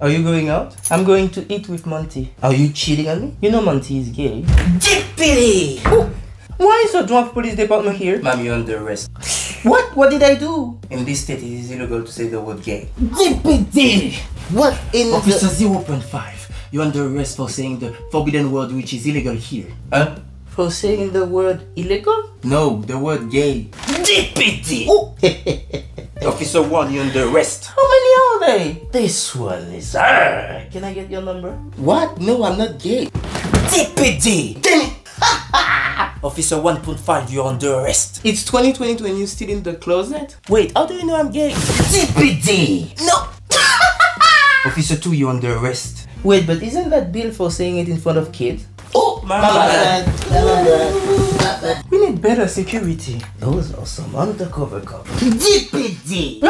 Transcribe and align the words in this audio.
Are 0.00 0.08
you 0.08 0.22
going 0.22 0.48
out? 0.48 0.74
I'm 0.90 1.04
going 1.04 1.28
to 1.36 1.44
eat 1.52 1.68
with 1.68 1.84
Monty. 1.84 2.32
Are 2.42 2.54
you 2.54 2.72
cheating 2.72 3.06
on 3.10 3.20
me? 3.20 3.36
You 3.42 3.50
know 3.50 3.60
Monty 3.60 3.98
is 3.98 4.08
gay. 4.08 4.40
Deputy! 4.80 5.76
Why 6.56 6.82
is 6.86 6.92
the 6.92 7.02
Dwarf 7.04 7.34
Police 7.34 7.54
Department 7.54 7.98
here? 7.98 8.16
Ma'am, 8.22 8.42
you're 8.42 8.54
under 8.54 8.78
arrest. 8.82 9.10
What? 9.62 9.94
What 9.94 10.08
did 10.08 10.22
I 10.22 10.36
do? 10.36 10.80
In 10.88 11.04
this 11.04 11.20
state, 11.20 11.40
it 11.44 11.52
is 11.52 11.70
illegal 11.70 12.00
to 12.02 12.10
say 12.10 12.28
the 12.28 12.40
word 12.40 12.62
gay. 12.62 12.88
Deputy! 12.96 14.12
What 14.56 14.72
in 14.94 15.12
Officer 15.12 15.48
0.5, 15.48 16.50
you're 16.72 16.82
under 16.82 17.04
arrest 17.04 17.36
for 17.36 17.50
saying 17.50 17.80
the 17.80 17.92
forbidden 18.10 18.50
word 18.50 18.72
which 18.72 18.94
is 18.94 19.06
illegal 19.06 19.34
here. 19.34 19.66
Huh? 19.92 20.16
For 20.46 20.70
saying 20.70 21.12
the 21.12 21.26
word 21.26 21.60
illegal? 21.76 22.30
No, 22.42 22.80
the 22.80 22.98
word 22.98 23.30
gay. 23.30 23.68
Deputy! 24.00 24.88
Officer 26.26 26.62
1, 26.62 26.92
you're 26.92 27.04
under 27.04 27.28
arrest. 27.28 27.72
How 27.74 27.82
many 27.82 28.10
are 28.20 28.40
they? 28.46 28.88
This 28.92 29.34
one 29.34 29.62
is. 29.72 29.94
Uh, 29.94 30.66
can 30.70 30.84
I 30.84 30.92
get 30.92 31.10
your 31.10 31.22
number? 31.22 31.52
What? 31.76 32.20
No, 32.20 32.44
I'm 32.44 32.58
not 32.58 32.78
gay. 32.78 33.08
Deputy! 33.72 34.54
Damn 34.60 34.82
it! 34.82 34.92
Officer 36.22 36.56
1.5, 36.56 37.32
you're 37.32 37.46
under 37.46 37.72
arrest. 37.80 38.20
It's 38.22 38.44
2022 38.44 39.06
and 39.06 39.16
you're 39.18 39.26
still 39.26 39.48
in 39.48 39.62
the 39.62 39.74
closet? 39.74 40.36
Wait, 40.50 40.72
how 40.76 40.84
do 40.84 40.92
you 40.92 41.06
know 41.06 41.16
I'm 41.16 41.30
gay? 41.30 41.54
Deputy! 41.90 42.94
No! 43.00 43.28
Officer 44.66 44.96
2, 44.96 45.14
you're 45.14 45.30
under 45.30 45.56
arrest. 45.56 46.06
Wait, 46.22 46.46
but 46.46 46.62
isn't 46.62 46.90
that 46.90 47.12
bill 47.12 47.32
for 47.32 47.50
saying 47.50 47.78
it 47.78 47.88
in 47.88 47.96
front 47.96 48.18
of 48.18 48.30
kids? 48.30 48.66
Oh, 48.94 49.22
my 49.24 49.40
bad. 49.40 50.06
We 51.90 51.98
need 52.06 52.20
better 52.20 52.48
security. 52.48 53.20
Those 53.38 53.72
are 53.74 53.86
some 53.86 54.16
undercover 54.16 54.80
cops. 54.80 55.10
Deputy! 55.20 56.40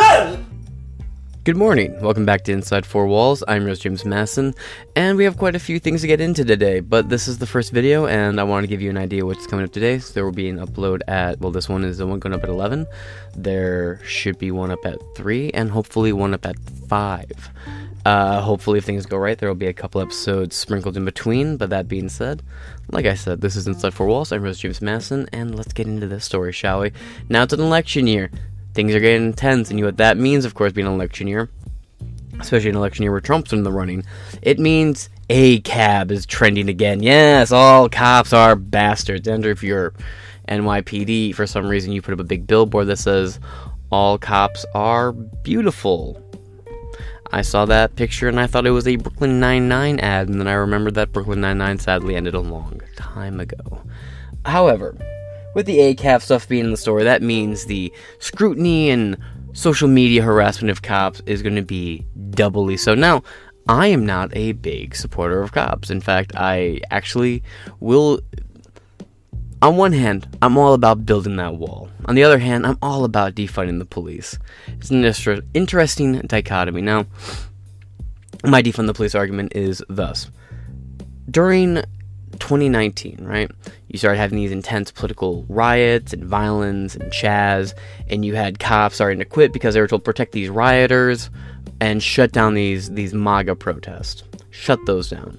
Good 1.45 1.57
morning. 1.57 2.01
Welcome 2.01 2.25
back 2.25 2.45
to 2.45 2.53
Inside 2.53 2.87
Four 2.87 3.07
Walls. 3.07 3.43
I'm 3.49 3.65
Rose 3.65 3.81
James 3.81 4.05
Masson, 4.05 4.55
and 4.95 5.17
we 5.17 5.25
have 5.25 5.37
quite 5.37 5.55
a 5.55 5.59
few 5.59 5.79
things 5.79 6.03
to 6.03 6.07
get 6.07 6.21
into 6.21 6.45
today. 6.45 6.81
But 6.81 7.09
this 7.09 7.29
is 7.29 7.39
the 7.39 7.47
first 7.47 7.73
video, 7.73 8.07
and 8.07 8.39
I 8.39 8.45
want 8.45 8.65
to 8.65 8.69
give 8.69 8.81
you 8.81 8.91
an 8.91 8.99
idea 8.99 9.27
what's 9.27 9.47
coming 9.47 9.65
up 9.65 9.73
today. 9.73 9.99
So 9.99 10.15
there 10.15 10.25
will 10.25 10.33
be 10.33 10.49
an 10.49 10.59
upload 10.59 11.01
at 11.09 11.41
well, 11.41 11.51
this 11.51 11.69
one 11.69 11.85
is 11.85 11.99
the 11.99 12.07
one 12.07 12.21
going 12.21 12.35
up 12.35 12.45
at 12.45 12.51
11. 12.51 12.87
There 13.37 14.01
should 14.05 14.39
be 14.39 14.51
one 14.51 14.71
up 14.71 14.85
at 14.85 14.99
three, 15.17 15.51
and 15.51 15.71
hopefully 15.71 16.13
one 16.13 16.35
up 16.35 16.47
at 16.47 16.57
five. 16.89 17.51
Uh, 18.11 18.41
hopefully, 18.41 18.77
if 18.77 18.85
things 18.85 19.07
go 19.07 19.17
right, 19.17 19.39
there 19.39 19.49
will 19.49 19.55
be 19.55 19.69
a 19.69 19.73
couple 19.73 20.01
episodes 20.01 20.57
sprinkled 20.57 20.97
in 20.97 21.05
between. 21.05 21.57
But 21.57 21.71
that 21.71 21.87
being 21.87 22.09
said, 22.09 22.43
like 22.91 23.07
I 23.07 23.15
said, 23.15 23.41
this 23.41 23.55
is 23.55 23.69
Inside 23.69 23.95
Four 23.95 24.09
Walls. 24.09 24.33
I'm 24.33 24.43
Rose 24.43 24.59
James 24.59 24.83
Masson, 24.83 25.29
and 25.33 25.55
let's 25.55 25.73
get 25.73 25.87
into 25.87 26.09
this 26.09 26.25
story, 26.25 26.51
shall 26.51 26.81
we? 26.81 26.91
Now 27.29 27.45
it's 27.45 27.53
an 27.53 27.61
election 27.61 28.09
year 28.09 28.33
things 28.75 28.93
are 28.97 28.99
getting 28.99 29.27
intense, 29.27 29.71
and 29.71 29.79
you 29.79 29.85
know 29.85 29.91
what 29.91 29.99
that 29.99 30.17
means, 30.17 30.45
of 30.45 30.55
course, 30.55 30.73
being 30.73 30.89
an 30.89 30.93
election 30.93 31.29
year, 31.29 31.51
especially 32.41 32.71
an 32.71 32.77
election 32.77 33.05
year 33.05 33.13
where 33.13 33.21
Trump's 33.21 33.53
in 33.53 33.63
the 33.63 33.71
running. 33.71 34.03
It 34.43 34.59
means 34.59 35.09
ACAB 35.29 36.11
is 36.11 36.27
trending 36.27 36.69
again. 36.69 37.05
Yes, 37.05 37.53
all 37.53 37.89
cops 37.89 38.33
are 38.33 38.57
bastards. 38.57 39.29
And 39.29 39.47
if 39.47 39.63
you're 39.63 39.95
NYPD, 40.49 41.33
for 41.37 41.47
some 41.47 41.69
reason, 41.69 41.93
you 41.93 42.03
put 42.03 42.15
up 42.15 42.19
a 42.19 42.25
big 42.25 42.49
billboard 42.49 42.89
that 42.89 42.99
says 42.99 43.39
all 43.93 44.19
cops 44.19 44.67
are 44.75 45.13
beautiful. 45.13 46.21
I 47.33 47.43
saw 47.43 47.65
that 47.67 47.97
picture 47.97 48.29
and 48.29 48.41
I 48.41 48.47
thought 48.47 48.67
it 48.67 48.71
was 48.71 48.89
a 48.89 48.97
Brooklyn 48.97 49.39
Nine-Nine 49.39 50.01
ad, 50.01 50.29
and 50.29 50.41
then 50.41 50.49
I 50.49 50.53
remembered 50.53 50.95
that 50.95 51.13
Brooklyn 51.13 51.41
Nine-Nine 51.41 51.79
sadly 51.79 52.17
ended 52.17 52.35
a 52.35 52.41
long 52.41 52.81
time 52.97 53.39
ago. 53.39 53.83
However, 54.45 54.97
with 55.55 55.67
the 55.67 55.79
ACAB 55.79 56.23
stuff 56.23 56.49
being 56.49 56.65
in 56.65 56.71
the 56.71 56.77
story, 56.77 57.05
that 57.05 57.23
means 57.23 57.67
the 57.67 57.93
scrutiny 58.19 58.91
and 58.91 59.17
social 59.53 59.89
media 59.89 60.23
harassment 60.23 60.71
of 60.71 60.83
cops 60.83 61.21
is 61.27 61.43
going 61.43 61.57
to 61.57 61.63
be 61.63 62.05
doubly 62.31 62.77
so. 62.77 62.95
Now, 62.95 63.23
I 63.69 63.89
am 63.89 64.07
not 64.07 64.35
a 64.35 64.53
big 64.53 64.97
supporter 64.97 65.43
of 65.43 65.53
cops. 65.53 65.91
In 65.91 66.01
fact, 66.01 66.33
I 66.35 66.81
actually 66.91 67.43
will. 67.79 68.21
On 69.63 69.77
one 69.77 69.93
hand, 69.93 70.27
I'm 70.41 70.57
all 70.57 70.73
about 70.73 71.05
building 71.05 71.37
that 71.37 71.57
wall. 71.57 71.90
On 72.11 72.17
the 72.17 72.25
other 72.25 72.41
hand, 72.41 72.67
I'm 72.67 72.77
all 72.83 73.05
about 73.05 73.37
defunding 73.37 73.79
the 73.79 73.85
police. 73.85 74.37
It's 74.67 74.91
an 74.91 75.05
interesting 75.55 76.19
dichotomy. 76.23 76.81
Now, 76.81 77.07
my 78.43 78.61
defund 78.63 78.89
the 78.89 78.95
police 78.95 79.15
argument 79.15 79.53
is 79.55 79.81
thus. 79.89 80.29
During 81.31 81.77
2019, 82.41 83.19
right? 83.21 83.49
You 83.87 83.97
started 83.97 84.19
having 84.19 84.39
these 84.39 84.51
intense 84.51 84.91
political 84.91 85.47
riots 85.49 86.13
and 86.13 86.25
violence 86.25 86.97
and 86.97 87.13
chaz, 87.13 87.75
and 88.09 88.25
you 88.25 88.35
had 88.35 88.59
cops 88.59 88.97
starting 88.97 89.21
to 89.21 89.25
quit 89.25 89.53
because 89.53 89.75
they 89.75 89.81
were 89.81 89.87
told 89.87 90.03
to 90.03 90.05
protect 90.05 90.33
these 90.33 90.49
rioters 90.49 91.31
and 91.81 92.03
shut 92.03 92.33
down 92.33 92.55
these 92.55 92.91
these 92.91 93.15
MAGA 93.15 93.55
protests. 93.55 94.25
Shut 94.51 94.81
those 94.85 95.09
down. 95.09 95.39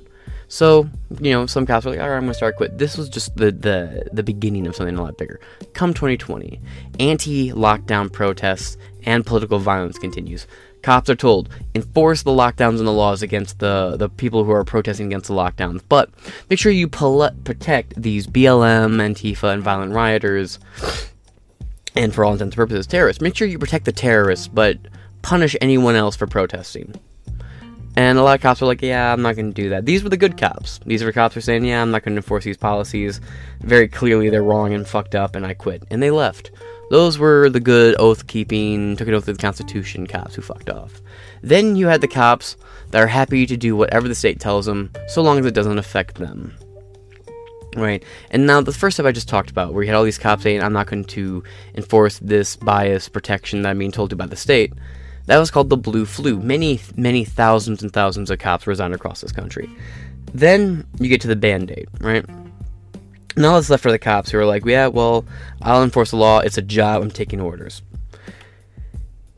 So, 0.51 0.89
you 1.21 1.31
know, 1.31 1.45
some 1.45 1.65
cops 1.65 1.85
were 1.85 1.91
like, 1.91 2.01
all 2.01 2.09
right, 2.09 2.17
I'm 2.17 2.23
going 2.23 2.31
to 2.31 2.33
start 2.33 2.57
quit. 2.57 2.77
This 2.77 2.97
was 2.97 3.07
just 3.07 3.37
the, 3.37 3.53
the, 3.53 4.09
the 4.11 4.21
beginning 4.21 4.67
of 4.67 4.75
something 4.75 4.97
a 4.97 5.01
lot 5.01 5.17
bigger. 5.17 5.39
Come 5.73 5.93
2020, 5.93 6.59
anti 6.99 7.51
lockdown 7.53 8.11
protests 8.11 8.75
and 9.05 9.25
political 9.25 9.59
violence 9.59 9.97
continues. 9.97 10.47
Cops 10.81 11.09
are 11.09 11.15
told 11.15 11.47
enforce 11.73 12.23
the 12.23 12.31
lockdowns 12.31 12.79
and 12.79 12.87
the 12.87 12.91
laws 12.91 13.21
against 13.21 13.59
the, 13.59 13.95
the 13.95 14.09
people 14.09 14.43
who 14.43 14.51
are 14.51 14.65
protesting 14.65 15.05
against 15.05 15.29
the 15.29 15.33
lockdowns, 15.33 15.81
but 15.87 16.09
make 16.49 16.59
sure 16.59 16.73
you 16.73 16.89
pol- 16.89 17.31
protect 17.45 18.01
these 18.01 18.27
BLM, 18.27 18.97
Antifa, 18.97 19.53
and 19.53 19.63
violent 19.63 19.93
rioters, 19.93 20.59
and 21.95 22.13
for 22.13 22.25
all 22.25 22.33
intents 22.33 22.55
and 22.55 22.57
purposes, 22.57 22.87
terrorists. 22.87 23.21
Make 23.21 23.37
sure 23.37 23.47
you 23.47 23.57
protect 23.57 23.85
the 23.85 23.93
terrorists, 23.93 24.49
but 24.49 24.79
punish 25.21 25.55
anyone 25.61 25.95
else 25.95 26.17
for 26.17 26.27
protesting. 26.27 26.99
And 27.97 28.17
a 28.17 28.23
lot 28.23 28.35
of 28.35 28.41
cops 28.41 28.61
were 28.61 28.67
like, 28.67 28.81
yeah, 28.81 29.11
I'm 29.11 29.21
not 29.21 29.35
going 29.35 29.53
to 29.53 29.61
do 29.61 29.69
that. 29.69 29.85
These 29.85 30.03
were 30.03 30.09
the 30.09 30.17
good 30.17 30.37
cops. 30.37 30.79
These 30.85 31.03
were 31.03 31.11
cops 31.11 31.35
who 31.35 31.39
are 31.39 31.41
saying, 31.41 31.65
yeah, 31.65 31.81
I'm 31.81 31.91
not 31.91 32.03
going 32.03 32.15
to 32.15 32.19
enforce 32.19 32.45
these 32.45 32.57
policies. 32.57 33.19
Very 33.59 33.89
clearly, 33.89 34.29
they're 34.29 34.43
wrong 34.43 34.73
and 34.73 34.87
fucked 34.87 35.13
up, 35.13 35.35
and 35.35 35.45
I 35.45 35.53
quit. 35.53 35.83
And 35.91 36.01
they 36.01 36.09
left. 36.09 36.51
Those 36.89 37.17
were 37.17 37.49
the 37.49 37.59
good 37.59 37.95
oath 37.99 38.27
keeping, 38.27 38.95
took 38.95 39.07
an 39.07 39.13
oath 39.13 39.25
to 39.25 39.33
the 39.33 39.39
Constitution 39.39 40.07
cops 40.07 40.35
who 40.35 40.41
fucked 40.41 40.69
off. 40.69 41.01
Then 41.41 41.75
you 41.75 41.87
had 41.87 42.01
the 42.01 42.07
cops 42.07 42.55
that 42.91 43.01
are 43.01 43.07
happy 43.07 43.45
to 43.45 43.57
do 43.57 43.75
whatever 43.75 44.07
the 44.07 44.15
state 44.15 44.39
tells 44.39 44.65
them, 44.65 44.91
so 45.07 45.21
long 45.21 45.39
as 45.39 45.45
it 45.45 45.53
doesn't 45.53 45.77
affect 45.77 46.15
them. 46.15 46.53
Right? 47.75 48.03
And 48.29 48.45
now, 48.45 48.61
the 48.61 48.73
first 48.73 48.95
step 48.95 49.05
I 49.05 49.11
just 49.11 49.29
talked 49.29 49.49
about, 49.49 49.73
where 49.73 49.83
you 49.83 49.87
had 49.87 49.95
all 49.95 50.03
these 50.03 50.17
cops 50.17 50.43
saying, 50.43 50.61
I'm 50.61 50.73
not 50.73 50.87
going 50.87 51.05
to 51.05 51.43
enforce 51.75 52.19
this 52.19 52.55
bias 52.55 53.09
protection 53.09 53.61
that 53.61 53.69
I'm 53.69 53.79
being 53.79 53.91
told 53.91 54.09
to 54.09 54.15
by 54.15 54.27
the 54.27 54.35
state, 54.35 54.73
that 55.25 55.37
was 55.37 55.51
called 55.51 55.69
the 55.69 55.77
blue 55.77 56.05
flu. 56.05 56.39
Many, 56.39 56.79
many 56.95 57.23
thousands 57.25 57.83
and 57.83 57.91
thousands 57.91 58.29
of 58.29 58.39
cops 58.39 58.67
resigned 58.67 58.93
across 58.93 59.21
this 59.21 59.31
country. 59.31 59.69
Then 60.33 60.85
you 60.99 61.09
get 61.09 61.21
to 61.21 61.27
the 61.27 61.35
band 61.35 61.71
aid, 61.71 61.87
right? 61.99 62.25
Now 63.37 63.57
it's 63.57 63.69
left 63.69 63.83
for 63.83 63.91
the 63.91 63.99
cops 63.99 64.31
who 64.31 64.39
are 64.39 64.45
like, 64.45 64.65
yeah, 64.65 64.87
well, 64.87 65.25
I'll 65.61 65.83
enforce 65.83 66.11
the 66.11 66.17
law. 66.17 66.39
It's 66.39 66.57
a 66.57 66.61
job. 66.61 67.01
I'm 67.01 67.11
taking 67.11 67.39
orders. 67.39 67.81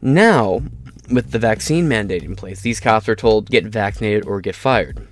Now, 0.01 0.61
with 1.11 1.31
the 1.31 1.39
vaccine 1.39 1.87
mandate 1.87 2.23
in 2.23 2.35
place, 2.35 2.61
these 2.61 2.79
cops 2.79 3.07
are 3.07 3.15
told 3.15 3.49
get 3.49 3.65
vaccinated 3.65 4.25
or 4.25 4.41
get 4.41 4.55
fired. 4.55 5.07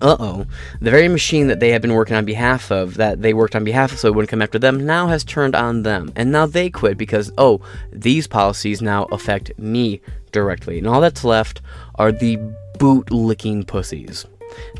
Uh 0.00 0.16
oh. 0.20 0.46
The 0.80 0.90
very 0.90 1.08
machine 1.08 1.48
that 1.48 1.58
they 1.58 1.70
have 1.70 1.82
been 1.82 1.94
working 1.94 2.16
on 2.16 2.24
behalf 2.24 2.70
of, 2.70 2.94
that 2.94 3.22
they 3.22 3.34
worked 3.34 3.56
on 3.56 3.64
behalf 3.64 3.92
of 3.92 3.98
so 3.98 4.08
it 4.08 4.14
wouldn't 4.14 4.30
come 4.30 4.42
after 4.42 4.58
them, 4.58 4.86
now 4.86 5.08
has 5.08 5.24
turned 5.24 5.56
on 5.56 5.82
them. 5.82 6.12
And 6.14 6.30
now 6.30 6.46
they 6.46 6.70
quit 6.70 6.96
because, 6.96 7.32
oh, 7.36 7.60
these 7.92 8.26
policies 8.26 8.80
now 8.80 9.04
affect 9.06 9.58
me 9.58 10.00
directly. 10.30 10.78
And 10.78 10.86
all 10.86 11.00
that's 11.00 11.24
left 11.24 11.60
are 11.96 12.12
the 12.12 12.36
boot 12.78 13.10
licking 13.10 13.64
pussies. 13.64 14.24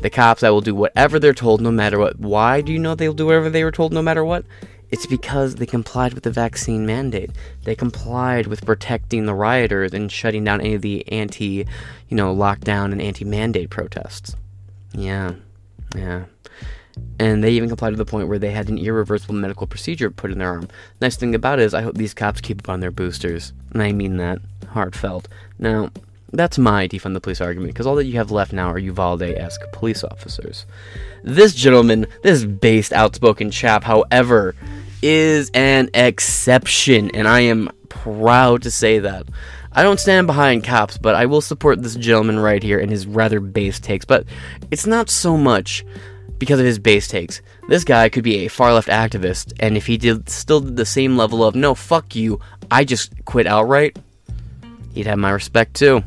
The 0.01 0.09
cops 0.09 0.41
that 0.41 0.49
will 0.49 0.61
do 0.61 0.73
whatever 0.73 1.19
they're 1.19 1.33
told 1.33 1.61
no 1.61 1.71
matter 1.71 1.99
what. 1.99 2.19
Why 2.19 2.61
do 2.61 2.71
you 2.71 2.79
know 2.79 2.95
they'll 2.95 3.13
do 3.13 3.25
whatever 3.25 3.49
they 3.49 3.63
were 3.63 3.71
told 3.71 3.91
no 3.91 4.01
matter 4.01 4.23
what? 4.23 4.45
It's 4.89 5.05
because 5.05 5.55
they 5.55 5.67
complied 5.67 6.13
with 6.13 6.23
the 6.23 6.31
vaccine 6.31 6.85
mandate. 6.85 7.29
They 7.63 7.75
complied 7.75 8.47
with 8.47 8.65
protecting 8.65 9.25
the 9.25 9.35
rioters 9.35 9.93
and 9.93 10.11
shutting 10.11 10.43
down 10.43 10.61
any 10.61 10.73
of 10.73 10.81
the 10.81 11.07
anti, 11.11 11.67
you 12.07 12.17
know, 12.17 12.35
lockdown 12.35 12.91
and 12.91 13.01
anti 13.01 13.25
mandate 13.25 13.69
protests. 13.69 14.35
Yeah. 14.93 15.33
Yeah. 15.95 16.25
And 17.17 17.43
they 17.43 17.51
even 17.51 17.69
complied 17.69 17.91
to 17.91 17.95
the 17.95 18.05
point 18.05 18.27
where 18.27 18.39
they 18.39 18.51
had 18.51 18.69
an 18.69 18.77
irreversible 18.77 19.35
medical 19.35 19.67
procedure 19.67 20.09
put 20.09 20.31
in 20.31 20.39
their 20.39 20.49
arm. 20.49 20.67
Nice 21.01 21.15
thing 21.15 21.33
about 21.33 21.59
it 21.59 21.63
is, 21.63 21.73
I 21.73 21.81
hope 21.81 21.95
these 21.95 22.13
cops 22.13 22.41
keep 22.41 22.59
up 22.59 22.69
on 22.69 22.79
their 22.79 22.91
boosters. 22.91 23.53
And 23.71 23.81
I 23.81 23.91
mean 23.93 24.17
that 24.17 24.39
heartfelt. 24.69 25.27
Now, 25.57 25.91
that's 26.31 26.57
my 26.57 26.87
defund 26.87 27.13
the 27.13 27.21
police 27.21 27.41
argument, 27.41 27.73
because 27.73 27.87
all 27.87 27.95
that 27.95 28.05
you 28.05 28.17
have 28.17 28.31
left 28.31 28.53
now 28.53 28.69
are 28.69 28.77
Uvalde 28.77 29.23
esque 29.23 29.61
police 29.71 30.03
officers. 30.03 30.65
This 31.23 31.55
gentleman, 31.55 32.05
this 32.21 32.45
based, 32.45 32.93
outspoken 32.93 33.49
chap, 33.49 33.83
however, 33.83 34.55
is 35.01 35.49
an 35.53 35.89
exception, 35.93 37.09
and 37.11 37.27
I 37.27 37.39
am 37.41 37.71
proud 37.87 38.61
to 38.63 38.71
say 38.71 38.99
that. 38.99 39.25
I 39.71 39.83
don't 39.83 39.99
stand 39.99 40.27
behind 40.27 40.63
cops, 40.63 40.97
but 40.97 41.15
I 41.15 41.25
will 41.27 41.41
support 41.41 41.81
this 41.81 41.95
gentleman 41.95 42.39
right 42.39 42.61
here 42.61 42.79
and 42.79 42.91
his 42.91 43.05
rather 43.05 43.39
base 43.39 43.79
takes. 43.79 44.03
But 44.05 44.25
it's 44.71 44.87
not 44.87 45.09
so 45.09 45.37
much 45.37 45.85
because 46.39 46.59
of 46.59 46.65
his 46.65 46.79
base 46.79 47.07
takes. 47.07 47.41
This 47.67 47.83
guy 47.83 48.09
could 48.09 48.23
be 48.23 48.37
a 48.37 48.47
far 48.47 48.73
left 48.73 48.87
activist, 48.87 49.53
and 49.59 49.77
if 49.77 49.85
he 49.85 49.97
did 49.97 50.29
still 50.29 50.61
did 50.61 50.75
the 50.75 50.85
same 50.85 51.17
level 51.17 51.43
of 51.43 51.53
no, 51.53 51.75
fuck 51.75 52.15
you, 52.15 52.39
I 52.71 52.83
just 52.83 53.13
quit 53.25 53.45
outright, 53.45 53.99
he'd 54.93 55.05
have 55.05 55.19
my 55.19 55.29
respect 55.29 55.75
too. 55.75 56.03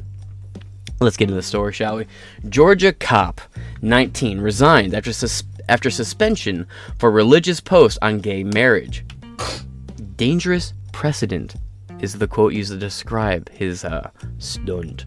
Let's 1.00 1.16
get 1.16 1.24
into 1.24 1.34
the 1.34 1.42
story, 1.42 1.72
shall 1.72 1.96
we? 1.96 2.06
Georgia 2.48 2.92
cop, 2.92 3.40
19, 3.82 4.40
resigned 4.40 4.94
after 4.94 5.12
sus- 5.12 5.44
after 5.68 5.90
suspension 5.90 6.66
for 6.98 7.10
religious 7.10 7.60
post 7.60 7.98
on 8.02 8.18
gay 8.18 8.42
marriage. 8.42 9.04
Dangerous 10.16 10.72
precedent 10.92 11.56
is 12.02 12.18
the 12.18 12.28
quote 12.28 12.52
used 12.52 12.72
to 12.72 12.78
describe 12.78 13.48
his 13.50 13.84
uh, 13.84 14.10
stunt. 14.38 15.06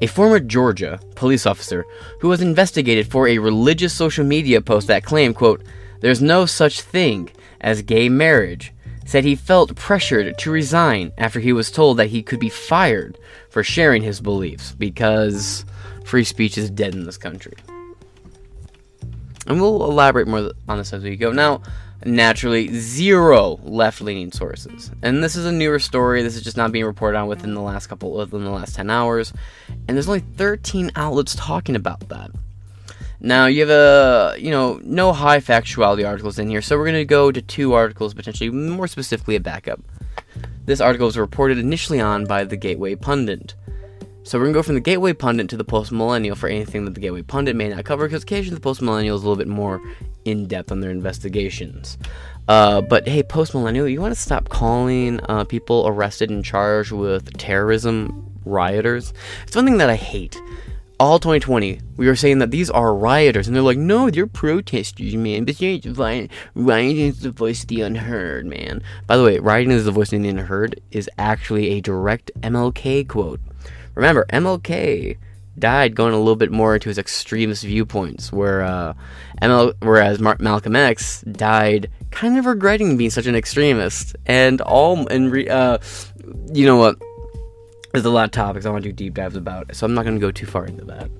A 0.00 0.06
former 0.06 0.38
Georgia 0.38 1.00
police 1.14 1.46
officer 1.46 1.84
who 2.20 2.28
was 2.28 2.42
investigated 2.42 3.10
for 3.10 3.26
a 3.26 3.38
religious 3.38 3.92
social 3.92 4.24
media 4.24 4.60
post 4.60 4.86
that 4.86 5.04
claimed, 5.04 5.34
quote, 5.34 5.64
there's 6.00 6.22
no 6.22 6.46
such 6.46 6.82
thing 6.82 7.30
as 7.60 7.82
gay 7.82 8.08
marriage, 8.08 8.72
said 9.04 9.24
he 9.24 9.34
felt 9.34 9.74
pressured 9.74 10.38
to 10.38 10.50
resign 10.50 11.12
after 11.16 11.40
he 11.40 11.52
was 11.52 11.70
told 11.70 11.96
that 11.96 12.08
he 12.10 12.22
could 12.22 12.38
be 12.38 12.50
fired 12.50 13.18
for 13.48 13.64
sharing 13.64 14.02
his 14.02 14.20
beliefs 14.20 14.72
because 14.72 15.64
free 16.04 16.24
speech 16.24 16.58
is 16.58 16.70
dead 16.70 16.94
in 16.94 17.04
this 17.04 17.16
country. 17.16 17.54
And 19.46 19.60
we'll 19.60 19.82
elaborate 19.84 20.28
more 20.28 20.52
on 20.68 20.76
this 20.76 20.92
as 20.92 21.02
we 21.02 21.16
go. 21.16 21.32
Now, 21.32 21.62
naturally, 22.14 22.68
zero 22.74 23.60
left 23.62 24.00
leaning 24.00 24.32
sources. 24.32 24.90
And 25.02 25.22
this 25.22 25.36
is 25.36 25.46
a 25.46 25.52
newer 25.52 25.78
story. 25.78 26.22
This 26.22 26.36
is 26.36 26.42
just 26.42 26.56
not 26.56 26.72
being 26.72 26.84
reported 26.84 27.18
on 27.18 27.28
within 27.28 27.54
the 27.54 27.60
last 27.60 27.86
couple, 27.86 28.12
within 28.12 28.44
the 28.44 28.50
last 28.50 28.74
10 28.74 28.90
hours. 28.90 29.32
And 29.86 29.96
there's 29.96 30.08
only 30.08 30.20
13 30.20 30.92
outlets 30.96 31.34
talking 31.34 31.76
about 31.76 32.08
that. 32.08 32.30
Now 33.20 33.46
you 33.46 33.60
have 33.66 33.70
a 33.70 34.36
you 34.38 34.52
know 34.52 34.80
no 34.84 35.12
high 35.12 35.40
factuality 35.40 36.06
articles 36.06 36.38
in 36.38 36.48
here, 36.48 36.62
so 36.62 36.78
we're 36.78 36.86
gonna 36.86 37.04
go 37.04 37.32
to 37.32 37.42
two 37.42 37.72
articles 37.72 38.14
potentially 38.14 38.50
more 38.50 38.86
specifically 38.86 39.34
a 39.34 39.40
backup. 39.40 39.80
This 40.66 40.80
article 40.80 41.06
was 41.06 41.18
reported 41.18 41.58
initially 41.58 42.00
on 42.00 42.26
by 42.26 42.44
the 42.44 42.56
Gateway 42.56 42.94
Pundit. 42.94 43.54
So 44.28 44.38
we're 44.38 44.44
gonna 44.44 44.52
go 44.58 44.62
from 44.62 44.74
the 44.74 44.82
Gateway 44.82 45.14
Pundit 45.14 45.48
to 45.48 45.56
the 45.56 45.64
Post 45.64 45.90
Millennial 45.90 46.36
for 46.36 46.50
anything 46.50 46.84
that 46.84 46.92
the 46.92 47.00
Gateway 47.00 47.22
Pundit 47.22 47.56
may 47.56 47.70
not 47.70 47.86
cover, 47.86 48.06
because 48.06 48.24
occasionally 48.24 48.56
the 48.56 48.60
Post 48.60 48.82
Millennial 48.82 49.16
is 49.16 49.22
a 49.22 49.26
little 49.26 49.42
bit 49.42 49.48
more 49.48 49.80
in 50.26 50.46
depth 50.46 50.70
on 50.70 50.80
their 50.80 50.90
investigations. 50.90 51.96
Uh, 52.46 52.82
but 52.82 53.08
hey, 53.08 53.22
Post 53.22 53.54
Millennial, 53.54 53.88
you 53.88 54.02
want 54.02 54.14
to 54.14 54.20
stop 54.20 54.50
calling 54.50 55.18
uh, 55.30 55.44
people 55.44 55.88
arrested 55.88 56.28
and 56.28 56.44
charged 56.44 56.92
with 56.92 57.38
terrorism 57.38 58.30
rioters? 58.44 59.14
It's 59.46 59.56
one 59.56 59.64
thing 59.64 59.78
that 59.78 59.88
I 59.88 59.96
hate 59.96 60.38
all 61.00 61.18
2020, 61.18 61.80
we 61.96 62.06
were 62.06 62.16
saying 62.16 62.40
that 62.40 62.50
these 62.50 62.68
are 62.68 62.94
rioters, 62.94 63.46
and 63.46 63.56
they're 63.56 63.62
like, 63.62 63.78
no, 63.78 64.10
they're 64.10 64.26
protesters, 64.26 65.14
man. 65.14 65.44
Besides, 65.44 65.86
rioting 65.86 66.98
is 66.98 67.20
the 67.20 67.30
voice 67.30 67.62
of 67.62 67.68
the 67.68 67.80
unheard, 67.80 68.44
man. 68.44 68.82
By 69.06 69.16
the 69.16 69.24
way, 69.24 69.38
rioting 69.38 69.70
is 69.70 69.84
the 69.84 69.92
voice 69.92 70.12
of 70.12 70.20
the 70.20 70.28
unheard 70.28 70.80
is 70.90 71.08
actually 71.16 71.70
a 71.70 71.80
direct 71.80 72.30
MLK 72.42 73.08
quote. 73.08 73.40
Remember, 73.98 74.26
MLK 74.32 75.16
died 75.58 75.96
going 75.96 76.14
a 76.14 76.18
little 76.18 76.36
bit 76.36 76.52
more 76.52 76.74
into 76.74 76.88
his 76.88 76.98
extremist 76.98 77.64
viewpoints, 77.64 78.32
where 78.32 78.62
uh, 78.62 78.94
ML, 79.42 79.74
whereas 79.80 80.20
Mar- 80.20 80.36
Malcolm 80.38 80.76
X 80.76 81.22
died 81.22 81.90
kind 82.12 82.38
of 82.38 82.46
regretting 82.46 82.96
being 82.96 83.10
such 83.10 83.26
an 83.26 83.34
extremist, 83.34 84.14
and 84.24 84.60
all 84.60 85.08
and 85.08 85.32
re- 85.32 85.48
uh, 85.48 85.78
you 86.52 86.64
know 86.64 86.76
what 86.76 86.94
there's 87.92 88.04
a 88.04 88.10
lot 88.10 88.26
of 88.26 88.30
topics 88.30 88.66
I 88.66 88.70
want 88.70 88.84
to 88.84 88.90
do 88.90 88.92
deep 88.92 89.14
dives 89.14 89.34
about, 89.34 89.74
so 89.74 89.84
I'm 89.84 89.94
not 89.94 90.04
going 90.04 90.14
to 90.14 90.20
go 90.20 90.30
too 90.30 90.46
far 90.46 90.64
into 90.64 90.84
that. 90.84 91.10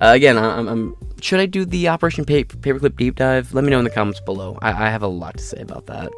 Uh, 0.00 0.14
again, 0.14 0.38
I'm, 0.38 0.68
I'm, 0.68 0.96
should 1.20 1.38
I 1.38 1.44
do 1.44 1.66
the 1.66 1.88
Operation 1.88 2.24
Paper, 2.24 2.56
Paperclip 2.56 2.96
deep 2.96 3.16
dive? 3.16 3.52
Let 3.52 3.62
me 3.62 3.70
know 3.70 3.78
in 3.78 3.84
the 3.84 3.90
comments 3.90 4.20
below. 4.20 4.58
I, 4.62 4.70
I 4.70 4.88
have 4.88 5.02
a 5.02 5.06
lot 5.06 5.36
to 5.36 5.44
say 5.44 5.60
about 5.60 5.84
that. 5.86 6.10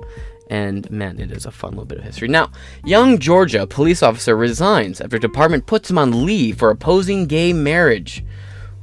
And 0.51 0.91
man, 0.91 1.19
it 1.19 1.31
is 1.31 1.47
a 1.47 1.51
fun 1.51 1.71
little 1.71 1.87
bit 1.87 1.99
of 1.99 2.05
history. 2.05 2.29
Now, 2.29 2.51
young 2.85 3.19
Georgia 3.19 3.67
police 3.67 4.03
officer 4.03 4.37
resigns 4.37 5.01
after 5.01 5.19
department 5.19 5.67
puts 5.67 5.91
him 5.91 5.99
on 5.99 6.27
leave 6.27 6.59
for 6.59 6.71
opposing 6.71 7.27
gay 7.27 7.53
marriage. 7.53 8.25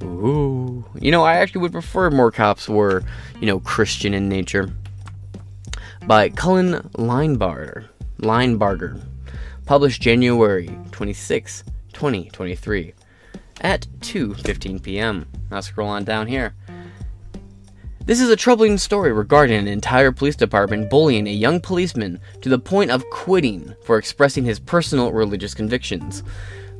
Ooh. 0.04 0.84
You 1.00 1.12
know, 1.12 1.24
I 1.24 1.36
actually 1.36 1.62
would 1.62 1.72
prefer 1.72 2.10
more 2.10 2.31
cops 2.31 2.68
were, 2.68 3.04
you 3.40 3.46
know, 3.46 3.60
Christian 3.60 4.13
in 4.13 4.28
nature. 4.28 4.72
By 6.06 6.30
Cullen 6.30 6.90
Linebarger. 6.94 7.88
Linebarger 8.19 9.02
published 9.66 10.02
January 10.02 10.69
26, 10.92 11.63
2023 11.94 12.94
at 13.62 13.88
2:15 14.00 14.81
p.m. 14.81 15.28
Now 15.50 15.60
scroll 15.62 15.90
on 15.90 16.04
down 16.04 16.28
here. 16.28 16.56
This 18.06 18.19
is 18.19 18.30
a 18.30 18.36
troubling 18.36 18.80
story 18.80 19.13
regarding 19.13 19.59
an 19.59 19.68
entire 19.68 20.12
police 20.12 20.36
department 20.36 20.89
bullying 20.89 21.27
a 21.27 21.31
young 21.31 21.62
policeman 21.62 22.19
to 22.42 22.50
the 22.50 22.57
point 22.57 22.89
of 22.89 23.07
quitting 23.12 23.75
for 23.83 24.00
expressing 24.00 24.44
his 24.44 24.59
personal 24.59 25.12
religious 25.12 25.53
convictions. 25.53 26.24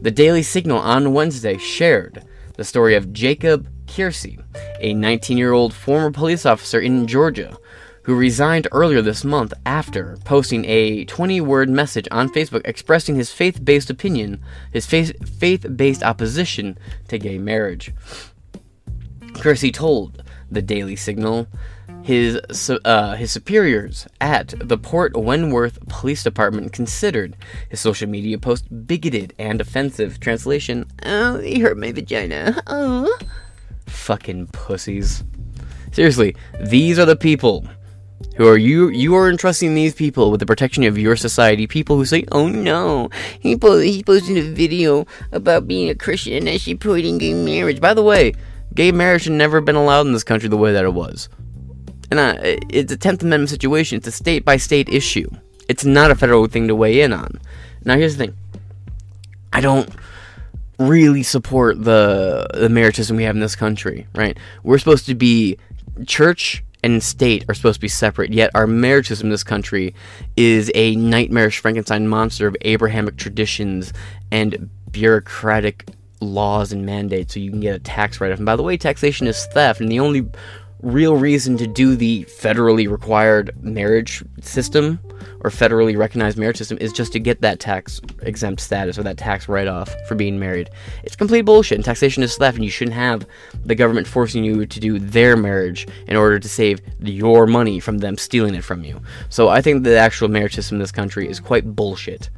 The 0.02 0.10
Daily 0.10 0.42
Signal 0.42 0.80
on 0.80 1.14
Wednesday 1.14 1.60
shared 1.60 2.24
the 2.58 2.64
story 2.64 2.96
of 2.96 3.14
Jacob 3.14 3.70
Kersey, 3.86 4.40
a 4.80 4.96
19 4.96 5.38
year 5.38 5.54
old 5.54 5.76
former 5.76 6.10
police 6.10 6.44
officer 6.44 6.80
in 6.80 7.06
Georgia 7.06 7.56
who 8.04 8.16
resigned 8.16 8.68
earlier 8.72 9.04
this 9.04 9.24
month 9.24 9.54
after 9.64 10.18
posting 10.26 10.66
a 10.66 11.06
20 11.06 11.40
word 11.42 11.70
message 11.70 12.08
on 12.10 12.30
Facebook 12.30 12.62
expressing 12.66 13.16
his 13.16 13.32
faith 13.32 13.64
based 13.64 13.92
opinion, 13.92 14.42
his 14.74 14.88
faith 14.88 15.78
based 15.78 16.02
opposition 16.02 16.80
to 17.10 17.20
gay 17.20 17.38
marriage. 17.38 17.94
Kersey 19.36 19.72
told 19.72 20.24
the 20.52 20.62
Daily 20.62 20.96
Signal 20.96 21.48
his 22.04 22.40
uh, 22.84 23.16
his 23.16 23.32
superiors 23.32 24.08
at 24.20 24.54
the 24.58 24.78
Port 24.78 25.16
Wentworth 25.16 25.80
Police 25.88 26.24
Department 26.24 26.74
considered 26.74 27.36
his 27.70 27.80
social 27.80 28.10
media 28.10 28.38
post 28.38 28.88
bigoted 28.88 29.34
and 29.38 29.62
offensive. 29.62 30.20
Translation: 30.20 30.86
Oh, 31.06 31.40
he 31.40 31.60
hurt 31.60 31.78
my 31.78 31.92
vagina. 31.92 32.62
Oh, 32.68 33.18
fucking 33.86 34.48
pussies. 34.48 35.24
Seriously, 35.92 36.36
these 36.60 36.98
are 36.98 37.06
the 37.06 37.16
people 37.16 37.66
who 38.38 38.48
are 38.48 38.58
you 38.58 38.90
you 38.90 39.14
are 39.16 39.30
entrusting 39.30 39.76
these 39.76 39.94
people 39.94 40.32
with 40.32 40.40
the 40.40 40.46
protection 40.46 40.84
of 40.84 40.98
your 40.98 41.16
society 41.16 41.66
people 41.66 41.96
who 41.96 42.06
say 42.06 42.24
oh 42.32 42.48
no 42.48 43.10
he, 43.40 43.58
po- 43.58 43.80
he 43.80 44.04
posted 44.04 44.38
a 44.38 44.54
video 44.54 45.08
about 45.32 45.68
being 45.68 45.90
a 45.90 45.96
christian 45.96 46.48
and 46.48 46.62
she 46.62 46.72
supporting 46.72 47.18
gay 47.18 47.34
marriage 47.34 47.82
by 47.82 47.96
the 47.96 48.04
way 48.04 48.32
gay 48.74 48.92
marriage 48.92 49.26
had 49.26 49.34
never 49.34 49.62
been 49.62 49.76
allowed 49.76 50.08
in 50.08 50.14
this 50.14 50.24
country 50.24 50.50
the 50.50 50.58
way 50.58 50.74
that 50.74 50.86
it 50.86 50.94
was. 50.94 51.30
And 52.10 52.20
uh, 52.20 52.36
it's 52.70 52.92
a 52.92 52.98
10th 52.98 53.22
amendment 53.22 53.50
situation. 53.50 53.98
It's 53.98 54.08
a 54.08 54.12
state 54.12 54.44
by 54.44 54.58
state 54.58 54.90
issue. 54.90 55.30
It's 55.70 55.86
not 55.86 56.12
a 56.12 56.16
federal 56.16 56.46
thing 56.48 56.68
to 56.68 56.76
weigh 56.76 57.02
in 57.02 57.14
on. 57.14 57.40
Now 57.86 57.96
here's 57.96 58.18
the 58.18 58.26
thing. 58.26 58.38
I 59.54 59.62
don't 59.62 59.90
really 60.78 61.24
support 61.24 61.84
the 61.84 62.48
the 62.56 62.68
marriage 62.68 62.96
system 62.96 63.16
we 63.16 63.24
have 63.24 63.36
in 63.36 63.42
this 63.42 63.56
country 63.56 64.08
right? 64.16 64.38
We're 64.64 64.80
supposed 64.80 65.06
to 65.06 65.16
be 65.16 65.58
church 66.08 66.64
and 66.84 67.04
state 67.04 67.46
are 67.48 67.54
supposed 67.54 67.76
to 67.76 67.82
be 67.82 67.88
separate, 67.88 68.34
yet 68.34 68.52
our 68.56 68.68
marriage 68.68 69.08
system 69.08 69.28
in 69.28 69.32
this 69.32 69.44
country 69.44 69.94
is 70.36 70.72
a 70.74 70.96
nightmarish 70.96 71.60
Frankenstein 71.60 72.08
monster 72.08 72.48
of 72.48 72.56
Abrahamic 72.62 73.18
traditions 73.18 73.94
and 74.32 74.70
bureaucratic 74.92 75.86
laws 76.22 76.72
and 76.72 76.86
mandates 76.86 77.34
so 77.34 77.40
you 77.40 77.52
can 77.52 77.60
get 77.60 77.76
a 77.76 77.80
tax 77.80 78.22
write 78.22 78.32
off. 78.32 78.38
And 78.40 78.46
by 78.46 78.56
the 78.56 78.64
way, 78.64 78.78
taxation 78.78 79.28
is 79.28 79.46
theft, 79.48 79.82
and 79.82 79.92
the 79.92 80.00
only 80.00 80.26
real 80.82 81.16
reason 81.16 81.58
to 81.58 81.68
do 81.68 81.96
the 81.96 82.24
federally 82.26 82.90
required 82.90 83.52
marriage 83.64 84.24
system 84.42 85.00
or 85.44 85.50
federally 85.50 85.96
recognized 85.98 86.38
marriage 86.38 86.58
system 86.58 86.78
is 86.82 86.92
just 86.92 87.14
to 87.14 87.20
get 87.20 87.42
that 87.42 87.60
tax 87.60 88.02
exempt 88.24 88.62
status 88.62 88.98
or 88.98 89.04
that 89.04 89.18
tax 89.18 89.48
write 89.48 89.68
off 89.68 89.94
for 90.08 90.16
being 90.16 90.40
married. 90.40 90.70
It's 91.04 91.16
complete 91.16 91.44
bullshit, 91.44 91.78
and 91.78 91.86
taxation 91.86 92.24
is 92.24 92.36
theft, 92.36 92.56
and 92.56 92.66
you 92.66 92.72
shouldn't 92.72 92.96
have 92.96 93.28
the 93.66 93.76
government 93.76 94.08
forcing 94.08 94.44
you 94.44 94.66
to 94.66 94.80
do 94.80 95.00
their 95.00 95.38
marriage 95.38 95.88
in 96.08 96.16
order 96.16 96.40
to 96.40 96.50
save 96.50 96.82
your 97.00 97.46
money 97.48 97.80
from 97.80 98.00
them 98.00 98.18
stealing 98.18 98.56
it 98.56 98.64
from 98.64 98.84
you. 98.84 99.02
So 99.30 99.50
I 99.50 99.62
think 99.62 99.84
the 99.84 99.98
actual 99.98 100.30
marriage 100.30 100.56
system 100.56 100.76
in 100.76 100.80
this 100.80 100.92
country 100.92 101.30
is 101.30 101.40
quite 101.40 101.76
bullshit. 101.76 102.30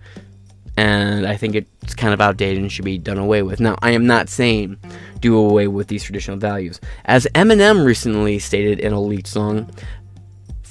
And 0.76 1.28
I 1.28 1.38
think 1.38 1.56
it's 1.56 1.94
kind 1.94 2.14
of 2.14 2.22
outdated 2.22 2.60
and 2.60 2.72
should 2.72 2.86
be 2.86 2.98
done 2.98 3.20
away 3.20 3.44
with. 3.44 3.60
Now, 3.60 3.76
I 3.82 3.92
am 3.92 4.08
not 4.08 4.28
saying 4.28 4.80
do 5.20 5.38
away 5.38 5.68
with 5.68 5.88
these 5.88 6.04
traditional 6.04 6.38
values. 6.38 6.82
As 7.06 7.28
Eminem 7.36 7.86
recently 7.86 8.40
stated 8.40 8.80
in 8.80 8.92
a 8.92 9.00
leaked 9.00 9.28
song, 9.28 9.70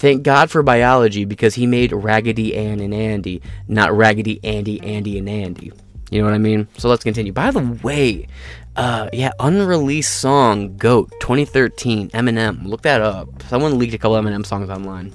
Thank 0.02 0.24
God 0.24 0.50
for 0.50 0.64
biology 0.64 1.24
because 1.24 1.54
he 1.54 1.64
made 1.64 1.92
Raggedy 1.92 2.56
Ann 2.56 2.80
and 2.80 2.92
Andy, 2.92 3.40
not 3.68 3.96
Raggedy 3.96 4.40
Andy, 4.42 4.80
Andy, 4.80 5.16
and 5.16 5.28
Andy. 5.28 5.70
You 6.10 6.20
know 6.20 6.24
what 6.24 6.34
I 6.34 6.38
mean? 6.38 6.66
So 6.76 6.88
let's 6.88 7.04
continue. 7.04 7.32
By 7.32 7.52
the 7.52 7.78
way, 7.84 8.26
uh, 8.74 9.10
yeah, 9.12 9.30
unreleased 9.38 10.20
song 10.20 10.76
Goat 10.76 11.12
2013 11.20 12.10
Eminem. 12.10 12.66
Look 12.66 12.82
that 12.82 13.00
up. 13.00 13.28
Someone 13.44 13.78
leaked 13.78 13.94
a 13.94 13.98
couple 13.98 14.16
Eminem 14.16 14.44
songs 14.44 14.70
online. 14.70 15.12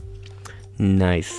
Nice. 0.80 1.36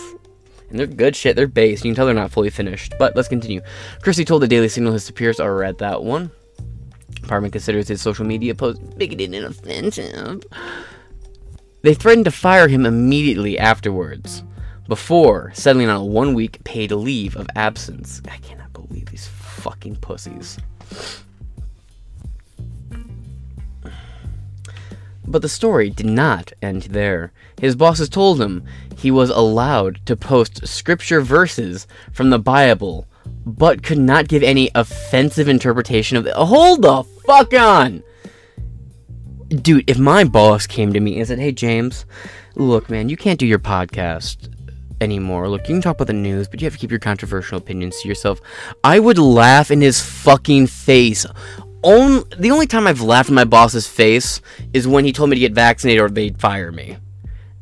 And 0.70 0.78
they're 0.78 0.87
good 0.87 1.16
shit. 1.16 1.37
They're 1.37 1.46
based. 1.46 1.84
You 1.84 1.90
can 1.90 1.96
tell 1.96 2.06
they're 2.06 2.14
not 2.14 2.30
fully 2.30 2.50
finished. 2.50 2.94
But 2.98 3.16
let's 3.16 3.28
continue. 3.28 3.60
Kersey 4.02 4.25
told 4.25 4.42
the 4.42 4.48
Daily 4.48 4.68
Signal 4.68 4.92
his 4.92 5.04
superiors 5.04 5.40
are 5.40 5.62
at 5.64 5.78
that 5.78 6.02
one. 6.02 6.30
Department 7.14 7.52
considers 7.52 7.88
his 7.88 8.00
social 8.00 8.25
media 8.25 8.54
post 8.54 8.80
bigoted 8.98 9.34
and 9.34 9.46
offensive. 9.46 10.42
They 11.82 11.94
threatened 11.94 12.25
to 12.26 12.30
fire 12.30 12.68
him 12.68 12.84
immediately 12.87 13.58
afterwards, 13.58 14.42
before 14.88 15.52
settling 15.54 15.88
on 15.88 15.96
a 15.96 16.04
one 16.04 16.34
week 16.34 16.62
paid 16.64 16.90
leave 16.90 17.37
of 17.37 17.48
absence. 17.54 18.20
I 18.28 18.38
cannot 18.38 18.72
believe 18.72 19.06
these 19.06 19.26
fucking 19.28 19.96
pussies. 19.96 20.58
But 25.28 25.42
the 25.42 25.49
story 25.49 25.90
did 25.90 26.06
not 26.06 26.52
end 26.62 26.85
there. 26.85 27.32
His 27.61 27.76
bosses 27.76 28.08
told 28.08 28.40
him 28.40 28.64
he 28.97 29.11
was 29.11 29.28
allowed 29.28 30.04
to 30.06 30.16
post 30.16 30.66
scripture 30.66 31.20
verses 31.20 31.87
from 32.12 32.30
the 32.30 32.38
Bible, 32.38 33.06
but 33.44 33.82
could 33.82 33.99
not 33.99 34.28
give 34.28 34.42
any 34.42 34.70
offensive 34.75 35.47
interpretation 35.47 36.16
of 36.16 36.26
it. 36.26 36.35
Hold 36.35 36.80
the 36.80 37.02
fuck 37.26 37.52
on! 37.52 38.02
Dude, 39.49 39.88
if 39.88 39.99
my 39.99 40.25
boss 40.25 40.66
came 40.66 40.94
to 40.94 41.00
me 41.00 41.18
and 41.18 41.28
said, 41.28 41.38
Hey, 41.38 41.52
James, 41.52 42.06
look, 42.54 42.88
man, 42.88 43.11
you 43.11 43.16
can't 43.16 43.38
do 43.38 43.47
your 43.47 43.58
podcast 43.58 44.49
anymore. 45.00 45.49
Look, 45.49 45.68
you 45.68 45.75
can 45.75 45.82
talk 45.82 45.97
about 45.97 46.06
the 46.06 46.12
news, 46.14 46.49
but 46.49 46.61
you 46.61 46.66
have 46.66 46.75
to 46.75 46.78
keep 46.78 46.90
your 46.90 47.00
controversial 47.00 47.58
opinions 47.58 48.00
to 48.00 48.08
yourself. 48.08 48.40
I 48.82 48.99
would 48.99 49.18
laugh 49.18 49.70
in 49.70 49.80
his 49.80 50.00
fucking 50.00 50.68
face. 50.68 51.26
The 51.82 52.50
only 52.52 52.66
time 52.66 52.87
I've 52.87 53.00
laughed 53.00 53.28
in 53.28 53.35
my 53.35 53.44
boss's 53.44 53.87
face 53.87 54.40
is 54.73 54.88
when 54.88 55.04
he 55.04 55.12
told 55.12 55.30
me 55.30 55.37
to 55.37 55.40
get 55.40 55.52
vaccinated 55.52 56.02
or 56.02 56.08
they'd 56.08 56.40
fire 56.40 56.73
me. 56.73 56.99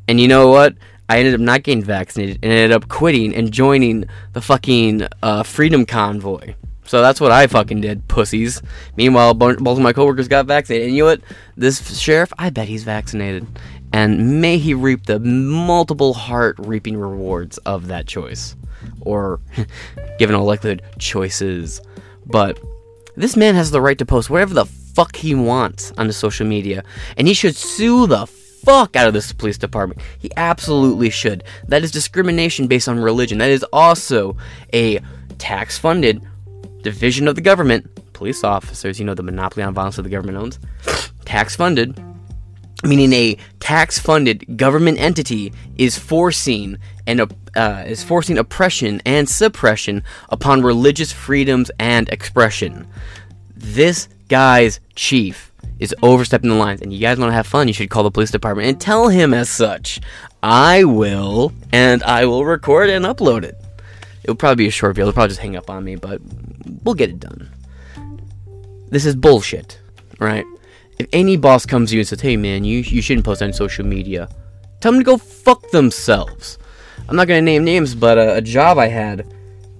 And 0.07 0.19
you 0.19 0.27
know 0.27 0.47
what? 0.47 0.75
I 1.09 1.19
ended 1.19 1.35
up 1.35 1.39
not 1.39 1.63
getting 1.63 1.83
vaccinated 1.83 2.39
and 2.43 2.51
ended 2.51 2.71
up 2.71 2.89
quitting 2.89 3.33
and 3.33 3.51
joining 3.51 4.05
the 4.33 4.41
fucking 4.41 5.07
uh, 5.23 5.43
Freedom 5.43 5.85
Convoy. 5.85 6.55
So 6.85 7.01
that's 7.01 7.19
what 7.19 7.31
I 7.31 7.47
fucking 7.47 7.81
did, 7.81 8.07
pussies. 8.07 8.61
Meanwhile, 8.95 9.33
both 9.33 9.59
of 9.59 9.79
my 9.79 9.93
coworkers 9.93 10.27
got 10.27 10.45
vaccinated. 10.45 10.87
And 10.87 10.95
you 10.95 11.03
know 11.03 11.09
what? 11.09 11.21
This 11.55 11.99
sheriff, 11.99 12.31
I 12.37 12.49
bet 12.49 12.67
he's 12.67 12.83
vaccinated. 12.83 13.45
And 13.93 14.41
may 14.41 14.57
he 14.57 14.73
reap 14.73 15.05
the 15.05 15.19
multiple 15.19 16.13
heart 16.13 16.55
reaping 16.59 16.97
rewards 16.97 17.57
of 17.59 17.87
that 17.87 18.07
choice. 18.07 18.55
Or, 19.01 19.39
given 20.19 20.35
all 20.35 20.45
likelihood, 20.45 20.81
choices. 20.97 21.81
But 22.25 22.59
this 23.17 23.35
man 23.35 23.55
has 23.55 23.71
the 23.71 23.81
right 23.81 23.97
to 23.97 24.05
post 24.05 24.29
whatever 24.29 24.53
the 24.53 24.65
fuck 24.65 25.15
he 25.15 25.35
wants 25.35 25.91
on 25.97 26.07
the 26.07 26.13
social 26.13 26.45
media. 26.45 26.83
And 27.17 27.27
he 27.27 27.33
should 27.33 27.55
sue 27.55 28.07
the 28.07 28.27
fuck 28.27 28.95
out 28.95 29.07
of 29.07 29.13
this 29.13 29.33
police 29.33 29.57
department. 29.57 30.01
He 30.19 30.31
absolutely 30.37 31.09
should. 31.09 31.43
That 31.67 31.83
is 31.83 31.91
discrimination 31.91 32.67
based 32.67 32.87
on 32.87 32.99
religion. 32.99 33.37
That 33.37 33.49
is 33.49 33.65
also 33.73 34.37
a 34.73 34.99
tax 35.37 35.77
funded 35.77 36.25
division 36.81 37.27
of 37.27 37.35
the 37.35 37.41
government, 37.41 38.13
police 38.13 38.43
officers, 38.43 38.99
you 38.99 39.05
know, 39.05 39.13
the 39.13 39.23
monopoly 39.23 39.63
on 39.63 39.73
violence 39.73 39.97
that 39.97 40.03
the 40.03 40.09
government 40.09 40.37
owns, 40.37 40.59
tax 41.25 41.55
funded, 41.55 41.99
meaning 42.83 43.13
a 43.13 43.37
tax 43.59 43.97
funded 43.99 44.57
government 44.57 44.99
entity 44.99 45.53
is 45.77 45.97
forcing 45.97 46.77
and 47.05 47.21
uh, 47.55 47.83
is 47.87 48.03
forcing 48.03 48.37
oppression 48.37 49.01
and 49.05 49.27
suppression 49.27 50.03
upon 50.29 50.61
religious 50.61 51.11
freedoms 51.11 51.71
and 51.79 52.07
expression. 52.09 52.87
This 53.55 54.07
guy's 54.27 54.79
chief 54.95 55.51
is 55.79 55.95
overstepping 56.01 56.49
the 56.49 56.55
lines, 56.55 56.81
and 56.81 56.93
you 56.93 56.99
guys 56.99 57.17
want 57.17 57.29
to 57.29 57.35
have 57.35 57.47
fun, 57.47 57.67
you 57.67 57.73
should 57.73 57.89
call 57.89 58.03
the 58.03 58.11
police 58.11 58.31
department 58.31 58.67
and 58.67 58.81
tell 58.81 59.09
him 59.09 59.33
as 59.33 59.49
such. 59.49 59.99
I 60.41 60.83
will, 60.83 61.51
and 61.71 62.03
I 62.03 62.25
will 62.25 62.45
record 62.45 62.89
and 62.89 63.05
upload 63.05 63.43
it. 63.43 63.55
It'll 64.23 64.35
probably 64.35 64.65
be 64.65 64.67
a 64.67 64.71
short 64.71 64.95
video. 64.95 65.05
They'll 65.05 65.13
probably 65.13 65.29
just 65.29 65.39
hang 65.39 65.55
up 65.55 65.69
on 65.69 65.83
me, 65.83 65.95
but 65.95 66.21
we'll 66.83 66.95
get 66.95 67.09
it 67.09 67.19
done. 67.19 67.49
This 68.89 69.05
is 69.05 69.15
bullshit, 69.15 69.79
right? 70.19 70.45
If 70.99 71.07
any 71.13 71.37
boss 71.37 71.65
comes 71.65 71.89
to 71.89 71.95
you 71.95 72.01
and 72.01 72.07
says, 72.07 72.21
"Hey, 72.21 72.37
man, 72.37 72.63
you 72.63 72.79
you 72.79 73.01
shouldn't 73.01 73.25
post 73.25 73.41
on 73.41 73.53
social 73.53 73.85
media," 73.85 74.29
tell 74.79 74.91
them 74.91 75.01
to 75.01 75.05
go 75.05 75.17
fuck 75.17 75.69
themselves. 75.71 76.57
I'm 77.07 77.15
not 77.15 77.27
gonna 77.27 77.41
name 77.41 77.63
names, 77.63 77.95
but 77.95 78.17
a 78.17 78.41
job 78.41 78.77
I 78.77 78.87
had, 78.87 79.25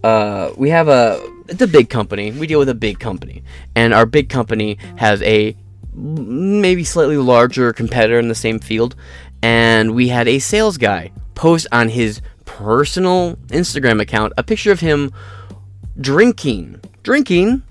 uh, 0.03 0.51
we 0.55 0.69
have 0.69 0.87
a 0.87 1.19
it's 1.49 1.61
a 1.61 1.67
big 1.67 1.89
company. 1.89 2.31
We 2.31 2.47
deal 2.47 2.59
with 2.59 2.69
a 2.69 2.75
big 2.75 2.99
company, 2.99 3.43
and 3.75 3.93
our 3.93 4.05
big 4.05 4.29
company 4.29 4.77
has 4.97 5.21
a 5.23 5.55
maybe 5.93 6.83
slightly 6.83 7.17
larger 7.17 7.73
competitor 7.73 8.19
in 8.19 8.27
the 8.27 8.35
same 8.35 8.59
field, 8.59 8.95
and 9.41 9.95
we 9.95 10.09
had 10.09 10.27
a 10.27 10.39
sales 10.39 10.77
guy 10.77 11.11
post 11.35 11.67
on 11.71 11.89
his 11.89 12.21
personal 12.45 13.35
Instagram 13.47 14.01
account 14.01 14.33
a 14.37 14.43
picture 14.43 14.71
of 14.71 14.79
him 14.79 15.11
drinking, 15.99 16.79
drinking 17.03 17.63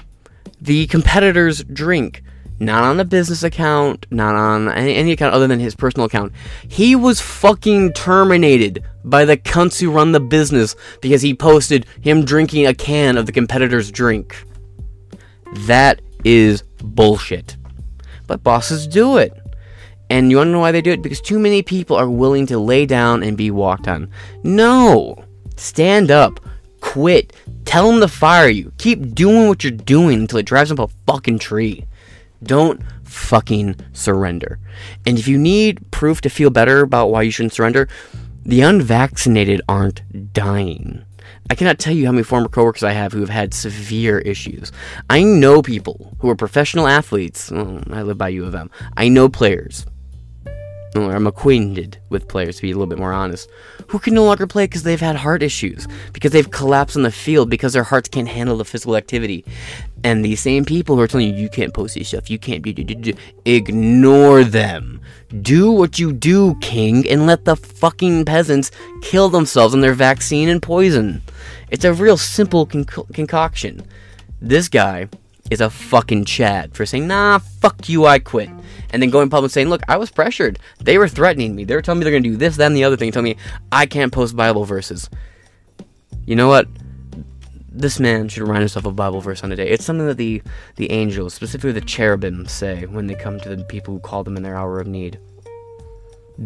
the 0.60 0.86
competitor's 0.88 1.62
drink. 1.64 2.22
Not 2.58 2.84
on 2.84 2.98
a 3.00 3.04
business 3.04 3.42
account, 3.42 4.06
not 4.10 4.34
on 4.34 4.70
any, 4.70 4.94
any 4.94 5.12
account 5.12 5.34
other 5.34 5.46
than 5.46 5.60
his 5.60 5.74
personal 5.74 6.06
account. 6.06 6.32
He 6.66 6.96
was 6.96 7.20
fucking 7.20 7.92
terminated 7.92 8.82
by 9.04 9.24
the 9.26 9.36
cunts 9.36 9.78
who 9.78 9.90
run 9.90 10.12
the 10.12 10.20
business 10.20 10.74
because 11.02 11.20
he 11.20 11.34
posted 11.34 11.86
him 12.00 12.24
drinking 12.24 12.66
a 12.66 12.74
can 12.74 13.18
of 13.18 13.26
the 13.26 13.32
competitor's 13.32 13.90
drink. 13.90 14.42
That 15.66 16.00
is 16.24 16.62
bullshit. 16.82 17.56
But 18.26 18.42
bosses 18.42 18.86
do 18.86 19.18
it. 19.18 19.32
And 20.08 20.30
you 20.30 20.38
want 20.38 20.48
to 20.48 20.52
know 20.52 20.60
why 20.60 20.72
they 20.72 20.82
do 20.82 20.92
it? 20.92 21.02
Because 21.02 21.20
too 21.20 21.38
many 21.38 21.62
people 21.62 21.96
are 21.96 22.08
willing 22.08 22.46
to 22.46 22.58
lay 22.58 22.86
down 22.86 23.22
and 23.22 23.36
be 23.36 23.50
walked 23.50 23.88
on. 23.88 24.10
No! 24.42 25.24
Stand 25.56 26.10
up. 26.10 26.40
Quit. 26.80 27.32
Tell 27.64 27.90
them 27.90 28.00
to 28.00 28.08
fire 28.08 28.48
you. 28.48 28.72
Keep 28.78 29.14
doing 29.14 29.48
what 29.48 29.64
you're 29.64 29.72
doing 29.72 30.20
until 30.20 30.38
it 30.38 30.46
drives 30.46 30.70
up 30.70 30.78
a 30.78 30.88
fucking 31.06 31.38
tree. 31.38 31.84
Don't 32.42 32.82
fucking 33.04 33.76
surrender. 33.92 34.58
And 35.06 35.18
if 35.18 35.26
you 35.26 35.38
need 35.38 35.90
proof 35.90 36.20
to 36.22 36.30
feel 36.30 36.50
better 36.50 36.80
about 36.80 37.10
why 37.10 37.22
you 37.22 37.30
shouldn't 37.30 37.54
surrender, 37.54 37.88
the 38.44 38.60
unvaccinated 38.60 39.60
aren't 39.68 40.32
dying. 40.32 41.04
I 41.48 41.54
cannot 41.54 41.78
tell 41.78 41.94
you 41.94 42.06
how 42.06 42.12
many 42.12 42.24
former 42.24 42.48
coworkers 42.48 42.82
I 42.82 42.92
have 42.92 43.12
who 43.12 43.20
have 43.20 43.28
had 43.28 43.54
severe 43.54 44.18
issues. 44.18 44.72
I 45.08 45.22
know 45.22 45.62
people 45.62 46.16
who 46.20 46.28
are 46.28 46.36
professional 46.36 46.86
athletes. 46.86 47.50
Well, 47.50 47.82
I 47.90 48.02
live 48.02 48.18
by 48.18 48.28
U 48.30 48.44
of 48.44 48.54
M. 48.54 48.70
I 48.96 49.08
know 49.08 49.28
players 49.28 49.86
or 50.96 51.14
I'm 51.14 51.26
acquainted 51.26 51.98
with 52.08 52.28
players, 52.28 52.56
to 52.56 52.62
be 52.62 52.70
a 52.70 52.74
little 52.74 52.86
bit 52.86 52.98
more 52.98 53.12
honest, 53.12 53.50
who 53.88 53.98
can 53.98 54.14
no 54.14 54.24
longer 54.24 54.46
play 54.46 54.64
because 54.64 54.82
they've 54.82 55.00
had 55.00 55.16
heart 55.16 55.42
issues, 55.42 55.86
because 56.12 56.32
they've 56.32 56.50
collapsed 56.50 56.96
on 56.96 57.02
the 57.02 57.10
field, 57.10 57.50
because 57.50 57.72
their 57.72 57.84
hearts 57.84 58.08
can't 58.08 58.28
handle 58.28 58.56
the 58.56 58.64
physical 58.64 58.96
activity. 58.96 59.44
And 60.04 60.24
these 60.24 60.40
same 60.40 60.64
people 60.64 60.96
who 60.96 61.02
are 61.02 61.08
telling 61.08 61.28
you, 61.28 61.34
you 61.34 61.48
can't 61.48 61.74
post 61.74 61.94
this 61.94 62.08
stuff, 62.08 62.30
you 62.30 62.38
can't 62.38 62.62
do, 62.62 62.72
do, 62.72 62.84
do, 62.84 62.94
do, 62.94 63.12
ignore 63.44 64.44
them. 64.44 65.00
Do 65.42 65.72
what 65.72 65.98
you 65.98 66.12
do, 66.12 66.54
King, 66.60 67.08
and 67.08 67.26
let 67.26 67.44
the 67.44 67.56
fucking 67.56 68.24
peasants 68.24 68.70
kill 69.02 69.28
themselves 69.28 69.74
on 69.74 69.80
their 69.80 69.94
vaccine 69.94 70.48
and 70.48 70.62
poison. 70.62 71.22
It's 71.70 71.84
a 71.84 71.92
real 71.92 72.16
simple 72.16 72.66
concoction. 72.66 73.84
This 74.40 74.68
guy 74.68 75.08
is 75.50 75.60
a 75.60 75.70
fucking 75.70 76.24
Chad 76.24 76.74
for 76.74 76.86
saying, 76.86 77.06
nah, 77.06 77.38
fuck 77.38 77.88
you, 77.88 78.06
I 78.06 78.18
quit. 78.18 78.50
And 78.90 79.02
then 79.02 79.10
going 79.10 79.30
public 79.30 79.50
saying, 79.50 79.68
look, 79.68 79.82
I 79.88 79.96
was 79.96 80.10
pressured. 80.10 80.58
They 80.78 80.98
were 80.98 81.08
threatening 81.08 81.54
me. 81.54 81.64
They 81.64 81.74
were 81.74 81.82
telling 81.82 81.98
me 81.98 82.04
they're 82.04 82.12
going 82.12 82.22
to 82.22 82.30
do 82.30 82.36
this, 82.36 82.56
that, 82.56 82.66
and 82.66 82.76
the 82.76 82.84
other 82.84 82.96
thing. 82.96 83.10
Telling 83.10 83.24
me 83.24 83.36
I 83.72 83.86
can't 83.86 84.12
post 84.12 84.36
Bible 84.36 84.64
verses. 84.64 85.10
You 86.24 86.36
know 86.36 86.48
what? 86.48 86.68
This 87.78 88.00
man 88.00 88.28
should 88.28 88.42
remind 88.42 88.60
himself 88.60 88.86
of 88.86 88.96
Bible 88.96 89.20
verse 89.20 89.44
on 89.44 89.52
a 89.52 89.56
day. 89.56 89.68
It's 89.68 89.84
something 89.84 90.06
that 90.06 90.16
the, 90.16 90.40
the 90.76 90.90
angels, 90.90 91.34
specifically 91.34 91.72
the 91.72 91.82
cherubim, 91.82 92.46
say 92.46 92.86
when 92.86 93.06
they 93.06 93.14
come 93.14 93.38
to 93.40 93.54
the 93.54 93.62
people 93.64 93.92
who 93.92 94.00
call 94.00 94.24
them 94.24 94.38
in 94.38 94.42
their 94.42 94.56
hour 94.56 94.80
of 94.80 94.86
need. 94.86 95.20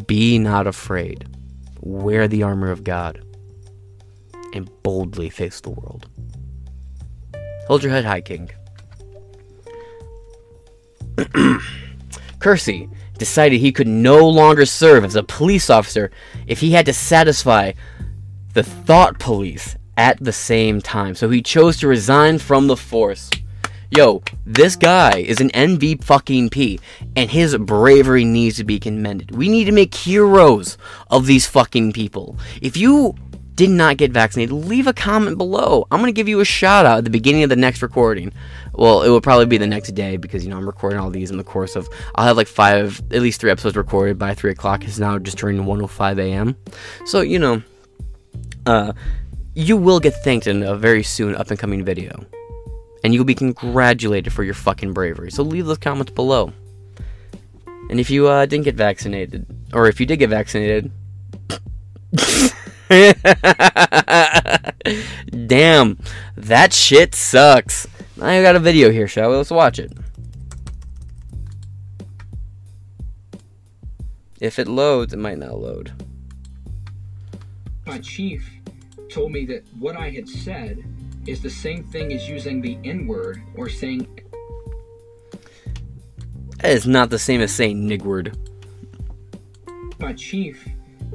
Be 0.08 0.40
not 0.40 0.66
afraid. 0.66 1.28
Wear 1.80 2.26
the 2.26 2.42
armor 2.42 2.72
of 2.72 2.82
God. 2.82 3.22
And 4.54 4.68
boldly 4.82 5.30
face 5.30 5.60
the 5.60 5.70
world. 5.70 6.08
Hold 7.68 7.84
your 7.84 7.92
head 7.92 8.04
high, 8.04 8.22
King. 8.22 8.50
Kersey 12.40 12.88
decided 13.18 13.60
he 13.60 13.70
could 13.70 13.86
no 13.86 14.28
longer 14.28 14.66
serve 14.66 15.04
as 15.04 15.14
a 15.14 15.22
police 15.22 15.70
officer 15.70 16.10
if 16.48 16.58
he 16.58 16.72
had 16.72 16.86
to 16.86 16.92
satisfy 16.92 17.70
the 18.54 18.64
thought 18.64 19.20
police 19.20 19.76
at 20.00 20.18
the 20.18 20.32
same 20.32 20.80
time. 20.80 21.14
So 21.14 21.28
he 21.28 21.42
chose 21.42 21.76
to 21.76 21.86
resign 21.86 22.38
from 22.38 22.68
the 22.68 22.76
force. 22.76 23.28
Yo, 23.94 24.22
this 24.46 24.74
guy 24.74 25.18
is 25.18 25.42
an 25.42 25.50
NV 25.50 26.02
fucking 26.02 26.48
P, 26.48 26.80
and 27.16 27.28
his 27.28 27.54
bravery 27.58 28.24
needs 28.24 28.56
to 28.56 28.64
be 28.64 28.80
commended. 28.80 29.36
We 29.36 29.50
need 29.50 29.64
to 29.64 29.72
make 29.72 29.94
heroes 29.94 30.78
of 31.10 31.26
these 31.26 31.46
fucking 31.46 31.92
people. 31.92 32.38
If 32.62 32.78
you 32.78 33.14
did 33.56 33.68
not 33.68 33.98
get 33.98 34.10
vaccinated, 34.10 34.54
leave 34.54 34.86
a 34.86 34.94
comment 34.94 35.36
below. 35.36 35.86
I'm 35.90 36.02
to 36.02 36.12
give 36.12 36.28
you 36.28 36.40
a 36.40 36.46
shout 36.46 36.86
out 36.86 36.98
at 36.98 37.04
the 37.04 37.10
beginning 37.10 37.42
of 37.42 37.50
the 37.50 37.56
next 37.56 37.82
recording. 37.82 38.32
Well, 38.72 39.02
it 39.02 39.10
will 39.10 39.20
probably 39.20 39.44
be 39.44 39.58
the 39.58 39.66
next 39.66 39.90
day 39.90 40.16
because, 40.16 40.44
you 40.44 40.50
know, 40.50 40.56
I'm 40.56 40.66
recording 40.66 40.98
all 40.98 41.10
these 41.10 41.30
in 41.30 41.36
the 41.36 41.44
course 41.44 41.76
of. 41.76 41.86
I'll 42.14 42.26
have 42.26 42.38
like 42.38 42.46
five, 42.46 43.02
at 43.10 43.20
least 43.20 43.38
three 43.38 43.50
episodes 43.50 43.76
recorded 43.76 44.18
by 44.18 44.32
3 44.32 44.52
o'clock. 44.52 44.84
It's 44.84 44.98
now 44.98 45.18
just 45.18 45.36
turning 45.36 45.64
1.05 45.64 46.18
a.m. 46.18 46.56
So, 47.04 47.20
you 47.20 47.38
know, 47.38 47.62
uh, 48.64 48.92
you 49.54 49.76
will 49.76 50.00
get 50.00 50.14
thanked 50.14 50.46
in 50.46 50.62
a 50.62 50.76
very 50.76 51.02
soon 51.02 51.34
up 51.34 51.50
and 51.50 51.58
coming 51.58 51.84
video. 51.84 52.24
And 53.02 53.14
you'll 53.14 53.24
be 53.24 53.34
congratulated 53.34 54.32
for 54.32 54.44
your 54.44 54.54
fucking 54.54 54.92
bravery. 54.92 55.30
So 55.30 55.42
leave 55.42 55.66
those 55.66 55.78
comments 55.78 56.12
below. 56.12 56.52
And 57.88 57.98
if 57.98 58.10
you 58.10 58.28
uh, 58.28 58.46
didn't 58.46 58.64
get 58.64 58.74
vaccinated, 58.74 59.46
or 59.72 59.88
if 59.88 59.98
you 60.00 60.06
did 60.06 60.18
get 60.18 60.30
vaccinated, 60.30 60.92
Damn, 65.46 65.98
that 66.36 66.72
shit 66.72 67.14
sucks. 67.14 67.86
I 68.20 68.42
got 68.42 68.56
a 68.56 68.60
video 68.60 68.90
here, 68.90 69.08
shall 69.08 69.30
we? 69.30 69.36
Let's 69.36 69.50
watch 69.50 69.78
it. 69.78 69.92
If 74.40 74.58
it 74.58 74.68
loads, 74.68 75.12
it 75.12 75.18
might 75.18 75.38
not 75.38 75.58
load. 75.58 75.92
My 77.86 77.98
chief 77.98 78.59
told 79.10 79.32
me 79.32 79.44
that 79.46 79.64
what 79.78 79.96
I 79.96 80.10
had 80.10 80.28
said 80.28 80.84
is 81.26 81.42
the 81.42 81.50
same 81.50 81.84
thing 81.84 82.12
as 82.12 82.28
using 82.28 82.60
the 82.60 82.78
N 82.84 83.06
word 83.06 83.42
or 83.56 83.68
saying. 83.68 84.06
That 86.58 86.72
is 86.72 86.86
not 86.86 87.10
the 87.10 87.18
same 87.18 87.40
as 87.40 87.52
saying 87.52 87.88
nigward. 87.88 88.36
My 89.98 90.12
chief 90.12 90.66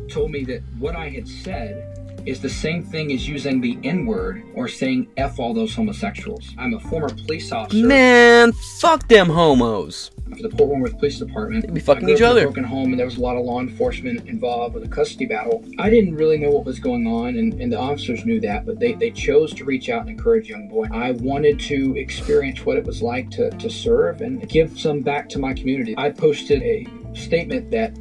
told 0.10 0.32
me 0.32 0.44
that 0.46 0.62
what 0.78 0.96
I 0.96 1.10
had 1.10 1.28
said 1.28 1.95
is 2.26 2.42
the 2.42 2.50
same 2.50 2.84
thing 2.84 3.12
as 3.12 3.28
using 3.28 3.62
the 3.62 3.78
N 3.84 4.06
word 4.06 4.44
or 4.54 4.68
saying 4.68 5.08
F 5.18 5.40
all 5.40 5.54
those 5.54 5.76
homosexuals. 5.76 6.54
I'm 6.58 6.74
a 6.74 6.80
former 6.80 7.10
police 7.10 7.52
officer. 7.52 7.86
Man, 7.86 8.52
fuck 8.80 9.08
them 9.08 9.28
homos. 9.28 10.12
For 10.36 10.42
the 10.42 10.50
Port 10.50 10.72
Wentworth 10.72 10.98
Police 10.98 11.20
Department. 11.20 11.68
They 11.68 11.74
be 11.74 11.80
fucking 11.80 12.10
I 12.10 12.14
each 12.14 12.22
up 12.22 12.22
in 12.22 12.26
a 12.26 12.30
other. 12.32 12.42
broken 12.46 12.64
home 12.64 12.90
and 12.90 13.00
there 13.00 13.06
was 13.06 13.18
a 13.18 13.22
lot 13.22 13.38
of 13.38 13.46
law 13.46 13.60
enforcement 13.60 14.28
involved 14.28 14.74
with 14.74 14.84
a 14.84 14.88
custody 14.88 15.26
battle. 15.26 15.64
I 15.78 15.90
didn't 15.90 16.16
really 16.16 16.38
know 16.38 16.50
what 16.50 16.66
was 16.66 16.80
going 16.80 17.06
on 17.06 17.38
and, 17.38 17.54
and 17.62 17.72
the 17.72 17.80
officers 17.80 18.26
knew 18.26 18.42
that, 18.42 18.66
but 18.66 18.80
they, 18.80 18.94
they 18.94 19.12
chose 19.12 19.54
to 19.54 19.66
reach 19.66 19.90
out 19.90 20.02
and 20.02 20.10
encourage 20.10 20.50
young 20.50 20.68
boy. 20.68 20.88
I 20.92 21.12
wanted 21.12 21.60
to 21.62 21.96
experience 21.98 22.66
what 22.66 22.78
it 22.78 22.86
was 22.86 23.02
like 23.02 23.30
to, 23.32 23.52
to 23.52 23.70
serve 23.70 24.22
and 24.22 24.48
give 24.50 24.80
some 24.80 25.02
back 25.02 25.30
to 25.30 25.40
my 25.40 25.54
community. 25.54 25.94
I 25.98 26.10
posted 26.10 26.64
a 26.64 26.88
statement 27.14 27.72
that 27.72 27.96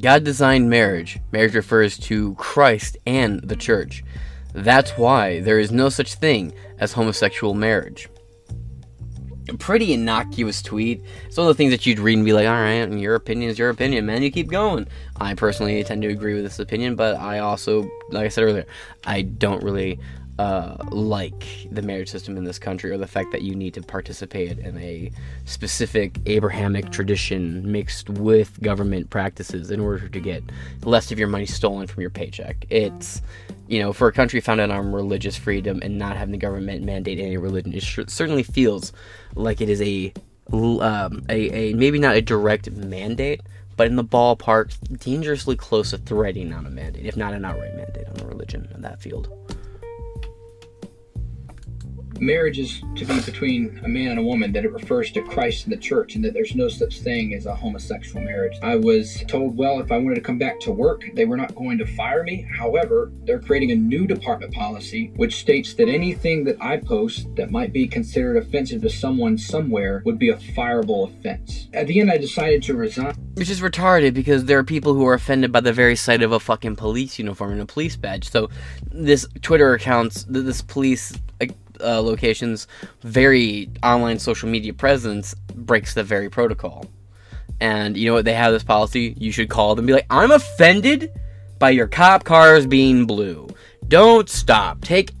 God 0.00 0.24
designed 0.24 0.68
marriage. 0.68 1.18
Marriage 1.32 1.54
refers 1.54 1.98
to 1.98 2.34
Christ 2.34 2.96
and 3.06 3.40
the 3.40 3.56
church. 3.56 4.02
That's 4.52 4.90
why 4.92 5.40
there 5.40 5.58
is 5.58 5.70
no 5.70 5.88
such 5.88 6.14
thing 6.14 6.52
as 6.78 6.92
homosexual 6.92 7.54
marriage. 7.54 8.08
A 9.48 9.56
pretty 9.56 9.92
innocuous 9.92 10.60
tweet. 10.60 11.02
It's 11.26 11.36
one 11.36 11.46
of 11.46 11.54
the 11.54 11.56
things 11.56 11.70
that 11.70 11.86
you'd 11.86 12.00
read 12.00 12.16
and 12.16 12.24
be 12.24 12.32
like, 12.32 12.46
alright, 12.46 12.88
and 12.88 13.00
your 13.00 13.14
opinion 13.14 13.50
is 13.50 13.58
your 13.58 13.70
opinion, 13.70 14.06
man. 14.06 14.22
You 14.22 14.32
keep 14.32 14.48
going. 14.48 14.88
I 15.20 15.34
personally 15.34 15.82
tend 15.84 16.02
to 16.02 16.08
agree 16.08 16.34
with 16.34 16.42
this 16.42 16.58
opinion, 16.58 16.96
but 16.96 17.16
I 17.16 17.38
also, 17.38 17.88
like 18.10 18.24
I 18.26 18.28
said 18.28 18.44
earlier, 18.44 18.66
I 19.04 19.22
don't 19.22 19.62
really 19.62 20.00
uh, 20.38 20.76
like 20.90 21.46
the 21.70 21.80
marriage 21.80 22.10
system 22.10 22.36
in 22.36 22.44
this 22.44 22.58
country 22.58 22.90
or 22.90 22.98
the 22.98 23.06
fact 23.06 23.32
that 23.32 23.42
you 23.42 23.54
need 23.54 23.72
to 23.74 23.82
participate 23.82 24.58
in 24.58 24.76
a 24.78 25.10
specific 25.46 26.18
Abrahamic 26.26 26.90
tradition 26.90 27.70
mixed 27.70 28.10
with 28.10 28.60
government 28.60 29.08
practices 29.08 29.70
in 29.70 29.80
order 29.80 30.08
to 30.08 30.20
get 30.20 30.42
less 30.82 31.10
of 31.10 31.18
your 31.18 31.28
money 31.28 31.46
stolen 31.46 31.86
from 31.86 32.02
your 32.02 32.10
paycheck. 32.10 32.66
It's, 32.68 33.22
you 33.66 33.80
know, 33.80 33.94
for 33.94 34.08
a 34.08 34.12
country 34.12 34.40
founded 34.40 34.70
on 34.70 34.92
religious 34.92 35.36
freedom 35.36 35.80
and 35.82 35.98
not 35.98 36.16
having 36.16 36.32
the 36.32 36.38
government 36.38 36.84
mandate 36.84 37.18
any 37.18 37.38
religion, 37.38 37.72
it 37.72 37.82
sh- 37.82 38.00
certainly 38.08 38.42
feels 38.42 38.92
like 39.34 39.62
it 39.62 39.70
is 39.70 39.80
a, 39.80 40.12
um, 40.52 41.24
a, 41.30 41.70
a 41.70 41.74
maybe 41.74 41.98
not 41.98 42.14
a 42.14 42.20
direct 42.20 42.70
mandate, 42.70 43.40
but 43.76 43.86
in 43.86 43.96
the 43.96 44.04
ballpark, 44.04 44.76
dangerously 45.00 45.56
close 45.56 45.90
to 45.90 45.98
threading 45.98 46.52
on 46.52 46.66
a 46.66 46.70
mandate, 46.70 47.06
if 47.06 47.16
not 47.16 47.32
an 47.32 47.44
outright 47.44 47.74
mandate 47.74 48.06
on 48.08 48.20
a 48.20 48.26
religion 48.26 48.68
in 48.74 48.82
that 48.82 49.00
field. 49.00 49.55
Marriage 52.20 52.58
is 52.58 52.82
to 52.96 53.04
be 53.04 53.20
between 53.20 53.80
a 53.84 53.88
man 53.88 54.10
and 54.10 54.18
a 54.18 54.22
woman, 54.22 54.52
that 54.52 54.64
it 54.64 54.72
refers 54.72 55.10
to 55.12 55.22
Christ 55.22 55.64
and 55.64 55.72
the 55.72 55.78
church, 55.78 56.14
and 56.14 56.24
that 56.24 56.34
there's 56.34 56.54
no 56.54 56.68
such 56.68 57.00
thing 57.00 57.34
as 57.34 57.46
a 57.46 57.54
homosexual 57.54 58.24
marriage. 58.24 58.56
I 58.62 58.76
was 58.76 59.22
told, 59.28 59.56
well, 59.56 59.80
if 59.80 59.92
I 59.92 59.98
wanted 59.98 60.16
to 60.16 60.20
come 60.20 60.38
back 60.38 60.60
to 60.60 60.72
work, 60.72 61.04
they 61.14 61.24
were 61.24 61.36
not 61.36 61.54
going 61.54 61.78
to 61.78 61.86
fire 61.86 62.22
me. 62.22 62.46
However, 62.56 63.12
they're 63.24 63.40
creating 63.40 63.72
a 63.72 63.76
new 63.76 64.06
department 64.06 64.52
policy 64.52 65.12
which 65.16 65.36
states 65.36 65.74
that 65.74 65.88
anything 65.88 66.44
that 66.44 66.56
I 66.60 66.76
post 66.78 67.34
that 67.36 67.50
might 67.50 67.72
be 67.72 67.86
considered 67.86 68.36
offensive 68.36 68.82
to 68.82 68.90
someone 68.90 69.38
somewhere 69.38 70.02
would 70.04 70.18
be 70.18 70.30
a 70.30 70.36
fireable 70.36 71.10
offense. 71.10 71.68
At 71.72 71.86
the 71.86 72.00
end, 72.00 72.10
I 72.10 72.18
decided 72.18 72.62
to 72.64 72.74
resign. 72.74 73.14
Which 73.34 73.50
is 73.50 73.60
retarded 73.60 74.14
because 74.14 74.44
there 74.44 74.58
are 74.58 74.64
people 74.64 74.94
who 74.94 75.06
are 75.06 75.14
offended 75.14 75.52
by 75.52 75.60
the 75.60 75.72
very 75.72 75.96
sight 75.96 76.22
of 76.22 76.32
a 76.32 76.40
fucking 76.40 76.76
police 76.76 77.18
uniform 77.18 77.52
and 77.52 77.60
a 77.60 77.66
police 77.66 77.96
badge. 77.96 78.30
So, 78.30 78.48
this 78.90 79.26
Twitter 79.42 79.74
accounts, 79.74 80.24
this 80.28 80.62
police 80.62 81.12
uh, 81.80 82.00
location's 82.00 82.66
very 83.02 83.70
online 83.82 84.18
social 84.18 84.48
media 84.48 84.72
presence 84.72 85.34
breaks 85.54 85.94
the 85.94 86.04
very 86.04 86.30
protocol. 86.30 86.86
And 87.60 87.96
you 87.96 88.06
know 88.06 88.14
what? 88.14 88.24
They 88.24 88.34
have 88.34 88.52
this 88.52 88.64
policy. 88.64 89.14
You 89.18 89.32
should 89.32 89.48
call 89.48 89.74
them 89.74 89.86
be 89.86 89.92
like, 89.92 90.06
I'm 90.10 90.30
offended 90.30 91.12
by 91.58 91.70
your 91.70 91.86
cop 91.86 92.24
cars 92.24 92.66
being 92.66 93.06
blue. 93.06 93.48
Don't 93.88 94.28
stop. 94.28 94.80
Take 94.82 95.12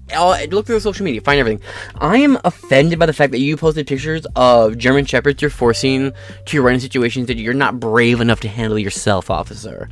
look 0.50 0.66
through 0.66 0.80
social 0.80 1.04
media, 1.04 1.20
find 1.20 1.38
everything. 1.38 1.60
I 1.96 2.18
am 2.18 2.38
offended 2.44 2.98
by 2.98 3.06
the 3.06 3.12
fact 3.12 3.32
that 3.32 3.38
you 3.38 3.56
posted 3.56 3.86
pictures 3.86 4.26
of 4.36 4.76
German 4.76 5.04
shepherds 5.04 5.40
you're 5.40 5.50
forcing 5.50 6.12
to 6.46 6.62
run 6.62 6.74
in 6.74 6.80
situations 6.80 7.26
that 7.28 7.36
you're 7.36 7.54
not 7.54 7.78
brave 7.78 8.20
enough 8.20 8.40
to 8.40 8.48
handle 8.48 8.78
yourself, 8.78 9.30
officer. 9.30 9.88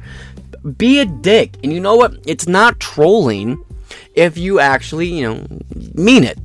Be 0.76 1.00
a 1.00 1.04
dick. 1.04 1.56
And 1.62 1.72
you 1.72 1.80
know 1.80 1.96
what? 1.96 2.16
It's 2.26 2.48
not 2.48 2.80
trolling 2.80 3.62
if 4.14 4.38
you 4.38 4.60
actually, 4.60 5.06
you 5.06 5.22
know, 5.22 5.46
mean 5.94 6.24
it. 6.24 6.38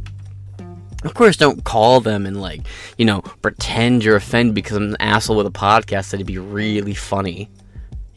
Of 1.03 1.13
course, 1.13 1.38
don't 1.38 1.63
call 1.63 2.01
them 2.01 2.25
and 2.25 2.41
like, 2.41 2.62
you 2.97 3.05
know, 3.05 3.21
pretend 3.41 4.03
you're 4.03 4.17
offended 4.17 4.53
because 4.53 4.75
I'm 4.75 4.89
an 4.89 4.97
asshole 4.99 5.38
with 5.38 5.47
a 5.47 5.51
podcast. 5.51 6.12
That'd 6.12 6.27
be 6.27 6.38
really 6.38 6.93
funny. 6.93 7.49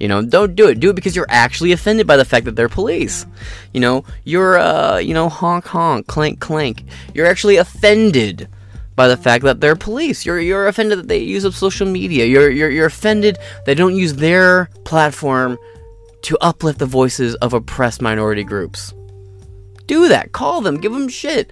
You 0.01 0.09
know, 0.09 0.21
don't 0.21 0.57
do 0.57 0.67
it. 0.67 0.81
Do 0.81 0.91
it 0.91 0.97
because 0.97 1.15
you're 1.15 1.27
actually 1.29 1.71
offended 1.71 2.09
by 2.09 2.17
the 2.17 2.25
fact 2.25 2.45
that 2.47 2.57
they're 2.57 2.69
police. 2.69 3.25
You 3.73 3.81
know, 3.81 4.05
you're, 4.25 4.59
uh, 4.59 4.99
you 4.99 5.15
know, 5.15 5.29
honk 5.29 5.65
honk, 5.67 6.09
clank 6.09 6.41
clank. 6.41 6.83
You're 7.15 7.27
actually 7.27 7.57
offended 7.57 8.49
by 8.97 9.07
the 9.07 9.17
fact 9.17 9.45
that 9.45 9.61
they're 9.61 9.77
police. 9.77 10.27
You're 10.27 10.41
you're 10.41 10.67
offended 10.67 10.99
that 10.99 11.09
they 11.09 11.19
use 11.19 11.45
up 11.45 11.55
social 11.55 11.87
media. 11.87 12.27
You're 12.27 12.51
you're 12.51 12.71
you're 12.71 12.87
offended 12.87 13.39
they 13.65 13.75
don't 13.75 13.95
use 13.95 14.15
their 14.15 14.71
platform 14.85 15.57
to 16.23 16.39
uplift 16.41 16.79
the 16.79 16.87
voices 16.87 17.35
of 17.37 17.53
oppressed 17.53 18.03
minority 18.03 18.45
groups. 18.45 18.93
Do 19.87 20.09
that. 20.09 20.33
Call 20.33 20.61
them. 20.61 20.81
Give 20.81 20.93
them 20.93 21.09
shit. 21.09 21.51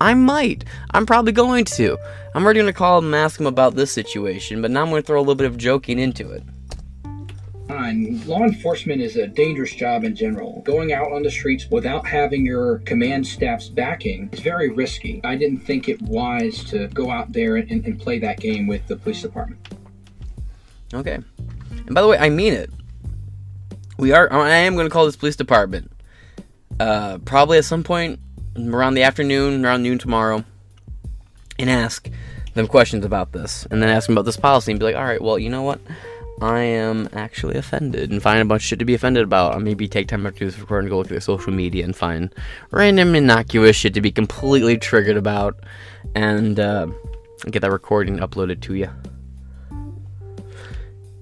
I 0.00 0.14
might. 0.14 0.64
I'm 0.92 1.06
probably 1.06 1.32
going 1.32 1.64
to. 1.64 1.98
I'm 2.34 2.44
already 2.44 2.60
going 2.60 2.72
to 2.72 2.76
call 2.76 3.00
them 3.00 3.12
and 3.12 3.20
ask 3.20 3.40
him 3.40 3.46
about 3.46 3.74
this 3.74 3.90
situation, 3.90 4.62
but 4.62 4.70
now 4.70 4.82
I'm 4.82 4.90
going 4.90 5.02
to 5.02 5.06
throw 5.06 5.18
a 5.18 5.20
little 5.20 5.34
bit 5.34 5.46
of 5.46 5.56
joking 5.56 5.98
into 5.98 6.30
it. 6.30 6.42
And 7.68 8.24
law 8.26 8.42
enforcement 8.44 9.02
is 9.02 9.16
a 9.16 9.26
dangerous 9.26 9.74
job 9.74 10.04
in 10.04 10.16
general. 10.16 10.62
Going 10.62 10.92
out 10.92 11.12
on 11.12 11.22
the 11.22 11.30
streets 11.30 11.68
without 11.70 12.06
having 12.06 12.46
your 12.46 12.78
command 12.80 13.26
staff's 13.26 13.68
backing 13.68 14.30
is 14.32 14.40
very 14.40 14.70
risky. 14.70 15.20
I 15.22 15.36
didn't 15.36 15.58
think 15.58 15.88
it 15.88 16.00
wise 16.00 16.64
to 16.64 16.88
go 16.88 17.10
out 17.10 17.32
there 17.32 17.56
and, 17.56 17.70
and 17.70 18.00
play 18.00 18.18
that 18.20 18.40
game 18.40 18.66
with 18.66 18.86
the 18.86 18.96
police 18.96 19.20
department. 19.20 19.60
Okay. 20.94 21.18
And 21.86 21.94
by 21.94 22.00
the 22.00 22.08
way, 22.08 22.18
I 22.18 22.30
mean 22.30 22.54
it. 22.54 22.70
We 23.98 24.12
are. 24.12 24.32
I 24.32 24.48
am 24.50 24.74
going 24.74 24.86
to 24.86 24.90
call 24.90 25.04
this 25.04 25.16
police 25.16 25.36
department. 25.36 25.92
Uh, 26.80 27.18
probably 27.18 27.58
at 27.58 27.64
some 27.64 27.82
point 27.82 28.20
around 28.58 28.94
the 28.94 29.02
afternoon, 29.02 29.64
around 29.64 29.82
noon 29.82 29.98
tomorrow, 29.98 30.44
and 31.58 31.70
ask 31.70 32.08
them 32.54 32.66
questions 32.66 33.04
about 33.04 33.32
this, 33.32 33.66
and 33.70 33.82
then 33.82 33.88
ask 33.88 34.06
them 34.06 34.16
about 34.16 34.24
this 34.24 34.36
policy, 34.36 34.72
and 34.72 34.78
be 34.78 34.86
like, 34.86 34.96
all 34.96 35.04
right, 35.04 35.22
well, 35.22 35.38
you 35.38 35.50
know 35.50 35.62
what? 35.62 35.80
I 36.40 36.60
am 36.60 37.08
actually 37.12 37.56
offended, 37.56 38.10
and 38.10 38.22
find 38.22 38.40
a 38.40 38.44
bunch 38.44 38.62
of 38.62 38.66
shit 38.66 38.78
to 38.78 38.84
be 38.84 38.94
offended 38.94 39.24
about. 39.24 39.56
Or 39.56 39.60
maybe 39.60 39.88
take 39.88 40.06
time 40.06 40.26
after 40.26 40.44
this 40.44 40.58
recording 40.58 40.88
go 40.88 40.98
look 40.98 41.06
at 41.06 41.10
their 41.10 41.20
social 41.20 41.52
media 41.52 41.84
and 41.84 41.96
find 41.96 42.32
random 42.70 43.14
innocuous 43.14 43.76
shit 43.76 43.94
to 43.94 44.00
be 44.00 44.12
completely 44.12 44.78
triggered 44.78 45.16
about, 45.16 45.58
and 46.14 46.60
uh, 46.60 46.86
get 47.50 47.60
that 47.60 47.72
recording 47.72 48.18
uploaded 48.18 48.60
to 48.62 48.74
you. 48.74 48.88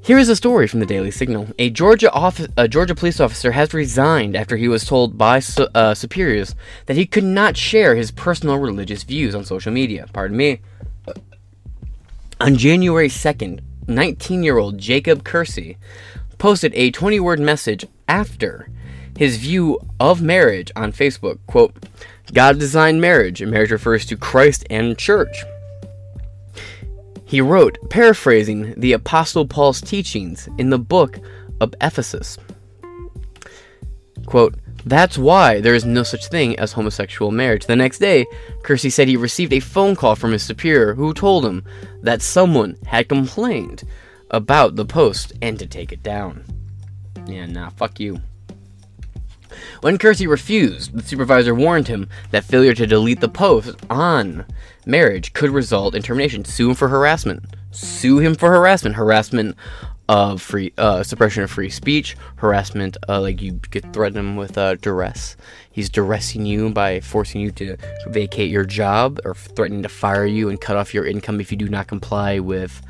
Here 0.06 0.18
is 0.18 0.28
a 0.28 0.36
story 0.36 0.68
from 0.68 0.78
the 0.78 0.86
Daily 0.86 1.10
Signal. 1.10 1.48
A 1.58 1.68
Georgia 1.68 2.12
office, 2.12 2.46
a 2.56 2.68
Georgia 2.68 2.94
police 2.94 3.18
officer 3.18 3.50
has 3.50 3.74
resigned 3.74 4.36
after 4.36 4.56
he 4.56 4.68
was 4.68 4.84
told 4.84 5.18
by 5.18 5.40
su- 5.40 5.66
uh, 5.74 5.94
superiors 5.94 6.54
that 6.86 6.96
he 6.96 7.06
could 7.06 7.24
not 7.24 7.56
share 7.56 7.96
his 7.96 8.12
personal 8.12 8.58
religious 8.58 9.02
views 9.02 9.34
on 9.34 9.44
social 9.44 9.72
media. 9.72 10.06
Pardon 10.12 10.36
me. 10.36 10.60
On 12.40 12.56
January 12.56 13.08
2nd, 13.08 13.58
19-year-old 13.86 14.78
Jacob 14.78 15.24
Kersey 15.24 15.76
posted 16.38 16.72
a 16.76 16.92
20-word 16.92 17.40
message 17.40 17.84
after 18.06 18.70
his 19.18 19.38
view 19.38 19.76
of 19.98 20.22
marriage 20.22 20.70
on 20.76 20.92
Facebook. 20.92 21.40
Quote, 21.48 21.74
God 22.32 22.60
designed 22.60 23.00
marriage, 23.00 23.42
and 23.42 23.50
marriage 23.50 23.72
refers 23.72 24.06
to 24.06 24.16
Christ 24.16 24.64
and 24.70 24.96
church. 24.96 25.36
He 27.26 27.40
wrote, 27.40 27.76
paraphrasing 27.90 28.72
the 28.76 28.92
Apostle 28.92 29.46
Paul's 29.46 29.80
teachings 29.80 30.48
in 30.58 30.70
the 30.70 30.78
book 30.78 31.18
of 31.60 31.74
Ephesus. 31.80 32.38
Quote, 34.26 34.54
that's 34.84 35.18
why 35.18 35.60
there 35.60 35.74
is 35.74 35.84
no 35.84 36.04
such 36.04 36.28
thing 36.28 36.56
as 36.60 36.72
homosexual 36.72 37.32
marriage. 37.32 37.66
The 37.66 37.74
next 37.74 37.98
day, 37.98 38.24
Kersey 38.62 38.90
said 38.90 39.08
he 39.08 39.16
received 39.16 39.52
a 39.52 39.58
phone 39.58 39.96
call 39.96 40.14
from 40.14 40.30
his 40.30 40.44
superior 40.44 40.94
who 40.94 41.12
told 41.12 41.44
him 41.44 41.64
that 42.02 42.22
someone 42.22 42.76
had 42.86 43.08
complained 43.08 43.82
about 44.30 44.76
the 44.76 44.86
post 44.86 45.32
and 45.42 45.58
to 45.58 45.66
take 45.66 45.90
it 45.90 46.04
down. 46.04 46.44
Yeah, 47.26 47.46
nah, 47.46 47.70
fuck 47.70 47.98
you. 47.98 48.20
When 49.80 49.98
Kersey 49.98 50.26
refused, 50.26 50.96
the 50.96 51.02
supervisor 51.02 51.54
warned 51.54 51.88
him 51.88 52.08
that 52.30 52.44
failure 52.44 52.74
to 52.74 52.86
delete 52.86 53.20
the 53.20 53.28
post 53.28 53.76
on 53.90 54.44
marriage 54.84 55.32
could 55.32 55.50
result 55.50 55.94
in 55.94 56.02
termination. 56.02 56.44
Sue 56.44 56.70
him 56.70 56.74
for 56.74 56.88
harassment. 56.88 57.44
Sue 57.70 58.18
him 58.18 58.34
for 58.34 58.50
harassment. 58.50 58.96
Harassment 58.96 59.56
of 60.08 60.40
free 60.40 60.72
uh, 60.78 61.02
suppression 61.02 61.42
of 61.42 61.50
free 61.50 61.70
speech, 61.70 62.16
harassment, 62.36 62.96
uh, 63.08 63.20
like 63.20 63.42
you 63.42 63.60
could 63.70 63.92
threaten 63.92 64.18
him 64.18 64.36
with 64.36 64.56
uh, 64.56 64.76
duress. 64.76 65.36
He's 65.70 65.90
duressing 65.90 66.46
you 66.46 66.70
by 66.70 67.00
forcing 67.00 67.40
you 67.40 67.50
to 67.52 67.76
vacate 68.06 68.50
your 68.50 68.64
job 68.64 69.20
or 69.24 69.34
threatening 69.34 69.82
to 69.82 69.88
fire 69.88 70.26
you 70.26 70.48
and 70.48 70.60
cut 70.60 70.76
off 70.76 70.94
your 70.94 71.06
income 71.06 71.40
if 71.40 71.50
you 71.50 71.58
do 71.58 71.68
not 71.68 71.88
comply 71.88 72.38
with, 72.38 72.82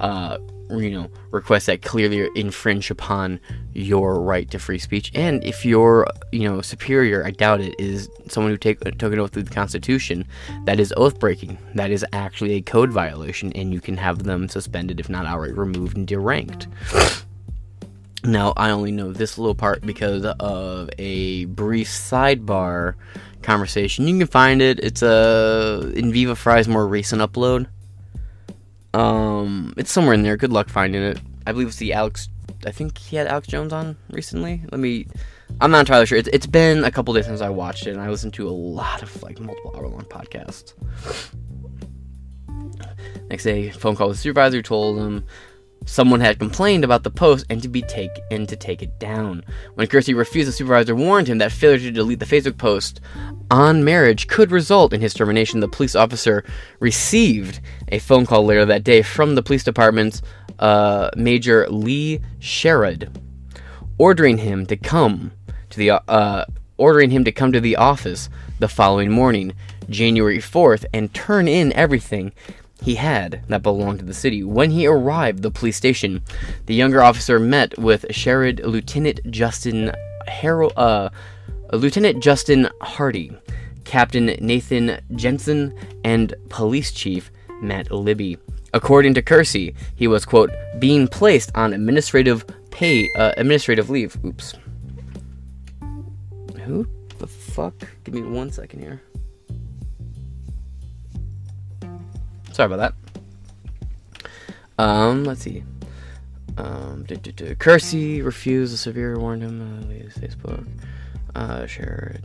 uh, 0.00 0.38
you 0.72 0.90
know, 0.90 1.10
requests 1.30 1.66
that 1.66 1.82
clearly 1.82 2.28
infringe 2.34 2.90
upon 2.90 3.40
your 3.72 4.20
right 4.20 4.50
to 4.50 4.58
free 4.58 4.78
speech. 4.78 5.10
And 5.14 5.44
if 5.44 5.64
your, 5.64 6.06
you 6.30 6.48
know, 6.48 6.60
superior, 6.60 7.24
I 7.24 7.30
doubt 7.30 7.60
it, 7.60 7.74
is 7.78 8.08
someone 8.28 8.52
who 8.52 8.58
take, 8.58 8.80
took 8.98 9.12
an 9.12 9.18
oath 9.18 9.32
through 9.32 9.44
the 9.44 9.50
Constitution, 9.50 10.26
that 10.64 10.80
is 10.80 10.92
oath 10.96 11.18
breaking. 11.18 11.58
That 11.74 11.90
is 11.90 12.04
actually 12.12 12.52
a 12.54 12.62
code 12.62 12.90
violation, 12.90 13.52
and 13.54 13.72
you 13.72 13.80
can 13.80 13.96
have 13.96 14.22
them 14.22 14.48
suspended, 14.48 15.00
if 15.00 15.08
not 15.08 15.26
outright 15.26 15.56
removed 15.56 15.96
and 15.96 16.06
deranked. 16.06 16.66
Now, 18.24 18.52
I 18.56 18.70
only 18.70 18.92
know 18.92 19.12
this 19.12 19.36
little 19.36 19.54
part 19.54 19.82
because 19.82 20.24
of 20.24 20.88
a 20.98 21.46
brief 21.46 21.88
sidebar 21.88 22.94
conversation. 23.42 24.06
You 24.06 24.18
can 24.18 24.28
find 24.28 24.62
it. 24.62 24.78
It's 24.78 25.02
a 25.02 25.92
in 25.96 26.12
Viva 26.12 26.36
Frei's 26.36 26.68
more 26.68 26.86
recent 26.86 27.20
upload. 27.20 27.66
Um, 28.94 29.74
it's 29.76 29.90
somewhere 29.90 30.14
in 30.14 30.22
there. 30.22 30.36
Good 30.36 30.52
luck 30.52 30.68
finding 30.68 31.02
it. 31.02 31.20
I 31.46 31.52
believe 31.52 31.68
it's 31.68 31.76
the 31.76 31.92
Alex. 31.92 32.28
I 32.66 32.70
think 32.70 32.98
he 32.98 33.16
had 33.16 33.26
Alex 33.26 33.48
Jones 33.48 33.72
on 33.72 33.96
recently. 34.10 34.62
Let 34.70 34.80
me. 34.80 35.06
I'm 35.60 35.70
not 35.70 35.80
entirely 35.80 36.06
sure. 36.06 36.18
It's, 36.18 36.28
it's 36.32 36.46
been 36.46 36.84
a 36.84 36.90
couple 36.90 37.12
days 37.14 37.26
since 37.26 37.40
I 37.40 37.48
watched 37.48 37.86
it, 37.86 37.90
and 37.90 38.00
I 38.00 38.08
listened 38.08 38.34
to 38.34 38.48
a 38.48 38.50
lot 38.50 39.02
of 39.02 39.22
like 39.22 39.40
multiple 39.40 39.74
hour 39.76 39.88
long 39.88 40.04
podcasts. 40.04 40.74
Next 43.28 43.44
day, 43.44 43.70
phone 43.70 43.96
call 43.96 44.08
with 44.08 44.18
the 44.18 44.22
supervisor 44.22 44.62
told 44.62 44.98
him 44.98 45.24
Someone 45.84 46.20
had 46.20 46.38
complained 46.38 46.84
about 46.84 47.02
the 47.02 47.10
post 47.10 47.44
and 47.50 47.62
to 47.62 47.68
be 47.68 47.82
take 47.82 48.10
and 48.30 48.48
to 48.48 48.56
take 48.56 48.82
it 48.82 48.98
down. 48.98 49.44
When 49.74 49.86
Kersey 49.86 50.14
refused, 50.14 50.48
the 50.48 50.52
supervisor 50.52 50.94
warned 50.94 51.28
him 51.28 51.38
that 51.38 51.52
failure 51.52 51.78
to 51.78 51.90
delete 51.90 52.20
the 52.20 52.24
Facebook 52.24 52.56
post 52.56 53.00
on 53.50 53.84
marriage 53.84 54.28
could 54.28 54.50
result 54.50 54.92
in 54.92 55.00
his 55.00 55.14
termination. 55.14 55.60
The 55.60 55.68
police 55.68 55.94
officer 55.94 56.44
received 56.80 57.60
a 57.88 57.98
phone 57.98 58.26
call 58.26 58.44
later 58.44 58.64
that 58.66 58.84
day 58.84 59.02
from 59.02 59.34
the 59.34 59.42
police 59.42 59.64
department's 59.64 60.22
uh, 60.58 61.10
Major 61.16 61.68
Lee 61.68 62.20
Sherrod, 62.38 63.14
ordering 63.98 64.38
him 64.38 64.66
to 64.66 64.76
come 64.76 65.32
to 65.70 65.78
the 65.78 65.90
uh, 65.90 66.44
ordering 66.78 67.10
him 67.10 67.24
to 67.24 67.32
come 67.32 67.52
to 67.52 67.60
the 67.60 67.76
office 67.76 68.28
the 68.58 68.68
following 68.68 69.10
morning, 69.10 69.52
January 69.88 70.38
4th, 70.38 70.84
and 70.92 71.12
turn 71.12 71.48
in 71.48 71.72
everything 71.74 72.32
he 72.82 72.96
had 72.96 73.42
that 73.48 73.62
belonged 73.62 74.00
to 74.00 74.04
the 74.04 74.14
city. 74.14 74.42
When 74.42 74.70
he 74.70 74.86
arrived 74.86 75.42
the 75.42 75.50
police 75.50 75.76
station, 75.76 76.22
the 76.66 76.74
younger 76.74 77.02
officer 77.02 77.38
met 77.38 77.78
with 77.78 78.04
Sheriff 78.10 78.58
Lieutenant 78.64 79.20
Justin 79.30 79.92
Harold, 80.26 80.72
uh, 80.76 81.10
Lieutenant 81.72 82.22
Justin 82.22 82.68
Hardy, 82.80 83.36
Captain 83.84 84.26
Nathan 84.40 85.00
Jensen, 85.14 85.74
and 86.04 86.34
Police 86.48 86.90
Chief 86.92 87.30
Matt 87.60 87.90
Libby. 87.90 88.36
According 88.74 89.14
to 89.14 89.22
Kersey, 89.22 89.74
he 89.94 90.08
was 90.08 90.24
quote 90.24 90.50
being 90.78 91.06
placed 91.06 91.52
on 91.54 91.72
administrative 91.72 92.44
pay 92.70 93.08
uh, 93.16 93.32
administrative 93.36 93.90
leave. 93.90 94.16
Oops. 94.24 94.54
Who 96.64 96.86
the 97.18 97.26
fuck? 97.26 97.74
Give 98.04 98.14
me 98.14 98.22
one 98.22 98.50
second 98.50 98.80
here. 98.80 99.02
Sorry 102.52 102.72
about 102.72 102.94
that. 104.78 104.82
Um, 104.82 105.24
let's 105.24 105.42
see. 105.42 105.64
Um. 106.56 107.06
Kersey 107.58 108.22
refused. 108.22 108.72
The 108.72 108.78
severe 108.78 109.18
warned 109.18 109.42
him. 109.42 109.60
Uh, 109.60 110.20
Facebook. 110.20 110.66
Uh, 111.34 111.66
shared. 111.66 112.22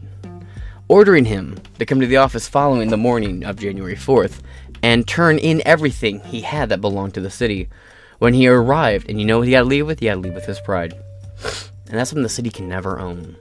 Ordering 0.89 1.25
him 1.25 1.57
to 1.79 1.85
come 1.85 1.99
to 1.99 2.07
the 2.07 2.17
office 2.17 2.47
following 2.47 2.89
the 2.89 2.97
morning 2.97 3.43
of 3.43 3.59
January 3.59 3.95
4th 3.95 4.41
and 4.81 5.07
turn 5.07 5.37
in 5.37 5.61
everything 5.65 6.21
he 6.21 6.41
had 6.41 6.69
that 6.69 6.81
belonged 6.81 7.13
to 7.15 7.21
the 7.21 7.29
city. 7.29 7.69
When 8.19 8.33
he 8.33 8.47
arrived, 8.47 9.09
and 9.09 9.19
you 9.19 9.25
know 9.25 9.39
what 9.39 9.47
he 9.47 9.53
had 9.53 9.61
to 9.61 9.65
leave 9.65 9.85
with? 9.85 9.99
He 9.99 10.07
had 10.07 10.15
to 10.15 10.21
leave 10.21 10.33
with 10.33 10.45
his 10.45 10.59
pride. 10.59 10.93
And 11.89 11.97
that's 11.97 12.09
something 12.09 12.23
the 12.23 12.29
city 12.29 12.49
can 12.49 12.67
never 12.67 12.99
own. 12.99 13.35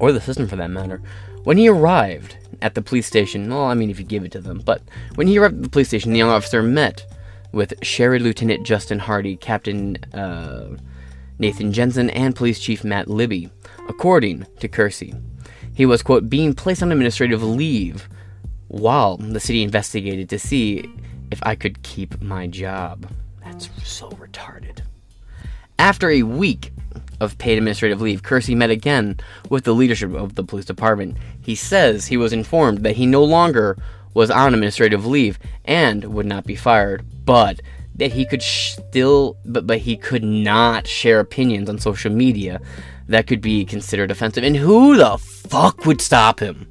Or 0.00 0.12
the 0.12 0.20
system 0.20 0.48
for 0.48 0.56
that 0.56 0.70
matter. 0.70 1.00
When 1.44 1.56
he 1.56 1.68
arrived 1.68 2.36
at 2.62 2.74
the 2.74 2.82
police 2.82 3.06
station, 3.06 3.48
well, 3.48 3.64
I 3.64 3.74
mean, 3.74 3.90
if 3.90 3.98
you 3.98 4.04
give 4.04 4.24
it 4.24 4.32
to 4.32 4.40
them, 4.40 4.62
but 4.64 4.82
when 5.14 5.26
he 5.26 5.38
arrived 5.38 5.56
at 5.56 5.62
the 5.62 5.68
police 5.68 5.88
station, 5.88 6.12
the 6.12 6.18
young 6.18 6.30
officer 6.30 6.62
met 6.62 7.06
with 7.52 7.74
Sheriff 7.82 8.22
Lieutenant 8.22 8.66
Justin 8.66 8.98
Hardy, 8.98 9.36
Captain 9.36 9.96
uh, 10.14 10.76
Nathan 11.38 11.72
Jensen, 11.72 12.10
and 12.10 12.34
Police 12.34 12.60
Chief 12.60 12.84
Matt 12.84 13.08
Libby, 13.08 13.50
according 13.88 14.46
to 14.60 14.68
Kersey. 14.68 15.14
He 15.74 15.86
was, 15.86 16.02
quote, 16.02 16.28
being 16.28 16.54
placed 16.54 16.82
on 16.82 16.90
administrative 16.90 17.42
leave 17.42 18.08
while 18.66 19.16
the 19.16 19.40
city 19.40 19.62
investigated 19.62 20.28
to 20.28 20.38
see 20.38 20.90
if 21.30 21.40
I 21.42 21.54
could 21.54 21.82
keep 21.82 22.20
my 22.20 22.46
job. 22.46 23.10
That's 23.44 23.70
so 23.84 24.10
retarded. 24.10 24.80
After 25.78 26.10
a 26.10 26.24
week 26.24 26.72
of 27.20 27.38
paid 27.38 27.58
administrative 27.58 28.00
leave, 28.00 28.22
Kersey 28.22 28.54
met 28.54 28.70
again 28.70 29.18
with 29.48 29.64
the 29.64 29.74
leadership 29.74 30.12
of 30.14 30.34
the 30.34 30.44
police 30.44 30.64
department. 30.64 31.16
He 31.48 31.54
says 31.54 32.06
he 32.06 32.18
was 32.18 32.34
informed 32.34 32.80
that 32.84 32.96
he 32.96 33.06
no 33.06 33.24
longer 33.24 33.78
was 34.12 34.30
on 34.30 34.52
administrative 34.52 35.06
leave 35.06 35.38
and 35.64 36.04
would 36.04 36.26
not 36.26 36.44
be 36.44 36.54
fired, 36.54 37.06
but 37.24 37.62
that 37.94 38.12
he 38.12 38.26
could 38.26 38.42
still 38.42 39.38
but 39.46 39.66
but 39.66 39.78
he 39.78 39.96
could 39.96 40.22
not 40.22 40.86
share 40.86 41.20
opinions 41.20 41.70
on 41.70 41.78
social 41.78 42.12
media 42.12 42.60
that 43.06 43.26
could 43.26 43.40
be 43.40 43.64
considered 43.64 44.10
offensive. 44.10 44.44
And 44.44 44.56
who 44.56 44.98
the 44.98 45.16
fuck 45.16 45.86
would 45.86 46.02
stop 46.02 46.40
him? 46.40 46.66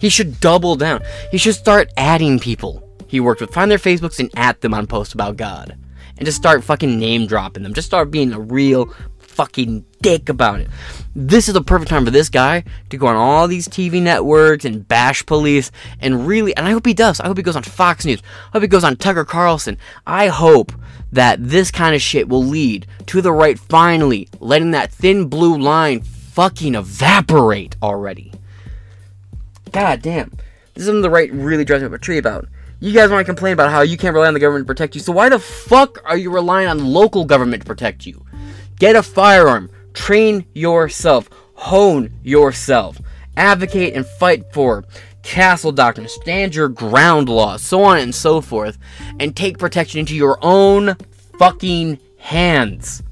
He 0.00 0.08
should 0.08 0.40
double 0.40 0.74
down. 0.74 1.02
He 1.30 1.38
should 1.38 1.54
start 1.54 1.92
adding 1.96 2.40
people 2.40 2.82
he 3.06 3.20
worked 3.20 3.40
with, 3.40 3.54
find 3.54 3.70
their 3.70 3.78
Facebooks 3.78 4.18
and 4.18 4.32
at 4.34 4.62
them 4.62 4.74
on 4.74 4.88
posts 4.88 5.14
about 5.14 5.36
God. 5.36 5.78
And 6.16 6.26
just 6.26 6.38
start 6.38 6.64
fucking 6.64 6.98
name 6.98 7.28
dropping 7.28 7.62
them. 7.62 7.74
Just 7.74 7.86
start 7.86 8.10
being 8.10 8.32
a 8.32 8.40
real 8.40 8.92
fucking 9.40 9.82
dick 10.02 10.28
about 10.28 10.60
it. 10.60 10.68
This 11.16 11.48
is 11.48 11.54
the 11.54 11.62
perfect 11.62 11.88
time 11.88 12.04
for 12.04 12.10
this 12.10 12.28
guy 12.28 12.62
to 12.90 12.98
go 12.98 13.06
on 13.06 13.16
all 13.16 13.48
these 13.48 13.66
TV 13.66 14.02
networks 14.02 14.66
and 14.66 14.86
bash 14.86 15.24
police 15.24 15.70
and 15.98 16.26
really, 16.26 16.54
and 16.58 16.68
I 16.68 16.72
hope 16.72 16.84
he 16.84 16.92
does. 16.92 17.20
I 17.20 17.26
hope 17.26 17.38
he 17.38 17.42
goes 17.42 17.56
on 17.56 17.62
Fox 17.62 18.04
News. 18.04 18.20
I 18.22 18.50
hope 18.52 18.62
he 18.62 18.68
goes 18.68 18.84
on 18.84 18.96
Tucker 18.96 19.24
Carlson. 19.24 19.78
I 20.06 20.26
hope 20.26 20.72
that 21.12 21.42
this 21.42 21.70
kind 21.70 21.94
of 21.94 22.02
shit 22.02 22.28
will 22.28 22.44
lead 22.44 22.86
to 23.06 23.22
the 23.22 23.32
right 23.32 23.58
finally 23.58 24.28
letting 24.40 24.72
that 24.72 24.92
thin 24.92 25.28
blue 25.28 25.56
line 25.56 26.02
fucking 26.02 26.74
evaporate 26.74 27.76
already. 27.82 28.34
God 29.72 30.02
damn. 30.02 30.32
This 30.74 30.82
is 30.82 30.86
something 30.86 31.00
the 31.00 31.08
right 31.08 31.32
really 31.32 31.64
drives 31.64 31.82
me 31.82 31.86
up 31.86 31.94
a 31.94 31.98
tree 31.98 32.18
about. 32.18 32.46
You 32.78 32.92
guys 32.92 33.08
want 33.08 33.20
to 33.20 33.24
complain 33.24 33.54
about 33.54 33.70
how 33.70 33.80
you 33.80 33.96
can't 33.96 34.12
rely 34.12 34.28
on 34.28 34.34
the 34.34 34.40
government 34.40 34.66
to 34.66 34.70
protect 34.70 34.94
you, 34.94 35.00
so 35.00 35.12
why 35.12 35.30
the 35.30 35.38
fuck 35.38 36.02
are 36.04 36.18
you 36.18 36.30
relying 36.30 36.68
on 36.68 36.84
local 36.84 37.24
government 37.24 37.62
to 37.62 37.66
protect 37.66 38.04
you? 38.04 38.26
Get 38.80 38.96
a 38.96 39.02
firearm. 39.02 39.70
Train 39.92 40.46
yourself. 40.54 41.28
Hone 41.52 42.10
yourself. 42.22 42.98
Advocate 43.36 43.94
and 43.94 44.06
fight 44.06 44.52
for 44.54 44.84
castle 45.22 45.70
doctrine, 45.70 46.08
stand 46.08 46.54
your 46.54 46.70
ground 46.70 47.28
laws, 47.28 47.60
so 47.60 47.82
on 47.82 47.98
and 47.98 48.14
so 48.14 48.40
forth, 48.40 48.78
and 49.20 49.36
take 49.36 49.58
protection 49.58 50.00
into 50.00 50.16
your 50.16 50.38
own 50.40 50.96
fucking 51.38 51.98
hands. 52.18 53.02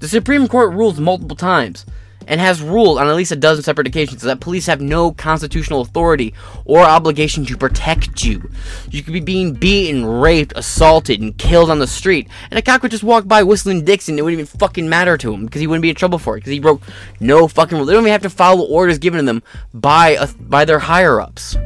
The 0.00 0.08
Supreme 0.08 0.46
Court 0.46 0.74
rules 0.74 1.00
multiple 1.00 1.36
times 1.36 1.86
and 2.28 2.40
has 2.40 2.62
ruled 2.62 2.98
on 2.98 3.08
at 3.08 3.16
least 3.16 3.32
a 3.32 3.36
dozen 3.36 3.64
separate 3.64 3.88
occasions 3.88 4.22
that 4.22 4.38
police 4.38 4.66
have 4.66 4.80
no 4.80 5.10
constitutional 5.10 5.80
authority 5.80 6.32
or 6.64 6.80
obligation 6.80 7.44
to 7.46 7.56
protect 7.56 8.22
you. 8.22 8.50
You 8.90 9.02
could 9.02 9.14
be 9.14 9.20
being 9.20 9.54
beaten, 9.54 10.04
raped, 10.04 10.52
assaulted, 10.54 11.20
and 11.20 11.36
killed 11.36 11.70
on 11.70 11.80
the 11.80 11.86
street, 11.86 12.28
and 12.50 12.58
a 12.58 12.62
cop 12.62 12.82
could 12.82 12.90
just 12.90 13.02
walk 13.02 13.26
by 13.26 13.42
whistling 13.42 13.84
Dixon. 13.84 14.18
It 14.18 14.22
wouldn't 14.22 14.40
even 14.40 14.58
fucking 14.58 14.88
matter 14.88 15.16
to 15.16 15.32
him 15.32 15.46
because 15.46 15.60
he 15.60 15.66
wouldn't 15.66 15.82
be 15.82 15.90
in 15.90 15.96
trouble 15.96 16.18
for 16.18 16.36
it 16.36 16.40
because 16.40 16.52
he 16.52 16.60
broke 16.60 16.82
no 17.18 17.48
fucking 17.48 17.76
rule. 17.76 17.86
They 17.86 17.94
don't 17.94 18.02
even 18.02 18.12
have 18.12 18.22
to 18.22 18.30
follow 18.30 18.64
orders 18.66 18.98
given 18.98 19.18
to 19.18 19.24
them 19.24 19.42
by 19.72 20.10
a, 20.10 20.28
by 20.34 20.64
their 20.64 20.78
higher 20.78 21.20
ups. 21.20 21.56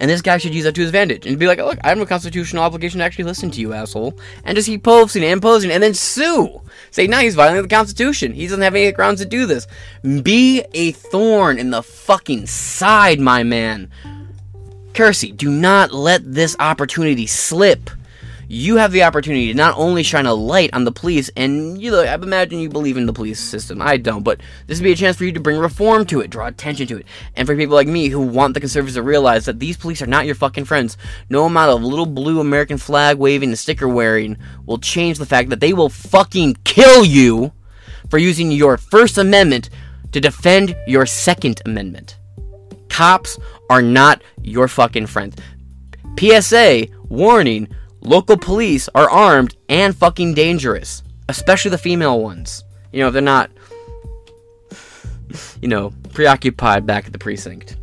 And 0.00 0.10
this 0.10 0.22
guy 0.22 0.38
should 0.38 0.54
use 0.54 0.64
that 0.64 0.74
to 0.76 0.80
his 0.80 0.90
advantage 0.90 1.26
and 1.26 1.38
be 1.38 1.46
like, 1.46 1.58
look, 1.58 1.78
I 1.82 1.88
have 1.88 2.00
a 2.00 2.06
constitutional 2.06 2.62
obligation 2.62 2.98
to 2.98 3.04
actually 3.04 3.24
listen 3.24 3.50
to 3.50 3.60
you, 3.60 3.72
asshole. 3.72 4.18
And 4.44 4.56
just 4.56 4.68
keep 4.68 4.82
posting 4.82 5.24
and 5.24 5.42
posting 5.42 5.70
and 5.70 5.82
then 5.82 5.94
sue. 5.94 6.60
Say, 6.90 7.06
no, 7.06 7.18
he's 7.18 7.34
violating 7.34 7.62
the 7.62 7.74
Constitution. 7.74 8.32
He 8.32 8.46
doesn't 8.46 8.62
have 8.62 8.74
any 8.74 8.92
grounds 8.92 9.20
to 9.20 9.26
do 9.26 9.46
this. 9.46 9.66
Be 10.22 10.64
a 10.72 10.92
thorn 10.92 11.58
in 11.58 11.70
the 11.70 11.82
fucking 11.82 12.46
side, 12.46 13.20
my 13.20 13.42
man. 13.42 13.90
Kersey, 14.94 15.32
do 15.32 15.50
not 15.50 15.92
let 15.92 16.22
this 16.34 16.56
opportunity 16.58 17.26
slip. 17.26 17.90
You 18.50 18.76
have 18.76 18.92
the 18.92 19.02
opportunity 19.02 19.48
to 19.48 19.54
not 19.54 19.76
only 19.76 20.02
shine 20.02 20.24
a 20.24 20.32
light 20.32 20.70
on 20.72 20.84
the 20.84 20.90
police, 20.90 21.30
and 21.36 21.80
you 21.80 21.90
know, 21.90 22.00
I 22.00 22.14
imagine 22.14 22.58
you 22.58 22.70
believe 22.70 22.96
in 22.96 23.04
the 23.04 23.12
police 23.12 23.38
system. 23.38 23.82
I 23.82 23.98
don't, 23.98 24.22
but 24.22 24.40
this 24.66 24.78
would 24.78 24.84
be 24.84 24.92
a 24.92 24.96
chance 24.96 25.18
for 25.18 25.24
you 25.24 25.32
to 25.32 25.40
bring 25.40 25.58
reform 25.58 26.06
to 26.06 26.20
it, 26.20 26.30
draw 26.30 26.46
attention 26.46 26.86
to 26.86 26.96
it, 26.96 27.06
and 27.36 27.46
for 27.46 27.54
people 27.54 27.74
like 27.74 27.86
me 27.86 28.08
who 28.08 28.22
want 28.22 28.54
the 28.54 28.60
conservatives 28.60 28.94
to 28.94 29.02
realize 29.02 29.44
that 29.44 29.60
these 29.60 29.76
police 29.76 30.00
are 30.00 30.06
not 30.06 30.24
your 30.24 30.34
fucking 30.34 30.64
friends. 30.64 30.96
No 31.28 31.44
amount 31.44 31.70
of 31.72 31.82
little 31.82 32.06
blue 32.06 32.40
American 32.40 32.78
flag 32.78 33.18
waving 33.18 33.50
and 33.50 33.58
sticker 33.58 33.86
wearing 33.86 34.38
will 34.64 34.78
change 34.78 35.18
the 35.18 35.26
fact 35.26 35.50
that 35.50 35.60
they 35.60 35.74
will 35.74 35.90
fucking 35.90 36.56
kill 36.64 37.04
you 37.04 37.52
for 38.08 38.16
using 38.16 38.50
your 38.50 38.78
First 38.78 39.18
Amendment 39.18 39.68
to 40.12 40.20
defend 40.20 40.74
your 40.86 41.04
Second 41.04 41.60
Amendment. 41.66 42.16
Cops 42.88 43.38
are 43.68 43.82
not 43.82 44.22
your 44.42 44.68
fucking 44.68 45.06
friends. 45.06 45.36
PSA, 46.18 46.86
warning, 47.08 47.68
local 48.00 48.36
police 48.36 48.88
are 48.94 49.10
armed 49.10 49.56
and 49.68 49.96
fucking 49.96 50.34
dangerous, 50.34 51.02
especially 51.28 51.70
the 51.70 51.78
female 51.78 52.20
ones. 52.20 52.64
You 52.92 53.00
know, 53.00 53.08
if 53.08 53.12
they're 53.12 53.22
not, 53.22 53.50
you 55.60 55.68
know, 55.68 55.92
preoccupied 56.12 56.86
back 56.86 57.06
at 57.06 57.12
the 57.12 57.18
precinct. 57.18 57.76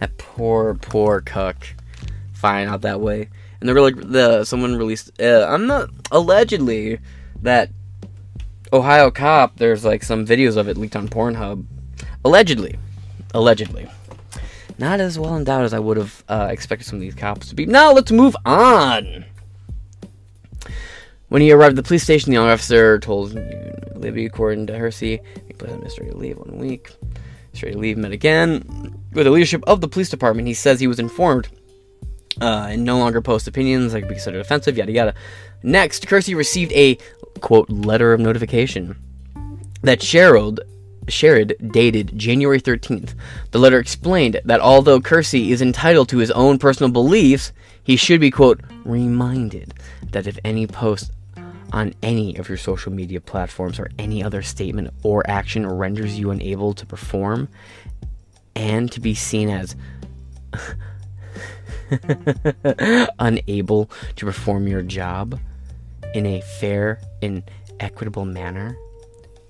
That 0.00 0.16
poor, 0.18 0.74
poor 0.74 1.20
cuck. 1.20 1.66
Fine 2.34 2.68
out 2.68 2.82
that 2.82 3.00
way. 3.00 3.30
And 3.60 3.68
the 3.68 3.74
really, 3.74 3.92
the 3.92 4.44
someone 4.44 4.76
released. 4.76 5.20
Uh, 5.20 5.46
I'm 5.48 5.66
not 5.66 5.88
allegedly 6.10 6.98
that 7.42 7.70
Ohio 8.72 9.10
cop. 9.10 9.56
There's 9.56 9.84
like 9.84 10.02
some 10.02 10.26
videos 10.26 10.56
of 10.56 10.68
it 10.68 10.76
leaked 10.76 10.96
on 10.96 11.08
Pornhub. 11.08 11.64
Allegedly, 12.24 12.78
allegedly. 13.32 13.88
Not 14.78 15.00
as 15.00 15.18
well 15.18 15.36
endowed 15.36 15.64
as 15.64 15.72
I 15.72 15.78
would 15.78 15.96
have 15.96 16.24
uh, 16.28 16.48
expected 16.50 16.86
some 16.86 16.96
of 16.96 17.00
these 17.00 17.14
cops 17.14 17.48
to 17.48 17.54
be. 17.54 17.66
Now 17.66 17.92
let's 17.92 18.12
move 18.12 18.36
on. 18.44 19.24
When 21.28 21.42
he 21.42 21.50
arrived 21.50 21.72
at 21.72 21.76
the 21.76 21.86
police 21.86 22.04
station, 22.04 22.30
the 22.30 22.34
young 22.34 22.48
officer 22.48 22.98
told 22.98 23.34
Libby, 23.96 24.26
according 24.26 24.66
to 24.68 24.78
Kersey, 24.78 25.20
he 25.46 25.66
him 25.66 25.82
on 25.82 26.18
leave 26.18 26.38
one 26.38 26.58
week. 26.58 26.94
Straight 27.52 27.76
leave 27.76 27.96
met 27.96 28.12
again 28.12 29.02
with 29.12 29.24
the 29.24 29.30
leadership 29.30 29.64
of 29.66 29.80
the 29.80 29.88
police 29.88 30.10
department. 30.10 30.46
He 30.46 30.54
says 30.54 30.78
he 30.78 30.86
was 30.86 31.00
informed 31.00 31.48
uh, 32.40 32.68
and 32.70 32.84
no 32.84 32.98
longer 32.98 33.20
post 33.20 33.48
opinions 33.48 33.92
that 33.92 34.00
could 34.00 34.08
be 34.08 34.14
considered 34.14 34.40
offensive, 34.40 34.76
yada 34.76 34.92
yada. 34.92 35.14
Next, 35.62 36.06
Kersey 36.06 36.34
received 36.34 36.72
a 36.72 36.98
quote 37.40 37.70
letter 37.70 38.12
of 38.12 38.20
notification 38.20 38.96
that 39.82 40.00
Sherrod 40.00 40.58
Sherrod 41.06 41.72
dated 41.72 42.18
January 42.18 42.60
13th. 42.60 43.14
The 43.50 43.58
letter 43.58 43.78
explained 43.78 44.40
that 44.44 44.60
although 44.60 45.00
Kersey 45.00 45.52
is 45.52 45.62
entitled 45.62 46.08
to 46.10 46.18
his 46.18 46.30
own 46.32 46.58
personal 46.58 46.90
beliefs, 46.90 47.52
he 47.82 47.96
should 47.96 48.20
be, 48.20 48.30
quote, 48.30 48.60
reminded 48.84 49.74
that 50.12 50.26
if 50.26 50.38
any 50.44 50.66
post 50.66 51.12
on 51.72 51.94
any 52.02 52.36
of 52.36 52.48
your 52.48 52.58
social 52.58 52.92
media 52.92 53.20
platforms 53.20 53.78
or 53.78 53.90
any 53.98 54.22
other 54.22 54.42
statement 54.42 54.92
or 55.02 55.28
action 55.28 55.66
renders 55.66 56.18
you 56.18 56.30
unable 56.30 56.72
to 56.74 56.86
perform 56.86 57.48
and 58.54 58.90
to 58.92 59.00
be 59.00 59.14
seen 59.14 59.50
as 59.50 59.76
unable 63.18 63.90
to 64.16 64.24
perform 64.24 64.66
your 64.66 64.82
job 64.82 65.38
in 66.14 66.26
a 66.26 66.40
fair 66.40 67.00
and 67.20 67.42
equitable 67.80 68.24
manner, 68.24 68.76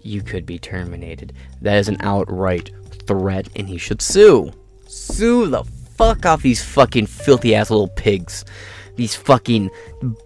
you 0.06 0.22
could 0.22 0.46
be 0.46 0.58
terminated. 0.58 1.32
That 1.60 1.76
is 1.76 1.88
an 1.88 1.98
outright 2.00 2.70
threat, 3.06 3.48
and 3.56 3.68
he 3.68 3.78
should 3.78 4.00
sue. 4.02 4.52
Sue 4.86 5.46
the 5.46 5.64
fuck 5.96 6.24
off 6.26 6.42
these 6.42 6.64
fucking 6.64 7.06
filthy 7.06 7.54
ass 7.54 7.70
little 7.70 7.88
pigs. 7.88 8.44
These 8.96 9.14
fucking 9.14 9.70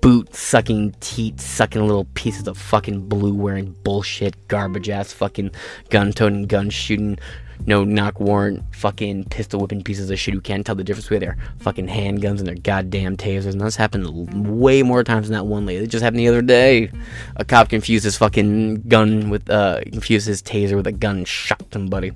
boot 0.00 0.34
sucking, 0.34 0.94
teat 1.00 1.40
sucking 1.40 1.82
little 1.84 2.06
pieces 2.14 2.46
of 2.46 2.56
fucking 2.56 3.08
blue 3.08 3.34
wearing 3.34 3.74
bullshit, 3.82 4.48
garbage 4.48 4.88
ass 4.88 5.12
fucking 5.12 5.50
gun 5.88 6.12
toting, 6.12 6.46
gun 6.46 6.70
shooting, 6.70 7.18
no 7.66 7.85
knock 7.85 8.20
warrant, 8.20 8.62
fucking 8.75 9.25
pistol 9.25 9.61
whipping 9.61 9.83
pieces 9.83 10.11
of 10.11 10.18
shit 10.18 10.35
who 10.35 10.40
can't 10.40 10.64
tell 10.64 10.75
the 10.75 10.85
difference 10.85 11.07
between 11.07 11.20
their 11.20 11.37
fucking 11.61 11.88
handguns 11.88 12.38
and 12.38 12.46
their 12.46 12.55
goddamn 12.55 13.16
tasers. 13.16 13.53
And 13.53 13.61
that's 13.61 13.77
happened 13.77 14.49
way 14.61 14.83
more 14.83 15.05
times 15.05 15.29
than 15.29 15.35
that 15.35 15.46
one 15.46 15.66
lady. 15.66 15.85
It 15.85 15.88
just 15.88 16.03
happened 16.03 16.20
the 16.20 16.29
other 16.29 16.42
day. 16.42 16.90
A 17.37 17.44
cop 17.44 17.68
confused 17.68 18.05
his 18.05 18.16
fucking 18.16 18.83
gun 18.83 19.31
with, 19.31 19.49
uh, 19.51 19.81
confused 19.85 20.27
his 20.27 20.42
taser 20.42 20.77
with 20.77 20.87
a 20.87 20.92
gun 20.92 21.18
and 21.18 21.29
shot 21.29 21.64
somebody. 21.73 22.12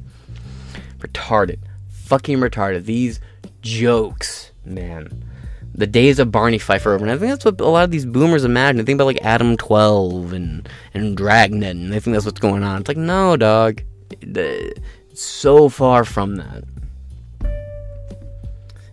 Retarded. 0.99 1.59
Fucking 1.89 2.39
retarded. 2.39 2.85
These 2.85 3.21
jokes, 3.63 4.53
man 4.65 5.25
the 5.75 5.87
days 5.87 6.19
of 6.19 6.31
Barney 6.31 6.59
Fife 6.59 6.87
are 6.87 6.93
over. 6.93 7.05
And 7.05 7.13
I 7.13 7.19
think 7.19 7.31
that's 7.31 7.45
what 7.45 7.61
a 7.61 7.69
lot 7.69 7.85
of 7.85 7.91
these 7.91 8.07
boomers 8.07 8.45
imagine. 8.45 8.77
They 8.77 8.85
think 8.85 8.97
about 8.97 9.07
like 9.07 9.23
Adam 9.25 9.57
12 9.57 10.33
and 10.33 10.69
and 10.95 11.17
Dragnet, 11.17 11.71
and 11.71 11.93
they 11.93 12.01
think 12.01 12.15
that's 12.15 12.25
what's 12.25 12.41
going 12.41 12.63
on. 12.63 12.81
It's 12.81 12.89
like, 12.89 12.97
no, 12.97 13.37
dog. 13.37 13.83
It's 14.21 14.81
so 15.15 15.69
far 15.69 16.05
from 16.05 16.37
that. 16.37 16.65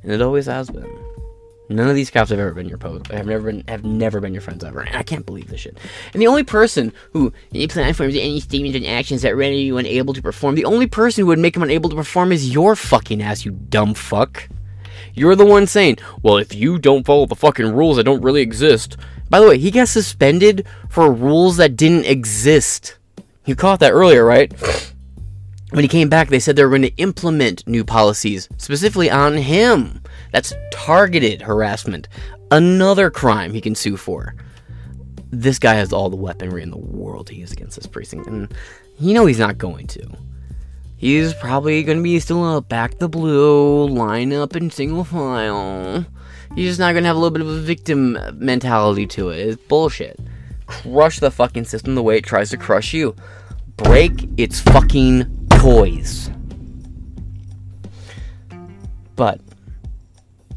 And 0.04 0.12
it 0.12 0.22
always 0.22 0.48
has 0.48 0.70
been. 0.70 1.02
None 1.70 1.88
of 1.88 1.96
these 1.96 2.10
cops 2.12 2.32
have 2.32 2.40
ever 2.40 2.54
been 2.54 2.68
your 2.68 2.78
post. 2.78 3.08
Have 3.08 3.26
never 3.26 3.52
been. 3.52 3.64
Have 3.68 3.86
never 3.86 4.20
been 4.20 4.34
your 4.34 4.42
friends 4.42 4.64
ever. 4.64 4.86
I 4.94 5.04
can't 5.04 5.26
believe 5.26 5.48
this 5.48 5.62
shit. 5.62 5.78
And 6.12 6.22
the 6.22 6.28
only 6.28 6.44
person 6.44 6.92
who 7.14 7.32
any 7.54 7.68
platforms, 7.68 8.16
any 8.16 8.42
statements 8.42 8.76
and 8.76 8.86
actions 8.86 9.22
that 9.22 9.38
render 9.38 9.58
you 9.58 9.78
unable 9.78 10.14
to 10.14 10.22
perform, 10.22 10.56
the 10.56 10.66
only 10.66 10.88
person 10.88 11.22
who 11.22 11.28
would 11.28 11.40
make 11.40 11.56
him 11.56 11.64
unable 11.64 11.90
to 11.90 11.96
perform 11.96 12.34
is 12.34 12.54
your 12.54 12.76
fucking 12.76 13.22
ass. 13.22 13.46
You 13.46 13.52
dumb 13.52 13.94
fuck. 13.94 14.50
You're 15.14 15.36
the 15.36 15.46
one 15.46 15.68
saying, 15.68 15.98
well, 16.22 16.38
if 16.38 16.54
you 16.54 16.78
don't 16.78 17.06
follow 17.06 17.26
the 17.26 17.36
fucking 17.36 17.74
rules 17.74 17.98
that 17.98 18.04
don't 18.04 18.22
really 18.22 18.42
exist. 18.42 18.98
By 19.30 19.40
the 19.40 19.48
way, 19.48 19.58
he 19.58 19.72
got 19.72 19.88
suspended 19.88 20.66
for 20.90 21.12
rules 21.12 21.58
that 21.58 21.78
didn't 21.78 22.06
exist. 22.06 22.98
You 23.46 23.56
caught 23.56 23.80
that 23.80 23.92
earlier, 23.92 24.26
right? 24.26 24.54
When 25.72 25.84
he 25.84 25.88
came 25.88 26.10
back, 26.10 26.30
they 26.30 26.40
said 26.40 26.56
they 26.56 26.64
were 26.64 26.70
going 26.70 26.82
to 26.84 26.96
implement 26.96 27.68
new 27.68 27.84
policies, 27.84 28.48
specifically 28.58 29.10
on 29.10 29.38
him. 29.38 30.02
That's 30.32 30.54
targeted 30.72 31.42
harassment. 31.42 32.08
Another 32.52 33.10
crime 33.10 33.54
he 33.54 33.62
can 33.62 33.76
sue 33.76 33.98
for. 33.98 34.36
This 35.32 35.60
guy 35.60 35.76
has 35.76 35.94
all 35.94 36.10
the 36.10 36.18
weaponry 36.18 36.62
in 36.62 36.72
the 36.72 36.78
world 36.78 37.28
to 37.28 37.36
use 37.36 37.52
against 37.52 37.78
this 37.78 37.88
precinct, 37.88 38.28
and 38.28 38.54
you 39.00 39.14
know 39.14 39.26
he's 39.26 39.40
not 39.40 39.58
going 39.58 39.88
to 39.88 40.18
he's 41.02 41.34
probably 41.34 41.82
going 41.84 41.98
to 41.98 42.04
be 42.04 42.20
still 42.20 42.58
a 42.58 42.62
back 42.62 43.00
the 43.00 43.10
blue, 43.10 43.88
line 43.88 44.32
up 44.32 44.56
in 44.56 44.70
single 44.70 45.04
file. 45.04 46.06
He's 46.56 46.70
just 46.70 46.80
not 46.80 46.92
going 46.92 47.04
to 47.04 47.08
have 47.08 47.16
a 47.16 47.20
little 47.20 47.34
bit 47.34 47.42
of 47.42 47.50
a 47.50 47.60
victim 47.60 48.18
mentality 48.36 49.08
to 49.08 49.30
it. 49.30 49.40
It's 49.40 49.62
bullshit. 49.64 50.20
Crush 50.68 51.20
the 51.20 51.32
fucking 51.32 51.66
system 51.66 51.96
the 51.96 52.04
way 52.04 52.18
it 52.18 52.24
tries 52.24 52.52
to 52.52 52.58
crush 52.58 52.94
you. 52.94 53.16
Break 53.78 54.30
its 54.38 54.60
fucking 54.60 55.41
toys. 55.62 56.32
But, 59.16 59.40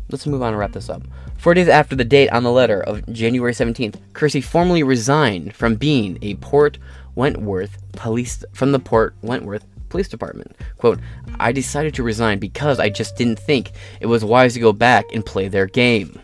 let's 0.09 0.27
move 0.27 0.41
on 0.41 0.49
and 0.49 0.59
wrap 0.59 0.73
this 0.73 0.89
up. 0.89 1.03
Four 1.37 1.53
days 1.53 1.69
after 1.69 1.95
the 1.95 2.07
date 2.07 2.31
on 2.31 2.43
the 2.43 2.51
letter 2.51 2.81
of 2.81 3.07
January 3.13 3.53
17th, 3.53 4.01
Kersey 4.15 4.41
formally 4.41 4.83
resigned 4.83 5.55
from 5.55 5.75
being 5.75 6.19
a 6.23 6.37
Port 6.37 6.79
Wentworth 7.17 7.77
police 7.93 8.43
from 8.55 8.73
the 8.73 8.79
Port 8.79 9.15
Wentworth 9.21 9.67
police 9.91 10.09
department. 10.09 10.57
Quote, 10.79 11.01
I 11.39 11.53
decided 11.53 11.93
to 11.97 12.03
resign 12.03 12.39
because 12.39 12.81
I 12.81 12.89
just 12.89 13.15
didn't 13.15 13.39
think 13.39 13.73
it 14.01 14.07
was 14.07 14.25
wise 14.25 14.55
to 14.55 14.61
go 14.61 14.73
back 14.73 15.05
and 15.13 15.25
play 15.25 15.49
their 15.49 15.67
game. 15.67 16.19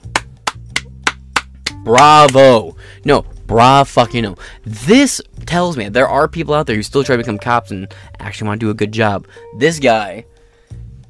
Bravo. 1.85 2.77
No, 3.05 3.27
bra 3.51 3.83
fucking 3.83 4.23
no. 4.23 4.37
This 4.63 5.21
tells 5.45 5.77
me 5.77 5.89
there 5.89 6.09
are 6.09 6.29
people 6.29 6.55
out 6.55 6.69
there 6.69 6.77
who 6.77 6.85
still 6.85 7.03
try 7.03 7.17
to 7.17 7.23
become 7.23 7.37
cops 7.37 7.73
and 7.73 7.93
actually 8.21 8.47
want 8.47 8.61
to 8.61 8.67
do 8.67 8.71
a 8.71 8.75
good 8.75 8.93
job. 8.93 9.27
This 9.59 9.81
guy 9.81 10.25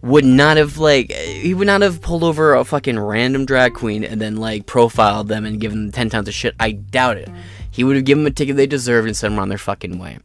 would 0.00 0.24
not 0.24 0.56
have 0.56 0.78
like 0.78 1.12
he 1.12 1.52
would 1.52 1.66
not 1.66 1.82
have 1.82 2.00
pulled 2.00 2.24
over 2.24 2.54
a 2.54 2.64
fucking 2.64 2.98
random 2.98 3.44
drag 3.44 3.74
queen 3.74 4.02
and 4.02 4.18
then 4.18 4.36
like 4.36 4.64
profiled 4.64 5.28
them 5.28 5.44
and 5.44 5.60
given 5.60 5.84
them 5.86 5.92
10 5.92 6.08
tons 6.08 6.28
of 6.28 6.32
shit. 6.32 6.54
I 6.58 6.72
doubt 6.72 7.18
it. 7.18 7.28
He 7.70 7.84
would 7.84 7.96
have 7.96 8.06
given 8.06 8.24
them 8.24 8.32
a 8.32 8.34
ticket 8.34 8.56
they 8.56 8.66
deserved 8.66 9.06
and 9.06 9.14
sent 9.14 9.32
them 9.32 9.38
on 9.38 9.50
their 9.50 9.58
fucking 9.58 9.98
way. 9.98 10.18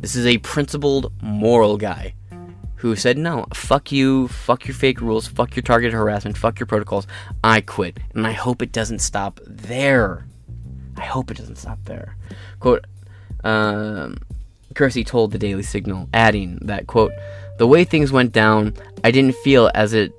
This 0.00 0.16
is 0.16 0.24
a 0.24 0.38
principled, 0.38 1.12
moral 1.20 1.76
guy 1.76 2.14
who 2.76 2.96
said, 2.96 3.18
no, 3.18 3.46
fuck 3.52 3.92
you, 3.92 4.28
fuck 4.28 4.66
your 4.66 4.74
fake 4.74 5.00
rules, 5.00 5.26
fuck 5.26 5.56
your 5.56 5.62
targeted 5.62 5.92
harassment, 5.92 6.38
fuck 6.38 6.58
your 6.58 6.66
protocols. 6.66 7.06
I 7.42 7.60
quit. 7.60 7.98
And 8.14 8.26
I 8.26 8.32
hope 8.32 8.62
it 8.62 8.72
doesn't 8.72 8.98
stop 8.98 9.40
there. 9.46 10.26
I 10.96 11.04
hope 11.04 11.30
it 11.30 11.36
doesn't 11.36 11.56
stop 11.56 11.78
there. 11.84 12.16
Quote, 12.60 12.84
um, 13.42 14.16
Kersey 14.74 15.04
told 15.04 15.32
the 15.32 15.38
Daily 15.38 15.62
Signal, 15.62 16.08
adding 16.12 16.58
that, 16.62 16.86
quote, 16.86 17.12
the 17.58 17.66
way 17.66 17.84
things 17.84 18.10
went 18.10 18.32
down, 18.32 18.74
I 19.04 19.10
didn't 19.10 19.36
feel 19.36 19.70
as 19.74 19.92
it 19.92 20.12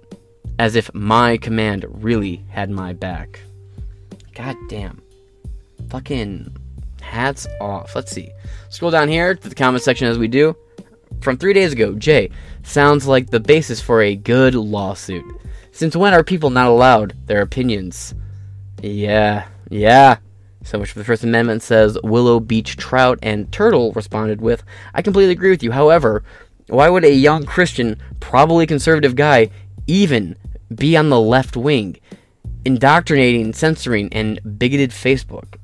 as 0.57 0.75
if 0.75 0.93
my 0.93 1.37
command 1.37 1.85
really 1.89 2.43
had 2.49 2.69
my 2.69 2.93
back. 2.93 3.41
God 4.33 4.55
damn. 4.69 5.01
Fucking 5.89 6.55
hats 7.01 7.45
off. 7.59 7.93
Let's 7.93 8.11
see. 8.11 8.31
Scroll 8.69 8.91
down 8.91 9.09
here 9.09 9.35
to 9.35 9.49
the 9.49 9.55
comment 9.55 9.83
section 9.83 10.07
as 10.07 10.17
we 10.17 10.27
do. 10.27 10.55
From 11.21 11.37
three 11.37 11.53
days 11.53 11.73
ago, 11.73 11.93
Jay 11.93 12.29
sounds 12.63 13.07
like 13.07 13.29
the 13.29 13.39
basis 13.39 13.81
for 13.81 14.01
a 14.01 14.15
good 14.15 14.55
lawsuit. 14.55 15.25
Since 15.71 15.95
when 15.95 16.13
are 16.13 16.23
people 16.23 16.49
not 16.49 16.67
allowed 16.67 17.15
their 17.27 17.41
opinions? 17.41 18.13
Yeah, 18.81 19.47
yeah. 19.69 20.17
So 20.65 20.79
much 20.79 20.91
for 20.91 20.99
the 20.99 21.05
First 21.05 21.23
Amendment 21.23 21.61
says 21.61 21.95
Willow 22.03 22.39
Beach 22.39 22.75
Trout 22.75 23.19
and 23.21 23.51
Turtle 23.51 23.91
responded 23.91 24.41
with, 24.41 24.63
I 24.95 25.03
completely 25.03 25.31
agree 25.31 25.51
with 25.51 25.61
you. 25.61 25.71
However, 25.71 26.23
why 26.67 26.89
would 26.89 27.05
a 27.05 27.13
young 27.13 27.45
Christian, 27.45 28.01
probably 28.19 28.65
conservative 28.65 29.15
guy, 29.15 29.51
even 29.85 30.35
be 30.73 30.97
on 30.97 31.09
the 31.09 31.21
left 31.21 31.55
wing, 31.55 31.97
indoctrinating, 32.65 33.53
censoring, 33.53 34.11
and 34.11 34.39
bigoted 34.57 34.89
Facebook? 34.89 35.57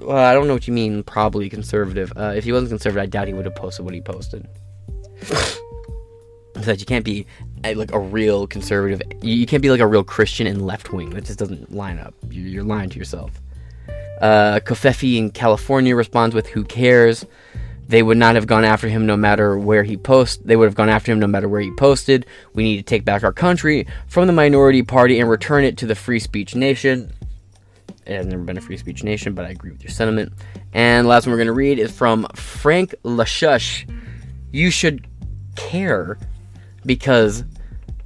Well, 0.00 0.16
I 0.16 0.34
don't 0.34 0.48
know 0.48 0.54
what 0.54 0.66
you 0.66 0.74
mean, 0.74 1.04
probably 1.04 1.48
conservative. 1.48 2.12
Uh, 2.16 2.32
if 2.36 2.42
he 2.42 2.50
wasn't 2.50 2.70
conservative, 2.70 3.04
I 3.04 3.06
doubt 3.06 3.28
he 3.28 3.34
would 3.34 3.44
have 3.44 3.54
posted 3.54 3.84
what 3.84 3.94
he 3.94 4.00
posted. 4.00 4.48
that 6.54 6.80
you 6.80 6.86
can't 6.86 7.04
be 7.04 7.26
a, 7.62 7.76
like 7.76 7.92
a 7.92 7.98
real 8.00 8.48
conservative. 8.48 9.02
You 9.22 9.46
can't 9.46 9.62
be 9.62 9.70
like 9.70 9.80
a 9.80 9.86
real 9.86 10.02
Christian 10.02 10.48
and 10.48 10.66
left 10.66 10.92
wing. 10.92 11.10
That 11.10 11.26
just 11.26 11.38
doesn't 11.38 11.72
line 11.72 12.00
up. 12.00 12.14
You're 12.28 12.64
lying 12.64 12.90
to 12.90 12.98
yourself. 12.98 13.41
Uh, 14.22 14.60
Kofefi 14.60 15.16
in 15.18 15.30
California 15.30 15.94
responds 15.94 16.34
with, 16.34 16.46
"Who 16.46 16.64
cares?" 16.64 17.26
They 17.88 18.02
would 18.02 18.16
not 18.16 18.36
have 18.36 18.46
gone 18.46 18.64
after 18.64 18.88
him 18.88 19.04
no 19.04 19.18
matter 19.18 19.58
where 19.58 19.82
he 19.82 19.98
post. 19.98 20.46
They 20.46 20.56
would 20.56 20.64
have 20.64 20.74
gone 20.74 20.88
after 20.88 21.12
him 21.12 21.18
no 21.18 21.26
matter 21.26 21.48
where 21.48 21.60
he 21.60 21.70
posted. 21.72 22.24
We 22.54 22.62
need 22.62 22.76
to 22.78 22.82
take 22.82 23.04
back 23.04 23.22
our 23.22 23.32
country 23.32 23.86
from 24.06 24.28
the 24.28 24.32
minority 24.32 24.82
party 24.82 25.20
and 25.20 25.28
return 25.28 25.64
it 25.64 25.76
to 25.78 25.86
the 25.86 25.94
free 25.94 26.20
speech 26.20 26.54
nation. 26.54 27.12
It 28.06 28.16
has 28.16 28.26
never 28.26 28.42
been 28.42 28.56
a 28.56 28.62
free 28.62 28.78
speech 28.78 29.04
nation, 29.04 29.34
but 29.34 29.44
I 29.44 29.50
agree 29.50 29.72
with 29.72 29.82
your 29.82 29.90
sentiment. 29.90 30.32
And 30.72 31.06
last 31.06 31.26
one 31.26 31.32
we're 31.32 31.38
going 31.38 31.46
to 31.48 31.52
read 31.52 31.78
is 31.78 31.92
from 31.92 32.26
Frank 32.34 32.94
Lashush. 33.04 33.88
You 34.52 34.70
should 34.70 35.06
care 35.56 36.16
because 36.86 37.44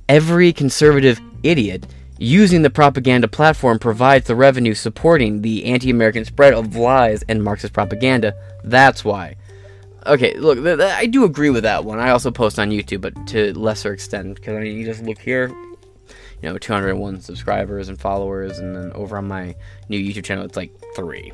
every 0.09 0.53
conservative 0.53 1.21
idiot 1.43 1.87
using 2.19 2.63
the 2.63 2.71
propaganda 2.71 3.29
platform 3.29 3.79
provides 3.79 4.27
the 4.27 4.37
revenue 4.37 4.75
supporting 4.75 5.43
the 5.43 5.67
anti 5.67 5.91
American 5.91 6.25
spread 6.25 6.55
of 6.55 6.77
lies 6.77 7.23
and 7.29 7.43
Marxist 7.43 7.73
propaganda. 7.73 8.35
That's 8.65 9.05
why. 9.05 9.37
Okay, 10.07 10.35
look, 10.39 10.63
th- 10.63 10.79
th- 10.79 10.93
I 10.93 11.07
do 11.07 11.25
agree 11.25 11.51
with 11.51 11.65
that 11.65 11.85
one. 11.85 11.99
I 11.99 12.11
also 12.11 12.31
post 12.31 12.59
on 12.59 12.71
YouTube, 12.71 13.01
but 13.01 13.27
to 13.29 13.53
lesser 13.59 13.93
extent, 13.93 14.37
because 14.37 14.57
I 14.57 14.61
mean, 14.61 14.79
you 14.79 14.85
just 14.85 15.03
look 15.03 15.19
here, 15.19 15.49
you 15.49 16.49
know, 16.49 16.59
201 16.59 17.21
subscribers 17.21 17.89
and 17.89 18.01
followers, 18.01 18.59
and 18.59 18.77
then 18.77 18.93
over 18.93 19.19
on 19.19 19.27
my 19.27 19.57
new 19.89 19.99
YouTube 19.99 20.25
channel, 20.25 20.45
it's 20.45 20.57
like 20.57 20.73
three. 20.95 21.33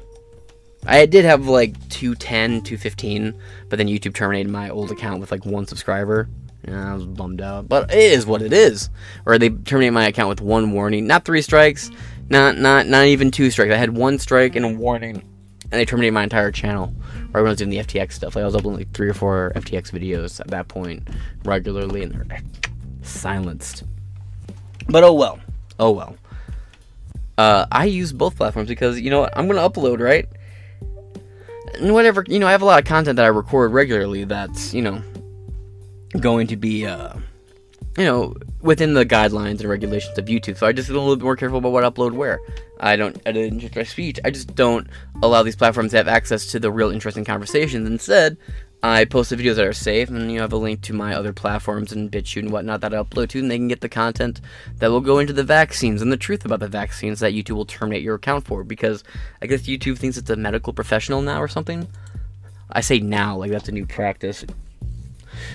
I 0.87 1.07
did 1.07 1.25
have 1.25 1.47
like 1.47 1.75
210, 1.90 2.62
215, 2.62 3.35
but 3.68 3.77
then 3.77 3.87
YouTube 3.87 4.14
terminated 4.14 4.51
my 4.51 4.71
old 4.71 4.90
account 4.90 5.21
with 5.21 5.31
like 5.31 5.45
one 5.45 5.66
subscriber. 5.66 6.29
Yeah, 6.66 6.92
I 6.92 6.94
was 6.94 7.07
bummed 7.07 7.40
out, 7.40 7.68
but 7.68 7.90
it 7.92 7.98
is 7.98 8.25
what 8.25 8.40
it 8.40 8.53
is. 8.53 8.88
Or 9.27 9.37
they 9.37 9.51
terminate 9.51 9.92
my 9.92 10.07
account 10.07 10.29
with 10.29 10.40
one 10.40 10.72
warning, 10.72 11.07
not 11.07 11.25
three 11.25 11.42
strikes, 11.42 11.90
not 12.29 12.57
not 12.57 12.87
not 12.87 13.07
even 13.07 13.31
two 13.31 13.51
strikes. 13.51 13.72
I 13.72 13.77
had 13.77 13.96
one 13.96 14.18
strike 14.18 14.55
and 14.55 14.64
a 14.64 14.68
warning, 14.68 15.16
and 15.16 15.72
they 15.72 15.85
terminated 15.85 16.12
my 16.12 16.22
entire 16.22 16.53
channel. 16.53 16.94
Right 17.33 17.40
when 17.40 17.46
I 17.46 17.51
was 17.51 17.59
doing 17.59 17.70
the 17.70 17.79
FTX 17.79 18.12
stuff, 18.12 18.37
like 18.37 18.42
I 18.42 18.46
was 18.46 18.55
uploading 18.55 18.79
like 18.79 18.92
three 18.92 19.09
or 19.09 19.14
four 19.14 19.53
FTX 19.57 19.90
videos 19.90 20.38
at 20.38 20.48
that 20.48 20.68
point 20.68 21.09
regularly, 21.44 22.05
and 22.05 22.12
they're 22.12 22.40
silenced. 23.03 23.83
But 24.88 25.03
oh 25.03 25.14
well, 25.14 25.40
oh 25.81 25.90
well. 25.90 26.16
Uh, 27.38 27.66
I 27.72 27.87
use 27.87 28.12
both 28.12 28.37
platforms 28.37 28.68
because 28.68 29.01
you 29.01 29.11
know 29.11 29.20
what? 29.20 29.37
I'm 29.37 29.48
gonna 29.48 29.68
upload 29.68 29.98
right, 29.98 30.29
and 31.81 31.92
whatever 31.92 32.25
you 32.29 32.38
know. 32.38 32.46
I 32.46 32.53
have 32.53 32.62
a 32.62 32.66
lot 32.66 32.79
of 32.79 32.85
content 32.85 33.16
that 33.16 33.25
I 33.25 33.29
record 33.29 33.72
regularly. 33.72 34.22
That's 34.25 34.72
you 34.72 34.83
know 34.83 35.03
going 36.20 36.46
to 36.48 36.57
be, 36.57 36.87
uh, 36.87 37.14
you 37.96 38.05
know, 38.05 38.35
within 38.61 38.94
the 38.94 39.05
guidelines 39.05 39.61
and 39.61 39.64
regulations 39.64 40.16
of 40.16 40.27
YouTube. 40.27 40.57
So 40.57 40.66
I 40.66 40.72
just 40.72 40.88
get 40.88 40.96
a 40.96 41.01
little 41.01 41.16
bit 41.16 41.25
more 41.25 41.37
careful 41.37 41.59
about 41.59 41.72
what 41.72 41.85
I 41.85 41.90
upload 41.90 42.12
where. 42.12 42.40
I 42.81 42.96
don't 42.96 43.20
edit 43.27 43.53
in 43.53 43.61
just 43.61 43.77
my 43.77 43.83
speech. 43.83 44.18
I 44.25 44.31
just 44.31 44.55
don't 44.55 44.88
allow 45.22 45.42
these 45.42 45.57
platforms 45.57 45.92
to 45.92 45.98
have 45.98 46.09
access 46.09 46.46
to 46.53 46.59
the 46.59 46.70
real 46.70 46.90
interesting 46.90 47.25
conversations. 47.25 47.88
Instead, 47.88 48.37
I 48.85 49.05
post 49.05 49.31
the 49.31 49.37
videos 49.37 49.55
that 49.55 49.66
are 49.66 49.72
safe, 49.72 50.09
and 50.11 50.33
you 50.33 50.40
have 50.40 50.53
a 50.53 50.57
link 50.57 50.81
to 50.83 50.92
my 50.92 51.14
other 51.14 51.33
platforms 51.33 51.92
and 51.92 52.11
BitChute 52.11 52.40
and 52.40 52.51
whatnot 52.51 52.81
that 52.81 52.92
I 52.92 52.96
upload 52.96 53.29
to, 53.29 53.38
and 53.38 53.48
they 53.48 53.57
can 53.57 53.68
get 53.68 53.81
the 53.81 53.88
content 53.88 54.40
that 54.79 54.90
will 54.90 55.01
go 55.01 55.20
into 55.20 55.33
the 55.33 55.44
vaccines 55.44 56.03
and 56.03 56.11
the 56.11 56.16
truth 56.16 56.44
about 56.44 56.59
the 56.59 56.66
vaccines 56.66 57.20
that 57.20 57.33
YouTube 57.33 57.55
will 57.55 57.64
terminate 57.64 58.03
your 58.03 58.16
account 58.16 58.44
for. 58.44 58.64
Because 58.64 59.05
I 59.40 59.46
guess 59.46 59.62
YouTube 59.62 59.98
thinks 59.98 60.16
it's 60.16 60.31
a 60.31 60.35
medical 60.35 60.72
professional 60.72 61.22
now 61.22 61.40
or 61.40 61.46
something. 61.46 61.87
I 62.70 62.81
say 62.81 62.98
now, 62.98 63.37
like 63.37 63.53
that's 63.53 63.68
a 63.68 63.72
new 63.72 63.87
practice. 63.87 64.44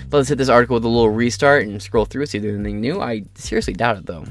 But 0.08 0.18
let's 0.18 0.28
hit 0.28 0.38
this 0.38 0.48
article 0.48 0.74
with 0.74 0.84
a 0.84 0.88
little 0.88 1.10
restart 1.10 1.66
and 1.66 1.82
scroll 1.82 2.04
through 2.04 2.26
see 2.26 2.38
if 2.38 2.42
there's 2.42 2.54
anything 2.58 2.80
new. 2.80 3.00
I 3.00 3.24
seriously 3.34 3.74
doubt 3.74 3.96
it 3.96 4.06
though. 4.06 4.24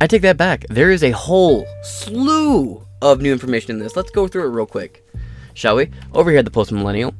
I 0.00 0.06
take 0.06 0.22
that 0.22 0.36
back. 0.36 0.64
There 0.68 0.90
is 0.90 1.02
a 1.02 1.10
whole 1.10 1.66
slew 1.82 2.82
of 3.02 3.20
new 3.20 3.32
information 3.32 3.72
in 3.72 3.78
this. 3.78 3.96
Let's 3.96 4.10
go 4.10 4.28
through 4.28 4.44
it 4.44 4.50
real 4.50 4.66
quick, 4.66 5.06
shall 5.54 5.76
we? 5.76 5.90
Over 6.14 6.30
here 6.30 6.38
at 6.40 6.44
the 6.44 6.50
Post 6.50 6.72
Millennial 6.72 7.14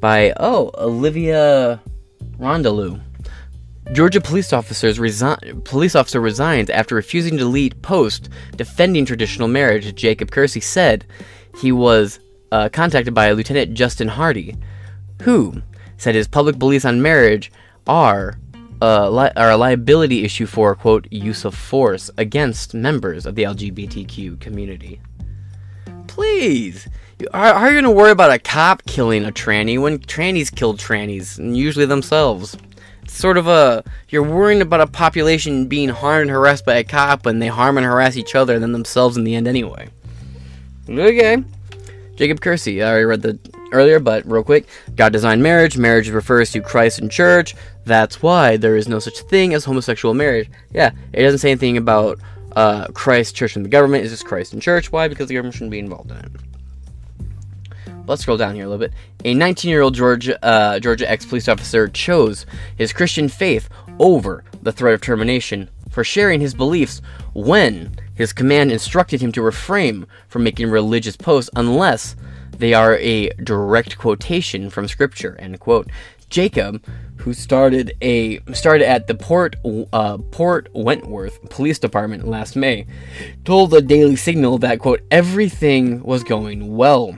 by 0.00 0.32
oh 0.38 0.70
Olivia 0.78 1.80
Rondelou. 2.38 3.00
Georgia 3.92 4.20
police 4.20 4.52
officers 4.52 5.00
resign. 5.00 5.62
Police 5.64 5.96
officer 5.96 6.20
resigns 6.20 6.70
after 6.70 6.94
refusing 6.94 7.32
to 7.32 7.38
delete 7.38 7.80
post 7.82 8.28
defending 8.56 9.04
traditional 9.04 9.48
marriage. 9.48 9.94
Jacob 9.94 10.30
Kersey 10.30 10.60
said 10.60 11.04
he 11.60 11.72
was 11.72 12.20
uh, 12.52 12.68
contacted 12.72 13.14
by 13.14 13.32
Lieutenant 13.32 13.74
Justin 13.74 14.08
Hardy, 14.08 14.56
who 15.22 15.62
said 16.00 16.14
his 16.14 16.26
public 16.26 16.58
beliefs 16.58 16.86
on 16.86 17.02
marriage 17.02 17.52
are 17.86 18.38
li- 18.80 19.32
are 19.36 19.50
a 19.50 19.56
liability 19.56 20.24
issue 20.24 20.46
for 20.46 20.74
quote 20.74 21.06
use 21.10 21.44
of 21.44 21.54
force 21.54 22.10
against 22.16 22.72
members 22.72 23.26
of 23.26 23.34
the 23.34 23.42
LGBTQ 23.42 24.40
community. 24.40 25.00
Please, 26.06 26.88
are, 27.32 27.52
are 27.52 27.68
you 27.68 27.74
going 27.74 27.84
to 27.84 27.90
worry 27.90 28.10
about 28.10 28.32
a 28.32 28.38
cop 28.38 28.84
killing 28.86 29.24
a 29.26 29.30
tranny 29.30 29.80
when 29.80 29.98
trannies 29.98 30.54
kill 30.54 30.74
trannies, 30.74 31.38
and 31.38 31.56
usually 31.56 31.86
themselves? 31.86 32.56
It's 33.02 33.16
sort 33.16 33.36
of 33.36 33.46
a 33.46 33.84
you're 34.08 34.22
worrying 34.22 34.62
about 34.62 34.80
a 34.80 34.86
population 34.86 35.66
being 35.66 35.90
harmed 35.90 36.22
and 36.22 36.30
harassed 36.30 36.64
by 36.64 36.76
a 36.76 36.84
cop 36.84 37.26
when 37.26 37.40
they 37.40 37.48
harm 37.48 37.76
and 37.76 37.86
harass 37.86 38.16
each 38.16 38.34
other 38.34 38.54
and 38.54 38.62
then 38.62 38.72
themselves 38.72 39.18
in 39.18 39.24
the 39.24 39.34
end 39.34 39.46
anyway. 39.46 39.90
Okay. 40.88 41.44
Jacob 42.16 42.40
Kersey. 42.40 42.82
I 42.82 42.88
already 42.88 43.04
read 43.04 43.22
the 43.22 43.59
earlier, 43.72 44.00
but 44.00 44.24
real 44.30 44.42
quick. 44.42 44.66
God 44.96 45.12
designed 45.12 45.42
marriage. 45.42 45.76
Marriage 45.76 46.08
refers 46.08 46.52
to 46.52 46.60
Christ 46.60 46.98
and 46.98 47.10
church. 47.10 47.54
That's 47.84 48.22
why 48.22 48.56
there 48.56 48.76
is 48.76 48.88
no 48.88 48.98
such 48.98 49.20
thing 49.20 49.54
as 49.54 49.64
homosexual 49.64 50.14
marriage. 50.14 50.50
Yeah, 50.72 50.92
it 51.12 51.22
doesn't 51.22 51.38
say 51.38 51.50
anything 51.50 51.76
about 51.76 52.18
uh, 52.56 52.86
Christ, 52.88 53.34
church, 53.34 53.56
and 53.56 53.64
the 53.64 53.68
government. 53.68 54.04
It's 54.04 54.12
just 54.12 54.26
Christ 54.26 54.52
and 54.52 54.62
church. 54.62 54.92
Why? 54.92 55.08
Because 55.08 55.28
the 55.28 55.34
government 55.34 55.54
shouldn't 55.54 55.70
be 55.70 55.78
involved 55.78 56.10
in 56.10 56.16
it. 56.18 56.32
Let's 58.06 58.22
scroll 58.22 58.36
down 58.36 58.54
here 58.54 58.64
a 58.64 58.68
little 58.68 58.84
bit. 58.84 58.92
A 59.24 59.34
19-year-old 59.34 59.94
Georgia 59.94 60.44
uh, 60.44 60.80
Georgia 60.80 61.08
ex-police 61.08 61.48
officer 61.48 61.86
chose 61.86 62.44
his 62.76 62.92
Christian 62.92 63.28
faith 63.28 63.68
over 64.00 64.42
the 64.62 64.72
threat 64.72 64.94
of 64.94 65.00
termination 65.00 65.70
for 65.90 66.02
sharing 66.02 66.40
his 66.40 66.54
beliefs 66.54 67.02
when 67.34 67.96
his 68.14 68.32
command 68.32 68.72
instructed 68.72 69.20
him 69.20 69.32
to 69.32 69.42
refrain 69.42 70.06
from 70.28 70.42
making 70.42 70.70
religious 70.70 71.16
posts 71.16 71.50
unless 71.56 72.16
they 72.60 72.74
are 72.74 72.96
a 72.98 73.30
direct 73.42 73.98
quotation 73.98 74.70
from 74.70 74.86
scripture. 74.86 75.36
End 75.38 75.58
quote. 75.60 75.88
Jacob, 76.28 76.84
who 77.16 77.34
started 77.34 77.92
a 78.00 78.38
started 78.52 78.88
at 78.88 79.08
the 79.08 79.14
Port 79.14 79.56
uh, 79.92 80.18
Port 80.30 80.68
Wentworth 80.72 81.50
Police 81.50 81.78
Department 81.78 82.28
last 82.28 82.54
May, 82.54 82.86
told 83.44 83.70
the 83.72 83.82
Daily 83.82 84.16
Signal 84.16 84.58
that 84.58 84.78
quote 84.78 85.00
everything 85.10 86.02
was 86.02 86.22
going 86.22 86.76
well 86.76 87.16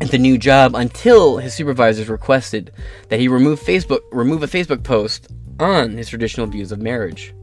at 0.00 0.10
the 0.10 0.18
new 0.18 0.38
job 0.38 0.74
until 0.74 1.38
his 1.38 1.52
supervisors 1.52 2.08
requested 2.08 2.72
that 3.08 3.18
he 3.18 3.28
remove 3.28 3.60
Facebook 3.60 4.00
remove 4.12 4.42
a 4.42 4.46
Facebook 4.46 4.84
post 4.84 5.28
on 5.58 5.92
his 5.92 6.08
traditional 6.08 6.46
views 6.46 6.72
of 6.72 6.80
marriage. 6.80 7.34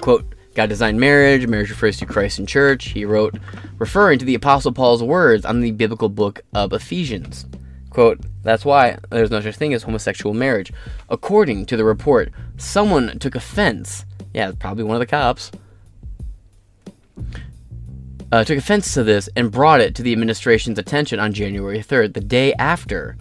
Quote, 0.00 0.34
God 0.54 0.68
designed 0.68 0.98
marriage, 0.98 1.46
marriage 1.46 1.70
refers 1.70 1.96
to 1.98 2.06
Christ 2.06 2.38
and 2.38 2.48
church, 2.48 2.86
he 2.86 3.04
wrote, 3.04 3.38
referring 3.78 4.18
to 4.18 4.24
the 4.24 4.34
Apostle 4.34 4.72
Paul's 4.72 5.02
words 5.02 5.44
on 5.44 5.60
the 5.60 5.70
biblical 5.70 6.08
book 6.08 6.40
of 6.52 6.72
Ephesians. 6.72 7.46
Quote, 7.90 8.20
that's 8.42 8.64
why 8.64 8.98
there's 9.10 9.30
no 9.30 9.40
such 9.40 9.56
thing 9.56 9.74
as 9.74 9.82
homosexual 9.82 10.34
marriage. 10.34 10.72
According 11.08 11.66
to 11.66 11.76
the 11.76 11.84
report, 11.84 12.32
someone 12.56 13.18
took 13.18 13.34
offense. 13.34 14.04
Yeah, 14.32 14.52
probably 14.58 14.84
one 14.84 14.96
of 14.96 15.00
the 15.00 15.06
cops. 15.06 15.50
Uh, 18.32 18.44
took 18.44 18.58
offense 18.58 18.94
to 18.94 19.02
this 19.02 19.28
and 19.36 19.50
brought 19.50 19.80
it 19.80 19.94
to 19.96 20.02
the 20.02 20.12
administration's 20.12 20.78
attention 20.78 21.18
on 21.18 21.32
January 21.32 21.80
3rd, 21.80 22.14
the 22.14 22.20
day 22.20 22.54
after 22.54 23.16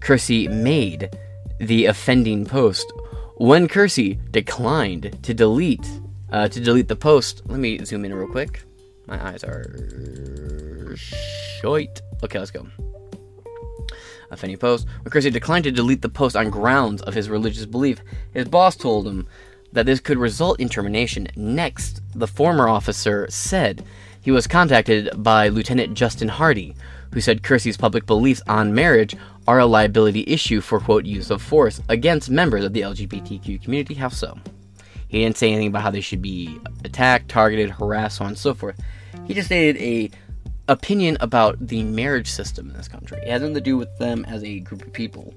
Kersey 0.00 0.48
made 0.48 1.14
the 1.58 1.86
offending 1.86 2.46
post. 2.46 2.90
When 3.36 3.68
Kersey 3.68 4.18
declined 4.30 5.18
to 5.22 5.34
delete 5.34 5.86
uh, 6.30 6.48
to 6.48 6.60
delete 6.60 6.88
the 6.88 6.96
post, 6.96 7.42
let 7.46 7.58
me 7.58 7.84
zoom 7.84 8.04
in 8.04 8.14
real 8.14 8.28
quick. 8.28 8.62
My 9.06 9.24
eyes 9.24 9.44
are 9.44 10.96
short. 10.96 12.00
Okay, 12.22 12.38
let's 12.38 12.50
go. 12.50 12.66
Offending 14.30 14.58
post. 14.58 14.86
When 15.02 15.10
Kersey 15.10 15.30
declined 15.30 15.64
to 15.64 15.70
delete 15.70 16.02
the 16.02 16.08
post 16.08 16.34
on 16.34 16.50
grounds 16.50 17.02
of 17.02 17.14
his 17.14 17.28
religious 17.28 17.66
belief, 17.66 18.00
his 18.32 18.48
boss 18.48 18.74
told 18.74 19.06
him, 19.06 19.28
that 19.76 19.84
this 19.86 20.00
could 20.00 20.18
result 20.18 20.58
in 20.58 20.70
termination. 20.70 21.28
Next, 21.36 22.00
the 22.14 22.26
former 22.26 22.66
officer 22.66 23.26
said 23.28 23.84
he 24.20 24.30
was 24.30 24.46
contacted 24.46 25.10
by 25.22 25.48
Lieutenant 25.48 25.94
Justin 25.94 26.28
Hardy, 26.28 26.74
who 27.12 27.20
said 27.20 27.42
Kersey's 27.42 27.76
public 27.76 28.06
beliefs 28.06 28.42
on 28.48 28.74
marriage 28.74 29.14
are 29.46 29.58
a 29.58 29.66
liability 29.66 30.24
issue 30.26 30.62
for 30.62 30.80
quote 30.80 31.04
use 31.04 31.30
of 31.30 31.42
force 31.42 31.82
against 31.90 32.30
members 32.30 32.64
of 32.64 32.72
the 32.72 32.80
LGBTQ 32.80 33.62
community. 33.62 33.94
How 33.94 34.08
so? 34.08 34.38
He 35.08 35.20
didn't 35.20 35.36
say 35.36 35.48
anything 35.48 35.68
about 35.68 35.82
how 35.82 35.90
they 35.90 36.00
should 36.00 36.22
be 36.22 36.58
attacked, 36.84 37.28
targeted, 37.28 37.70
harassed, 37.70 38.18
so 38.18 38.24
on 38.24 38.30
and 38.30 38.38
so 38.38 38.54
forth. 38.54 38.80
He 39.26 39.34
just 39.34 39.46
stated 39.46 39.80
a 39.80 40.10
opinion 40.68 41.16
about 41.20 41.64
the 41.64 41.84
marriage 41.84 42.28
system 42.28 42.70
in 42.70 42.76
this 42.76 42.88
country. 42.88 43.18
It 43.18 43.28
has 43.28 43.40
nothing 43.40 43.54
to 43.54 43.60
do 43.60 43.76
with 43.76 43.96
them 43.98 44.24
as 44.26 44.42
a 44.42 44.60
group 44.60 44.82
of 44.82 44.92
people. 44.92 45.32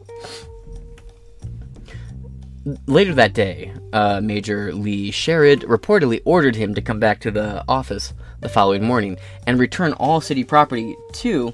Later 2.87 3.13
that 3.13 3.33
day, 3.33 3.73
uh, 3.93 4.21
Major 4.21 4.73
Lee 4.73 5.11
Sherrod 5.11 5.63
reportedly 5.63 6.21
ordered 6.25 6.55
him 6.55 6.75
to 6.75 6.81
come 6.81 6.99
back 6.99 7.19
to 7.21 7.31
the 7.31 7.63
office 7.67 8.13
the 8.41 8.49
following 8.49 8.83
morning 8.83 9.17
and 9.47 9.59
return 9.59 9.93
all 9.93 10.21
city 10.21 10.43
property 10.43 10.95
to 11.13 11.53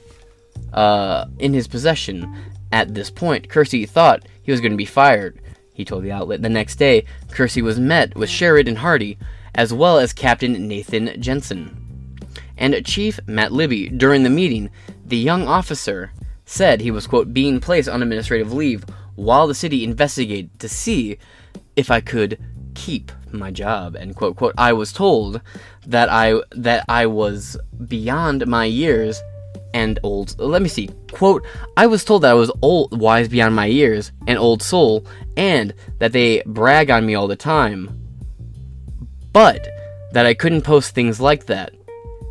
uh, 0.74 1.26
in 1.40 1.54
his 1.54 1.68
possession. 1.68 2.36
At 2.72 2.94
this 2.94 3.10
point, 3.10 3.50
Kersey 3.50 3.86
thought 3.86 4.28
he 4.42 4.52
was 4.52 4.60
going 4.60 4.72
to 4.72 4.78
be 4.78 4.86
fired. 4.86 5.40
He 5.76 5.84
told 5.84 6.04
the 6.04 6.12
outlet 6.12 6.42
the 6.42 6.50
next 6.50 6.78
day, 6.78 7.04
Kersey 7.32 7.62
was 7.62 7.80
met 7.80 8.16
with 8.16 8.30
Sherrod 8.30 8.68
and 8.68 8.78
Hardy, 8.78 9.18
as 9.54 9.74
well 9.74 10.00
as 10.00 10.14
Captain 10.14 10.70
Nathan 10.70 11.22
Jensen. 11.22 12.18
And 12.58 12.86
Chief 12.86 13.20
Matt 13.28 13.52
Libby, 13.52 13.90
during 13.90 14.24
the 14.24 14.30
meeting, 14.30 14.70
the 15.06 15.18
young 15.18 15.50
officer 15.50 16.14
said 16.46 16.80
he 16.80 16.92
was, 16.92 17.08
quote, 17.08 17.34
being 17.34 17.60
placed 17.60 17.90
on 17.90 18.02
administrative 18.02 18.54
leave 18.54 18.86
while 19.16 19.48
the 19.48 19.54
city 19.54 19.84
investigated 19.84 20.58
to 20.60 20.70
see 20.70 21.18
if 21.76 21.92
I 21.92 22.00
could 22.00 22.40
keep 22.74 23.12
my 23.32 23.52
job 23.52 23.96
and 23.96 24.16
quote 24.16 24.36
quote 24.36 24.54
I 24.58 24.74
was 24.74 24.94
told 24.94 25.42
that 25.86 26.10
I 26.10 26.36
that 26.52 26.86
I 26.88 27.06
was 27.06 27.58
beyond 27.88 28.46
my 28.48 28.66
years 28.66 29.22
and 29.76 30.00
old 30.04 30.40
let 30.40 30.62
me 30.62 30.70
see 30.70 30.90
quote 31.12 31.46
I 31.76 31.86
was 31.86 32.06
told 32.06 32.22
that 32.24 32.32
I 32.32 32.34
was 32.34 32.50
old 32.62 32.98
wise 32.98 33.28
beyond 33.28 33.54
my 33.54 33.66
years 33.66 34.14
an 34.26 34.38
old 34.38 34.64
soul 34.64 35.06
and 35.36 35.74
that 36.00 36.14
they 36.14 36.42
brag 36.46 36.90
on 36.90 37.06
me 37.06 37.14
all 37.14 37.28
the 37.28 37.36
time 37.36 38.00
but 39.34 39.68
that 40.14 40.26
I 40.26 40.34
couldn't 40.34 40.62
post 40.62 40.96
things 40.96 41.20
like 41.20 41.48
that 41.48 41.74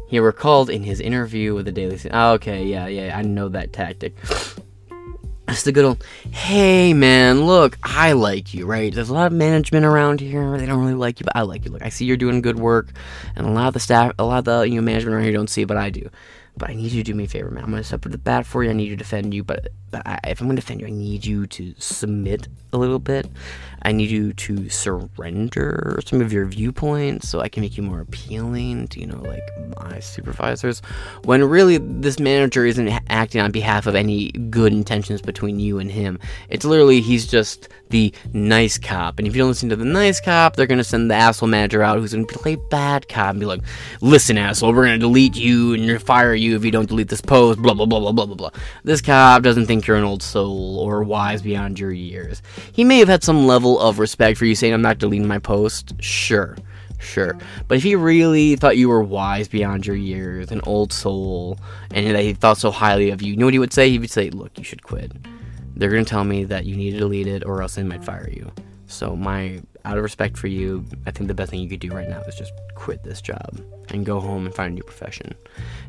he 0.09 0.19
recalled 0.19 0.71
in 0.71 0.83
his 0.83 1.01
interview 1.01 1.55
with 1.55 1.67
the 1.67 1.73
Daily 1.73 2.01
oh, 2.11 2.33
okay 2.33 2.65
yeah 2.65 2.87
yeah 2.87 3.17
I 3.17 3.21
know 3.21 3.51
that 3.51 3.75
tactic 3.75 4.17
it's 5.49 5.65
the 5.65 5.73
good 5.73 5.85
old, 5.85 6.03
hey 6.31 6.95
man, 6.95 7.45
look, 7.45 7.79
I 7.83 8.13
like 8.13 8.55
you, 8.55 8.65
right? 8.65 8.93
There's 8.93 9.11
a 9.11 9.15
lot 9.15 9.27
of 9.27 9.35
management 9.35 9.85
around 9.85 10.21
here. 10.21 10.57
They 10.57 10.65
don't 10.65 10.81
really 10.81 10.95
like 10.95 11.21
you, 11.21 11.25
but 11.25 11.37
I 11.37 11.43
like 11.43 11.67
you. 11.67 11.71
Look, 11.71 11.83
I 11.83 11.91
see 11.91 12.07
you're 12.07 12.17
doing 12.17 12.41
good 12.41 12.59
work, 12.59 12.89
and 13.37 13.47
a 13.47 13.51
lot 13.51 13.69
of 13.69 13.75
the 13.75 13.81
staff, 13.81 14.13
a 14.19 14.25
lot 14.25 14.39
of 14.39 14.45
the 14.47 14.63
you 14.63 14.77
know 14.77 14.81
management 14.81 15.15
around 15.15 15.25
here 15.25 15.35
don't 15.35 15.51
see 15.51 15.63
it, 15.63 15.69
but 15.69 15.77
I 15.77 15.91
do. 15.91 16.09
But 16.57 16.71
I 16.71 16.75
need 16.75 16.93
you 16.93 17.03
to 17.03 17.13
do 17.13 17.17
me 17.17 17.25
a 17.25 17.29
favor, 17.29 17.51
man. 17.51 17.65
I'm 17.65 17.71
gonna 17.71 17.83
step 17.83 18.03
to 18.03 18.09
the 18.09 18.19
bat 18.19 18.47
for 18.47 18.63
you. 18.63 18.71
I 18.71 18.73
need 18.75 18.85
you 18.85 18.97
to 18.97 18.97
defend 18.97 19.35
you, 19.35 19.43
but, 19.43 19.69
but 19.91 20.07
I, 20.07 20.21
if 20.29 20.41
I'm 20.41 20.47
gonna 20.47 20.61
defend 20.61 20.81
you, 20.81 20.87
I 20.87 20.91
need 20.91 21.27
you 21.27 21.47
to 21.49 21.75
submit 21.79 22.49
a 22.73 22.79
little 22.79 23.01
bit. 23.01 23.27
I 23.83 23.93
need 23.93 24.11
you 24.11 24.33
to 24.33 24.69
surrender 24.69 26.01
some 26.07 26.21
of 26.21 26.33
your 26.33 26.47
viewpoints 26.47 27.29
so 27.29 27.41
I 27.41 27.49
can 27.49 27.63
make 27.63 27.77
you 27.77 27.83
more 27.83 28.01
appealing 28.01 28.89
to, 28.89 29.01
you 29.01 29.07
know, 29.07 29.21
like 29.21 29.43
my 29.77 30.01
supervisors. 30.01 30.81
When 31.25 31.45
really 31.45 31.79
this 31.79 32.19
manager 32.19 32.65
isn't 32.65 32.89
acting 33.09 33.41
on 33.41 33.51
behalf 33.51 33.87
of 33.87 33.95
any 33.95 34.31
good 34.31 34.73
intentions 34.73 35.21
between 35.21 35.59
you 35.59 35.79
and 35.79 35.91
him. 35.91 36.19
It's 36.49 36.65
literally 36.65 37.01
he's 37.01 37.27
just 37.27 37.69
the 37.91 38.13
nice 38.33 38.79
cop. 38.79 39.19
And 39.19 39.29
if 39.29 39.35
you 39.35 39.43
don't 39.43 39.49
listen 39.49 39.69
to 39.69 39.77
the 39.77 39.85
nice 39.85 40.21
cop, 40.21 40.57
they're 40.57 40.67
gonna 40.67 40.85
send 40.85 41.11
the 41.11 41.15
asshole 41.15 41.49
manager 41.49 41.83
out 41.83 41.99
who's 41.99 42.15
gonna 42.15 42.27
play 42.27 42.57
bad 42.71 43.09
cop 43.09 43.31
and 43.31 43.41
be 43.41 43.47
like, 43.47 43.61
listen, 44.01 44.39
asshole, 44.39 44.73
we're 44.73 44.85
gonna 44.85 44.99
delete 44.99 45.37
you 45.37 45.75
and 45.75 46.03
fire 46.03 46.35
you 46.35 46.44
if 46.53 46.65
you 46.65 46.71
don't 46.71 46.89
delete 46.89 47.09
this 47.09 47.21
post, 47.21 47.61
blah 47.61 47.75
blah 47.75 47.87
blah 47.87 48.01
blah 48.01 48.13
blah 48.13 48.27
blah 48.27 48.35
blah. 48.35 48.51
This 48.83 49.01
cop 49.01 49.43
doesn't 49.43 49.67
think 49.67 49.87
you're 49.87 49.97
an 49.97 50.05
old 50.05 50.23
soul 50.23 50.79
or 50.79 51.03
wise 51.03 51.43
beyond 51.43 51.79
your 51.79 51.93
years. 51.93 52.43
He 52.73 52.85
may 52.85 52.99
have 52.99 53.09
had 53.09 53.25
some 53.25 53.47
level 53.47 53.81
of 53.81 53.99
respect 53.99 54.39
for 54.39 54.45
you 54.45 54.55
saying, 54.55 54.75
I'm 54.75 54.83
not 54.83 54.99
deleting 54.99 55.29
my 55.29 55.39
post. 55.39 55.95
Sure, 56.01 56.57
sure. 56.99 57.39
But 57.69 57.79
if 57.79 57.83
he 57.83 57.97
really 57.97 58.57
thought 58.57 58.77
you 58.77 58.89
were 58.89 59.03
wise 59.03 59.49
beyond 59.49 59.87
your 59.87 59.97
years, 59.97 60.51
an 60.51 60.61
old 60.67 60.93
soul, 60.93 61.59
and 61.93 62.15
that 62.15 62.23
he 62.23 62.35
thought 62.35 62.59
so 62.59 62.71
highly 62.71 63.11
of 63.11 63.23
you, 63.23 63.33
you 63.33 63.37
know 63.37 63.47
what 63.47 63.55
he 63.55 63.61
would 63.61 63.73
say? 63.73 63.91
He 63.91 63.99
would 63.99 64.11
say, 64.11 64.31
Look, 64.31 64.59
you 64.59 64.65
should 64.65 64.83
quit. 64.83 65.13
They're 65.77 65.91
going 65.91 66.05
to 66.05 66.11
tell 66.11 66.25
me 66.25 66.45
that 66.45 66.67
you 66.67 66.77
need 66.77 66.93
to 66.93 66.99
delete 66.99 67.27
it 67.27 67.45
or 67.45 67.63
else 67.63 67.75
they 67.75 67.83
might 67.83 68.05
fire 68.05 68.31
you. 68.31 68.51
So, 68.87 69.17
my 69.17 69.61
out 69.85 69.99
of 69.99 70.03
respect 70.03 70.39
for 70.39 70.47
you, 70.47 70.85
I 71.07 71.11
think 71.11 71.29
the 71.29 71.35
best 71.35 71.51
thing 71.51 71.61
you 71.61 71.69
could 71.69 71.81
do 71.81 71.91
right 71.91 72.09
now 72.09 72.21
is 72.23 72.35
just 72.37 72.53
quit 72.75 73.03
this 73.05 73.21
job 73.21 73.61
and 73.91 74.07
go 74.07 74.19
home 74.19 74.47
and 74.47 74.55
find 74.55 74.73
a 74.73 74.75
new 74.75 74.83
profession. 74.83 75.35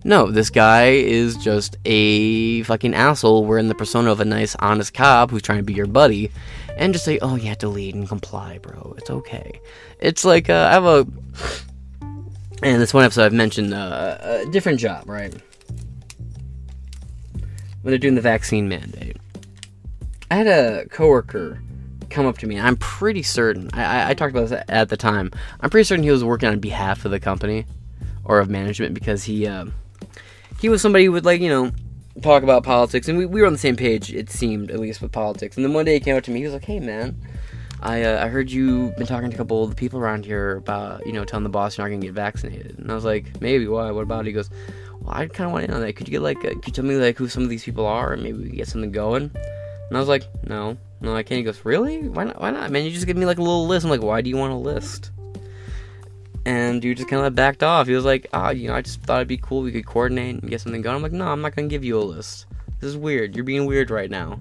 No, 0.04 0.30
this 0.30 0.50
guy 0.50 0.90
is 0.90 1.38
just 1.38 1.78
a 1.86 2.64
fucking 2.64 2.94
asshole 2.94 3.46
wearing 3.46 3.70
the 3.70 3.76
persona 3.76 4.12
of 4.12 4.20
a 4.20 4.26
nice, 4.26 4.56
honest 4.60 4.94
cop 4.94 5.32
who's 5.32 5.42
trying 5.42 5.60
to 5.60 5.64
be 5.64 5.74
your 5.74 5.88
buddy 5.88 6.30
and 6.78 6.94
just 6.94 7.06
say, 7.06 7.20
oh, 7.22 7.36
you 7.36 7.48
have 7.48 7.60
to 7.60 7.70
lead 7.70 7.96
and 7.96 8.08
comply, 8.08 8.58
bro. 8.58 8.96
It's 8.98 9.10
okay. 9.10 9.60
It's 10.00 10.26
like, 10.26 10.50
uh, 10.50 10.68
I 10.70 10.74
have 10.74 10.86
a. 10.86 11.08
And 12.64 12.82
this 12.82 12.94
one 12.94 13.04
episode 13.04 13.26
I've 13.26 13.34
mentioned 13.34 13.74
uh, 13.74 14.18
a 14.22 14.46
different 14.52 14.80
job, 14.80 15.08
right? 15.08 15.34
When 17.82 17.92
they're 17.92 17.98
doing 17.98 18.16
the 18.16 18.22
vaccine 18.22 18.68
mandate. 18.68 19.18
I 20.32 20.36
had 20.36 20.48
a 20.48 20.86
coworker 20.90 21.62
come 22.10 22.26
up 22.26 22.38
to 22.40 22.48
me. 22.48 22.60
I'm 22.60 22.78
pretty 22.78 23.24
certain. 23.24 23.70
I, 23.74 24.12
I, 24.12 24.14
talked 24.14 24.36
about 24.36 24.50
this 24.50 24.64
at 24.68 24.90
the 24.90 24.98
time. 24.98 25.32
I'm 25.62 25.70
pretty 25.70 25.86
certain 25.86 26.04
he 26.04 26.12
was 26.12 26.24
working 26.24 26.50
on 26.50 26.60
behalf 26.60 27.06
of 27.06 27.12
the 27.12 27.20
company 27.20 27.66
or 28.24 28.40
of 28.40 28.50
management 28.50 28.94
because 28.94 29.24
he 29.24 29.48
uh, 29.48 29.66
he 30.60 30.70
was 30.70 30.82
somebody 30.82 31.06
who 31.06 31.12
would 31.12 31.26
like 31.26 31.42
you 31.42 31.50
know 31.50 31.72
talk 32.22 32.44
about 32.44 32.64
politics, 32.64 33.08
and 33.08 33.18
we, 33.18 33.26
we 33.26 33.42
were 33.42 33.48
on 33.48 33.54
the 33.54 33.60
same 33.60 33.76
page. 33.76 34.14
It 34.14 34.30
seemed 34.30 34.72
at 34.72 34.80
least 34.80 35.02
with 35.02 35.12
politics. 35.12 35.56
And 35.56 35.66
then 35.66 35.74
one 35.74 35.86
day 35.86 35.96
he 35.96 36.00
came 36.00 36.16
up 36.16 36.24
to 36.26 36.32
me. 36.32 36.40
He 36.40 36.46
was 36.46 36.54
like, 36.54 36.66
"Hey 36.66 36.80
man, 36.80 37.20
I 37.82 38.04
uh, 38.04 38.26
I 38.26 38.30
heard 38.30 38.52
you've 38.52 38.96
been 38.96 39.08
talking 39.08 39.30
to 39.30 39.36
a 39.36 39.38
couple 39.38 39.64
of 39.64 39.70
the 39.70 39.76
people 39.76 40.00
around 40.00 40.26
here 40.26 40.58
about 40.58 41.06
you 41.06 41.14
know 41.14 41.26
telling 41.26 41.44
the 41.44 41.50
boss 41.50 41.78
you're 41.78 41.88
not 41.88 41.92
gonna 41.92 42.06
get 42.06 42.14
vaccinated." 42.14 42.80
And 42.80 42.92
I 42.92 42.96
was 42.96 43.06
like, 43.06 43.42
"Maybe 43.42 43.68
why? 43.68 43.92
What 43.92 44.04
about 44.04 44.26
it?" 44.26 44.28
He 44.28 44.34
goes, 44.34 44.50
"Well, 45.02 45.14
I 45.14 45.28
kind 45.28 45.48
of 45.48 45.54
want 45.54 45.66
to 45.66 45.72
know 45.72 45.80
that. 45.80 45.94
Could 45.94 46.08
you 46.08 46.12
get 46.12 46.22
like 46.22 46.38
uh, 46.40 46.50
could 46.56 46.68
you 46.68 46.74
tell 46.74 46.86
me 46.86 46.96
like 46.96 47.18
who 47.18 47.28
some 47.28 47.44
of 47.44 47.50
these 47.50 47.64
people 47.64 47.86
are, 47.86 48.14
and 48.14 48.24
maybe 48.24 48.38
we 48.38 48.48
can 48.48 48.58
get 48.58 48.68
something 48.68 48.92
going?" 48.92 49.32
And 49.90 49.98
I 49.98 50.00
was 50.00 50.10
like, 50.10 50.28
"No." 50.44 50.78
No, 51.02 51.16
I 51.16 51.24
can't. 51.24 51.38
He 51.38 51.44
goes, 51.44 51.64
really? 51.66 52.08
Why 52.08 52.24
not? 52.24 52.40
Why 52.40 52.52
not, 52.52 52.72
man? 52.72 52.86
You 52.86 52.92
just 52.92 53.06
give 53.06 53.18
me 53.18 53.26
like 53.26 53.38
a 53.38 53.42
little 53.42 53.68
list. 53.68 53.84
I'm 53.86 53.92
like, 53.92 54.02
why 54.02 54.22
do 54.22 54.30
you 54.30 54.38
want 54.38 54.54
a 54.54 54.58
list? 54.58 55.12
And 56.46 56.82
dude 56.82 56.98
just 56.98 57.10
kind 57.10 57.26
of 57.26 57.36
backed 57.36 57.64
off. 57.64 57.88
He 57.88 57.94
was 57.94 58.06
like, 58.06 58.28
ah, 58.34 58.48
oh, 58.48 58.50
you 58.52 58.68
know, 58.68 58.76
I 58.76 58.82
just 58.82 59.02
thought 59.02 59.18
it'd 59.18 59.28
be 59.28 59.38
cool. 59.38 59.62
We 59.62 59.72
could 59.72 59.86
coordinate 59.86 60.42
and 60.42 60.50
get 60.50 60.62
something 60.62 60.82
going. 60.82 60.96
I'm 60.96 61.02
like, 61.02 61.12
no, 61.12 61.28
I'm 61.28 61.42
not 61.42 61.56
gonna 61.56 61.68
give 61.68 61.84
you 61.84 61.98
a 61.98 62.04
list. 62.04 62.46
This 62.80 62.90
is 62.90 62.98
weird. 62.98 63.36
You're 63.36 63.46
being 63.46 63.66
weird 63.66 63.90
right 63.90 64.10
now. 64.10 64.40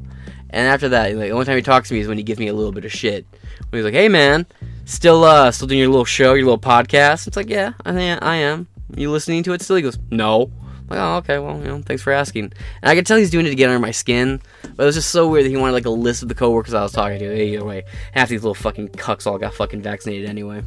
And 0.50 0.68
after 0.68 0.88
that, 0.90 1.14
like 1.16 1.28
the 1.28 1.30
only 1.30 1.46
time 1.46 1.56
he 1.56 1.62
talks 1.62 1.88
to 1.88 1.94
me 1.94 2.00
is 2.00 2.08
when 2.08 2.18
he 2.18 2.24
gives 2.24 2.38
me 2.38 2.48
a 2.48 2.54
little 2.54 2.72
bit 2.72 2.84
of 2.84 2.92
shit. 2.92 3.26
When 3.70 3.78
he's 3.78 3.84
like, 3.84 3.94
hey 3.94 4.08
man, 4.08 4.46
still 4.84 5.24
uh, 5.24 5.50
still 5.50 5.66
doing 5.66 5.80
your 5.80 5.88
little 5.88 6.04
show, 6.04 6.34
your 6.34 6.44
little 6.44 6.58
podcast. 6.58 7.26
It's 7.26 7.36
like, 7.36 7.48
yeah, 7.48 7.72
I 7.84 7.92
think 7.92 8.22
I 8.22 8.36
am. 8.36 8.68
You 8.94 9.10
listening 9.10 9.42
to 9.44 9.54
it 9.54 9.62
still? 9.62 9.76
He 9.76 9.82
goes, 9.82 9.98
no 10.10 10.52
like, 10.88 10.98
oh, 10.98 11.16
okay, 11.16 11.38
well, 11.38 11.58
you 11.58 11.64
know, 11.64 11.82
thanks 11.82 12.02
for 12.02 12.12
asking. 12.12 12.44
And 12.82 12.90
I 12.90 12.94
could 12.94 13.06
tell 13.06 13.16
he's 13.16 13.30
doing 13.30 13.46
it 13.46 13.50
to 13.50 13.54
get 13.54 13.70
under 13.70 13.80
my 13.80 13.90
skin, 13.90 14.40
but 14.62 14.82
it 14.82 14.86
was 14.86 14.94
just 14.94 15.10
so 15.10 15.28
weird 15.28 15.46
that 15.46 15.50
he 15.50 15.56
wanted 15.56 15.72
like 15.72 15.86
a 15.86 15.90
list 15.90 16.22
of 16.22 16.28
the 16.28 16.34
coworkers 16.34 16.74
I 16.74 16.82
was 16.82 16.92
talking 16.92 17.18
to. 17.18 17.42
Either 17.42 17.64
way, 17.64 17.84
half 18.12 18.28
these 18.28 18.42
little 18.42 18.54
fucking 18.54 18.90
cucks 18.90 19.26
all 19.26 19.38
got 19.38 19.54
fucking 19.54 19.82
vaccinated 19.82 20.28
anyway. 20.28 20.62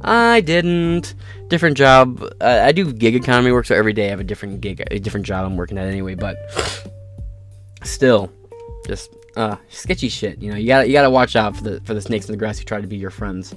I 0.00 0.40
didn't. 0.40 1.14
Different 1.48 1.76
job. 1.76 2.22
Uh, 2.40 2.62
I 2.64 2.72
do 2.72 2.92
gig 2.92 3.14
economy 3.14 3.52
work, 3.52 3.66
so 3.66 3.74
every 3.74 3.92
day 3.92 4.06
I 4.06 4.10
have 4.10 4.20
a 4.20 4.24
different 4.24 4.60
gig, 4.60 4.82
a 4.90 4.98
different 4.98 5.26
job 5.26 5.44
I'm 5.44 5.56
working 5.56 5.78
at 5.78 5.86
anyway. 5.86 6.14
But 6.14 6.36
still, 7.82 8.32
just 8.86 9.14
uh, 9.36 9.56
sketchy 9.68 10.08
shit. 10.08 10.40
You 10.40 10.52
know, 10.52 10.56
you 10.56 10.66
gotta 10.66 10.86
you 10.86 10.92
gotta 10.92 11.10
watch 11.10 11.36
out 11.36 11.56
for 11.56 11.64
the 11.64 11.80
for 11.80 11.94
the 11.94 12.00
snakes 12.00 12.26
in 12.26 12.32
the 12.32 12.38
grass 12.38 12.58
who 12.58 12.64
try 12.64 12.80
to 12.80 12.86
be 12.86 12.96
your 12.96 13.10
friends 13.10 13.54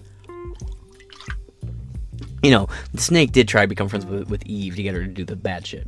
you 2.46 2.52
know, 2.52 2.68
the 2.94 3.02
snake 3.02 3.32
did 3.32 3.48
try 3.48 3.62
to 3.64 3.68
become 3.68 3.90
friends 3.90 4.06
with, 4.06 4.30
with 4.30 4.46
Eve 4.46 4.76
to 4.76 4.84
get 4.84 4.94
her 4.94 5.02
to 5.02 5.08
do 5.08 5.26
the 5.26 5.36
bad 5.36 5.66
shit. 5.66 5.88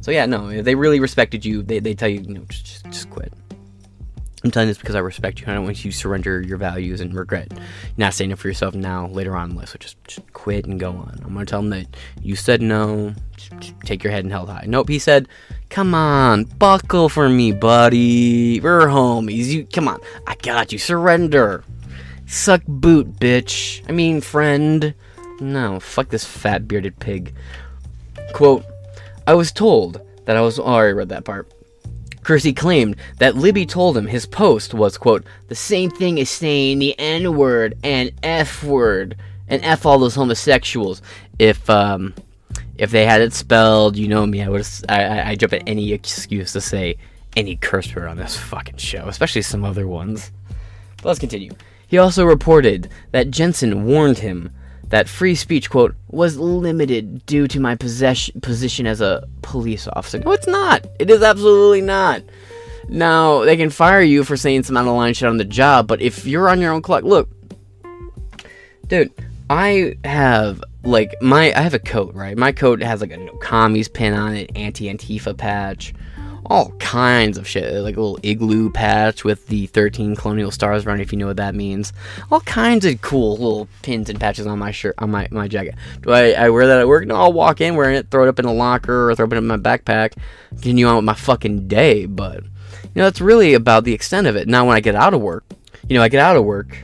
So 0.00 0.10
yeah, 0.10 0.26
no, 0.26 0.48
if 0.48 0.64
they 0.64 0.74
really 0.74 1.00
respected 1.00 1.44
you, 1.44 1.62
they 1.62 1.80
they 1.80 1.94
tell 1.94 2.08
you, 2.08 2.20
you 2.20 2.34
know, 2.34 2.44
just, 2.48 2.66
just, 2.66 2.84
just 2.84 3.10
quit. 3.10 3.32
I'm 4.44 4.50
telling 4.50 4.68
this 4.68 4.76
because 4.76 4.94
I 4.94 4.98
respect 4.98 5.40
you. 5.40 5.46
I 5.48 5.54
don't 5.54 5.64
want 5.64 5.82
you 5.82 5.90
to 5.90 5.96
surrender 5.96 6.42
your 6.42 6.58
values 6.58 7.00
and 7.00 7.14
regret 7.14 7.50
not 7.96 8.12
standing 8.12 8.32
it 8.32 8.38
for 8.38 8.48
yourself 8.48 8.74
now, 8.74 9.06
later 9.06 9.34
on 9.34 9.50
in 9.50 9.56
life. 9.56 9.70
So 9.70 9.78
just, 9.78 10.04
just 10.04 10.32
quit 10.34 10.66
and 10.66 10.78
go 10.78 10.90
on. 10.90 11.18
I'm 11.24 11.32
going 11.32 11.46
to 11.46 11.50
tell 11.50 11.62
them 11.62 11.70
that 11.70 11.86
you 12.20 12.36
said 12.36 12.60
no. 12.60 13.14
Just, 13.38 13.58
just 13.58 13.80
take 13.84 14.04
your 14.04 14.12
head 14.12 14.24
and 14.24 14.30
held 14.30 14.50
high. 14.50 14.66
Nope, 14.66 14.90
he 14.90 14.98
said, 14.98 15.28
come 15.70 15.94
on, 15.94 16.44
buckle 16.44 17.08
for 17.08 17.26
me, 17.30 17.52
buddy. 17.52 18.60
We're 18.60 18.86
homies. 18.88 19.46
You, 19.46 19.64
come 19.64 19.88
on. 19.88 19.98
I 20.26 20.34
got 20.36 20.72
you. 20.72 20.78
Surrender. 20.78 21.64
Suck 22.26 22.62
boot, 22.68 23.18
bitch. 23.18 23.82
I 23.88 23.92
mean, 23.92 24.20
friend. 24.20 24.94
No, 25.40 25.80
fuck 25.80 26.08
this 26.08 26.24
fat 26.24 26.68
bearded 26.68 26.98
pig. 26.98 27.34
Quote, 28.32 28.64
I 29.26 29.34
was 29.34 29.52
told 29.52 30.00
that 30.24 30.36
I 30.36 30.40
was. 30.40 30.58
Oh, 30.58 30.64
I 30.64 30.74
already 30.74 30.94
read 30.94 31.08
that 31.10 31.24
part. 31.24 31.50
Kersey 32.24 32.52
claimed 32.52 32.96
that 33.18 33.36
Libby 33.36 33.66
told 33.66 33.96
him 33.96 34.06
his 34.06 34.26
post 34.26 34.74
was, 34.74 34.96
quote, 34.96 35.24
the 35.48 35.54
same 35.54 35.90
thing 35.90 36.18
as 36.18 36.30
saying 36.30 36.78
the 36.78 36.98
N 36.98 37.36
word 37.36 37.76
and 37.84 38.10
F 38.22 38.64
word 38.64 39.16
and 39.46 39.62
F 39.62 39.86
all 39.86 39.98
those 39.98 40.14
homosexuals. 40.14 41.02
If, 41.38 41.68
um, 41.68 42.14
if 42.76 42.90
they 42.90 43.04
had 43.04 43.20
it 43.20 43.32
spelled, 43.34 43.96
you 43.96 44.08
know 44.08 44.26
me, 44.26 44.42
I 44.42 44.48
would 44.48 44.66
I, 44.88 45.30
I, 45.30 45.34
jump 45.36 45.52
at 45.52 45.62
any 45.66 45.92
excuse 45.92 46.52
to 46.52 46.60
say 46.60 46.96
any 47.36 47.56
curse 47.56 47.94
word 47.94 48.08
on 48.08 48.16
this 48.16 48.36
fucking 48.36 48.78
show, 48.78 49.06
especially 49.06 49.42
some 49.42 49.64
other 49.64 49.86
ones. 49.86 50.32
But 50.96 51.06
let's 51.06 51.20
continue. 51.20 51.52
He 51.86 51.98
also 51.98 52.24
reported 52.24 52.88
that 53.12 53.30
Jensen 53.30 53.84
warned 53.84 54.18
him 54.18 54.50
that 54.90 55.08
free 55.08 55.34
speech, 55.34 55.70
quote, 55.70 55.94
was 56.08 56.38
limited 56.38 57.24
due 57.26 57.48
to 57.48 57.60
my 57.60 57.74
possess- 57.74 58.30
position 58.42 58.86
as 58.86 59.00
a 59.00 59.26
police 59.42 59.88
officer. 59.88 60.18
No, 60.18 60.32
it's 60.32 60.46
not. 60.46 60.86
It 60.98 61.10
is 61.10 61.22
absolutely 61.22 61.80
not. 61.80 62.22
Now, 62.88 63.44
they 63.44 63.56
can 63.56 63.70
fire 63.70 64.02
you 64.02 64.24
for 64.24 64.36
saying 64.36 64.64
some 64.64 64.76
out 64.76 64.86
of 64.86 64.94
line 64.94 65.14
shit 65.14 65.28
on 65.28 65.38
the 65.38 65.44
job, 65.44 65.86
but 65.86 66.02
if 66.02 66.26
you're 66.26 66.48
on 66.48 66.60
your 66.60 66.72
own 66.72 66.82
clock, 66.82 67.02
look, 67.02 67.28
dude, 68.86 69.10
I 69.48 69.96
have 70.04 70.62
like 70.82 71.14
my 71.22 71.52
I 71.54 71.60
have 71.62 71.74
a 71.74 71.78
coat, 71.78 72.14
right? 72.14 72.36
My 72.36 72.52
coat 72.52 72.82
has 72.82 73.00
like 73.00 73.10
a 73.10 73.16
no 73.16 73.32
commies 73.38 73.88
pin 73.88 74.12
on 74.12 74.34
it, 74.34 74.50
anti 74.54 74.92
Antifa 74.92 75.36
patch, 75.36 75.94
all 76.46 76.72
kinds 76.72 77.38
of 77.38 77.48
shit, 77.48 77.72
like 77.82 77.96
a 77.96 78.00
little 78.00 78.18
igloo 78.22 78.70
patch 78.70 79.24
with 79.24 79.46
the 79.46 79.66
13 79.66 80.14
colonial 80.16 80.50
stars 80.50 80.84
around. 80.84 81.00
It 81.00 81.04
if 81.04 81.12
you 81.12 81.18
know 81.18 81.26
what 81.26 81.36
that 81.38 81.54
means, 81.54 81.92
all 82.30 82.40
kinds 82.40 82.84
of 82.84 83.00
cool 83.00 83.32
little 83.36 83.68
pins 83.82 84.10
and 84.10 84.20
patches 84.20 84.46
on 84.46 84.58
my 84.58 84.70
shirt, 84.70 84.94
on 84.98 85.10
my 85.10 85.28
my 85.30 85.48
jacket. 85.48 85.74
Do 86.02 86.10
I, 86.10 86.32
I 86.32 86.50
wear 86.50 86.66
that 86.66 86.80
at 86.80 86.88
work? 86.88 87.06
No, 87.06 87.16
I'll 87.16 87.32
walk 87.32 87.60
in 87.60 87.76
wearing 87.76 87.96
it, 87.96 88.10
throw 88.10 88.24
it 88.24 88.28
up 88.28 88.38
in 88.38 88.44
a 88.44 88.52
locker, 88.52 89.10
or 89.10 89.14
throw 89.14 89.26
it 89.26 89.32
in 89.32 89.46
my 89.46 89.56
backpack, 89.56 90.14
continue 90.50 90.86
on 90.86 90.96
with 90.96 91.04
my 91.04 91.14
fucking 91.14 91.68
day. 91.68 92.06
But 92.06 92.42
you 92.42 92.90
know, 92.96 93.04
that's 93.04 93.20
really 93.20 93.54
about 93.54 93.84
the 93.84 93.94
extent 93.94 94.26
of 94.26 94.36
it. 94.36 94.48
Now, 94.48 94.66
when 94.66 94.76
I 94.76 94.80
get 94.80 94.94
out 94.94 95.14
of 95.14 95.20
work, 95.20 95.44
you 95.88 95.96
know, 95.96 96.02
I 96.02 96.08
get 96.08 96.20
out 96.20 96.36
of 96.36 96.44
work, 96.44 96.76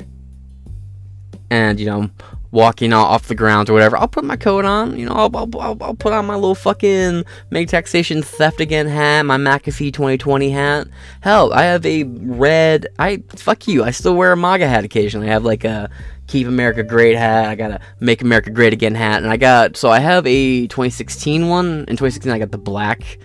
and 1.50 1.78
you 1.78 1.86
know 1.86 2.11
walking 2.53 2.92
off 2.92 3.28
the 3.28 3.34
grounds 3.34 3.70
or 3.70 3.72
whatever, 3.72 3.96
I'll 3.96 4.09
put 4.09 4.24
my 4.24 4.36
coat 4.36 4.64
on. 4.64 4.98
You 4.98 5.07
know, 5.07 5.12
I'll, 5.12 5.36
I'll, 5.36 5.78
I'll, 5.80 5.94
put 5.94 6.12
on 6.12 6.26
my 6.26 6.34
little 6.34 6.55
fucking 6.55 7.24
make 7.51 7.68
taxation 7.68 8.22
theft 8.22 8.61
again 8.61 8.86
hat, 8.86 9.22
my 9.22 9.36
McAfee 9.36 9.92
2020 9.92 10.51
hat. 10.51 10.88
Hell, 11.20 11.53
I 11.53 11.62
have 11.62 11.84
a 11.86 12.05
red. 12.05 12.88
I 12.98 13.22
fuck 13.36 13.68
you. 13.68 13.84
I 13.84 13.90
still 13.90 14.14
wear 14.14 14.32
a 14.32 14.36
MAGA 14.36 14.68
hat 14.68 14.84
occasionally. 14.84 15.28
I 15.28 15.32
have 15.32 15.44
like 15.44 15.64
a 15.64 15.90
Keep 16.26 16.46
America 16.46 16.82
Great 16.82 17.16
hat. 17.16 17.48
I 17.48 17.55
got 17.55 17.70
a 17.72 17.80
Make 18.01 18.22
America 18.22 18.51
Great 18.51 18.72
Again 18.72 18.94
hat, 18.94 19.22
and 19.22 19.30
I 19.30 19.36
got 19.36 19.76
so 19.76 19.90
I 19.90 20.01
have 20.01 20.26
a 20.26 20.66
2016 20.66 21.48
one. 21.48 21.66
In 21.80 21.96
2016, 21.96 22.32
I 22.32 22.38
got 22.38 22.51
the 22.51 22.59
black, 22.59 23.18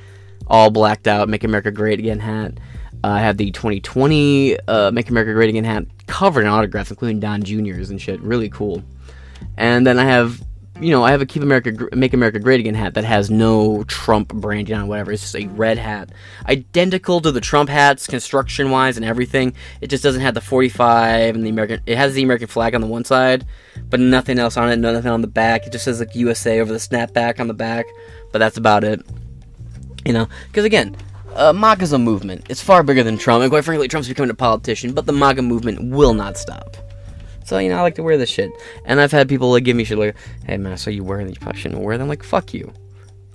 all 0.47 0.69
blacked 0.69 1.07
out 1.07 1.29
Make 1.29 1.43
America 1.43 1.71
Great 1.71 1.99
Again 1.99 2.19
hat. 2.19 2.59
Uh, 3.03 3.09
I 3.09 3.19
have 3.19 3.37
the 3.37 3.51
2020 3.51 4.59
uh, 4.67 4.91
Make 4.91 5.09
America 5.09 5.33
Great 5.33 5.49
Again 5.49 5.63
hat 5.63 5.85
covered 6.07 6.41
in 6.41 6.47
autographs, 6.47 6.89
including 6.89 7.19
Don 7.19 7.43
Jr.'s 7.43 7.89
and 7.89 8.01
shit. 8.01 8.19
Really 8.21 8.49
cool. 8.49 8.83
And 9.57 9.85
then 9.85 9.99
I 9.99 10.05
have, 10.05 10.43
you 10.79 10.91
know, 10.91 11.03
I 11.03 11.11
have 11.11 11.21
a 11.21 11.25
Keep 11.25 11.43
America, 11.43 11.89
Make 11.95 12.13
America 12.13 12.39
Great 12.39 12.59
Again 12.59 12.75
hat 12.75 12.95
that 12.95 13.05
has 13.05 13.29
no 13.29 13.83
Trump 13.85 14.33
branding 14.33 14.75
on 14.75 14.87
whatever. 14.87 15.11
It's 15.11 15.21
just 15.21 15.35
a 15.35 15.47
red 15.47 15.77
hat, 15.77 16.09
identical 16.47 17.21
to 17.21 17.31
the 17.31 17.41
Trump 17.41 17.69
hats, 17.69 18.07
construction 18.07 18.71
wise 18.71 18.97
and 18.97 19.05
everything. 19.05 19.53
It 19.81 19.87
just 19.87 20.03
doesn't 20.03 20.21
have 20.21 20.33
the 20.33 20.41
45 20.41 21.35
and 21.35 21.45
the 21.45 21.49
American. 21.49 21.81
It 21.85 21.97
has 21.97 22.13
the 22.13 22.23
American 22.23 22.47
flag 22.47 22.75
on 22.75 22.81
the 22.81 22.87
one 22.87 23.05
side, 23.05 23.45
but 23.89 23.99
nothing 23.99 24.39
else 24.39 24.57
on 24.57 24.69
it. 24.69 24.77
Nothing 24.77 25.11
on 25.11 25.21
the 25.21 25.27
back. 25.27 25.65
It 25.65 25.71
just 25.71 25.85
says 25.85 25.99
like 25.99 26.15
USA 26.15 26.59
over 26.59 26.73
the 26.73 26.79
snapback 26.79 27.39
on 27.39 27.47
the 27.47 27.53
back, 27.53 27.85
but 28.31 28.39
that's 28.39 28.57
about 28.57 28.83
it. 28.83 29.01
You 30.05 30.13
know, 30.13 30.27
because 30.47 30.65
again, 30.65 30.95
uh, 31.35 31.53
MAGA's 31.53 31.93
a 31.93 31.99
movement. 31.99 32.45
It's 32.49 32.61
far 32.61 32.83
bigger 32.83 33.03
than 33.03 33.17
Trump, 33.17 33.41
and 33.41 33.51
quite 33.51 33.65
frankly, 33.65 33.87
Trump's 33.87 34.07
becoming 34.07 34.29
a 34.29 34.35
politician, 34.35 34.93
but 34.93 35.05
the 35.05 35.13
MAGA 35.13 35.41
movement 35.41 35.91
will 35.91 36.13
not 36.13 36.37
stop. 36.37 36.77
So, 37.45 37.57
you 37.59 37.69
know, 37.69 37.77
I 37.77 37.81
like 37.81 37.95
to 37.95 38.03
wear 38.03 38.17
this 38.17 38.29
shit. 38.29 38.51
And 38.85 38.99
I've 38.99 39.11
had 39.11 39.29
people 39.29 39.51
like 39.51 39.63
give 39.63 39.77
me 39.77 39.83
shit 39.83 39.97
like, 39.97 40.15
hey 40.45 40.57
man, 40.57 40.77
so 40.77 40.89
you 40.89 41.03
wearing 41.03 41.27
these? 41.27 41.35
You 41.35 41.41
probably 41.41 41.61
shouldn't 41.61 41.81
wear 41.81 41.97
them. 41.97 42.07
Like, 42.07 42.23
fuck 42.23 42.53
you. 42.53 42.73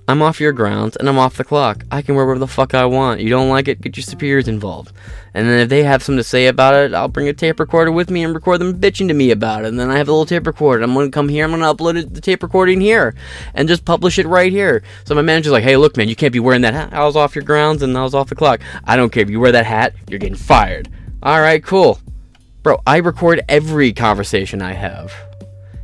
I'm 0.07 0.21
off 0.21 0.41
your 0.41 0.51
grounds 0.51 0.97
and 0.97 1.07
I'm 1.07 1.17
off 1.17 1.37
the 1.37 1.45
clock. 1.45 1.85
I 1.89 2.01
can 2.01 2.15
wear 2.15 2.25
whatever 2.25 2.39
the 2.39 2.47
fuck 2.47 2.73
I 2.73 2.83
want. 2.85 3.21
You 3.21 3.29
don't 3.29 3.47
like 3.47 3.69
it, 3.69 3.79
get 3.79 3.95
your 3.95 4.03
superiors 4.03 4.49
involved. 4.49 4.91
And 5.33 5.47
then 5.47 5.59
if 5.59 5.69
they 5.69 5.83
have 5.83 6.03
something 6.03 6.17
to 6.17 6.23
say 6.23 6.47
about 6.47 6.73
it, 6.73 6.93
I'll 6.93 7.07
bring 7.07 7.29
a 7.29 7.33
tape 7.33 7.61
recorder 7.61 7.93
with 7.93 8.09
me 8.09 8.23
and 8.23 8.33
record 8.33 8.59
them 8.59 8.77
bitching 8.77 9.07
to 9.07 9.13
me 9.13 9.31
about 9.31 9.63
it. 9.63 9.69
And 9.69 9.79
then 9.79 9.89
I 9.89 9.97
have 9.97 10.09
a 10.09 10.11
little 10.11 10.25
tape 10.25 10.45
recorder. 10.45 10.83
I'm 10.83 10.93
gonna 10.93 11.11
come 11.11 11.29
here, 11.29 11.45
I'm 11.45 11.51
gonna 11.51 11.73
upload 11.73 11.97
it, 11.97 12.13
the 12.13 12.19
tape 12.19 12.43
recording 12.43 12.81
here 12.81 13.15
and 13.53 13.69
just 13.69 13.85
publish 13.85 14.19
it 14.19 14.27
right 14.27 14.51
here. 14.51 14.83
So 15.05 15.15
my 15.15 15.21
manager's 15.21 15.53
like, 15.53 15.63
hey, 15.63 15.77
look, 15.77 15.95
man, 15.95 16.09
you 16.09 16.15
can't 16.17 16.33
be 16.33 16.41
wearing 16.41 16.61
that 16.63 16.73
hat. 16.73 16.93
I 16.93 17.05
was 17.05 17.15
off 17.15 17.33
your 17.33 17.45
grounds 17.45 17.81
and 17.81 17.97
I 17.97 18.03
was 18.03 18.13
off 18.13 18.27
the 18.27 18.35
clock. 18.35 18.59
I 18.83 18.97
don't 18.97 19.11
care 19.11 19.23
if 19.23 19.29
you 19.29 19.39
wear 19.39 19.53
that 19.53 19.65
hat, 19.65 19.93
you're 20.09 20.19
getting 20.19 20.35
fired. 20.35 20.89
Alright, 21.23 21.63
cool. 21.63 21.99
Bro, 22.63 22.79
I 22.85 22.97
record 22.97 23.41
every 23.49 23.91
conversation 23.91 24.61
I 24.61 24.73
have. 24.73 25.11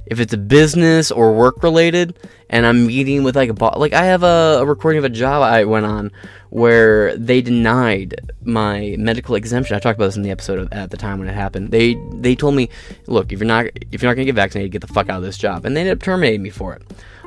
If 0.05 0.19
it's 0.19 0.33
a 0.33 0.37
business 0.37 1.11
or 1.11 1.33
work 1.33 1.63
related, 1.63 2.19
and 2.51 2.67
I'm 2.67 2.85
meeting 2.85 3.23
with 3.23 3.35
like 3.35 3.49
a 3.49 3.53
boss, 3.53 3.77
like 3.77 3.93
I 3.93 4.05
have 4.05 4.21
a, 4.21 4.59
a, 4.61 4.65
recording 4.65 4.99
of 4.99 5.03
a 5.03 5.09
job 5.09 5.41
I 5.41 5.65
went 5.65 5.87
on 5.87 6.11
where 6.49 7.17
they 7.17 7.41
denied 7.41 8.31
my 8.43 8.95
medical 8.99 9.33
exemption. 9.33 9.75
I 9.75 9.79
talked 9.79 9.97
about 9.97 10.05
this 10.05 10.17
in 10.17 10.21
the 10.21 10.29
episode 10.29 10.59
of, 10.59 10.71
at 10.71 10.91
the 10.91 10.97
time 10.97 11.17
when 11.17 11.27
it 11.27 11.33
happened. 11.33 11.71
They 11.71 11.95
they 12.13 12.35
told 12.35 12.53
me, 12.53 12.69
look, 13.07 13.33
if 13.33 13.39
you're 13.39 13.47
not 13.47 13.65
if 13.91 14.01
you're 14.03 14.09
not 14.09 14.15
gonna 14.15 14.25
get 14.25 14.35
vaccinated, 14.35 14.71
get 14.71 14.81
the 14.81 14.87
fuck 14.87 15.09
out 15.09 15.17
of 15.17 15.23
this 15.23 15.37
job, 15.37 15.65
and 15.65 15.75
they 15.75 15.81
ended 15.81 15.97
up 15.97 16.03
terminating 16.03 16.43
me 16.43 16.51
for 16.51 16.73
it. 16.73 16.83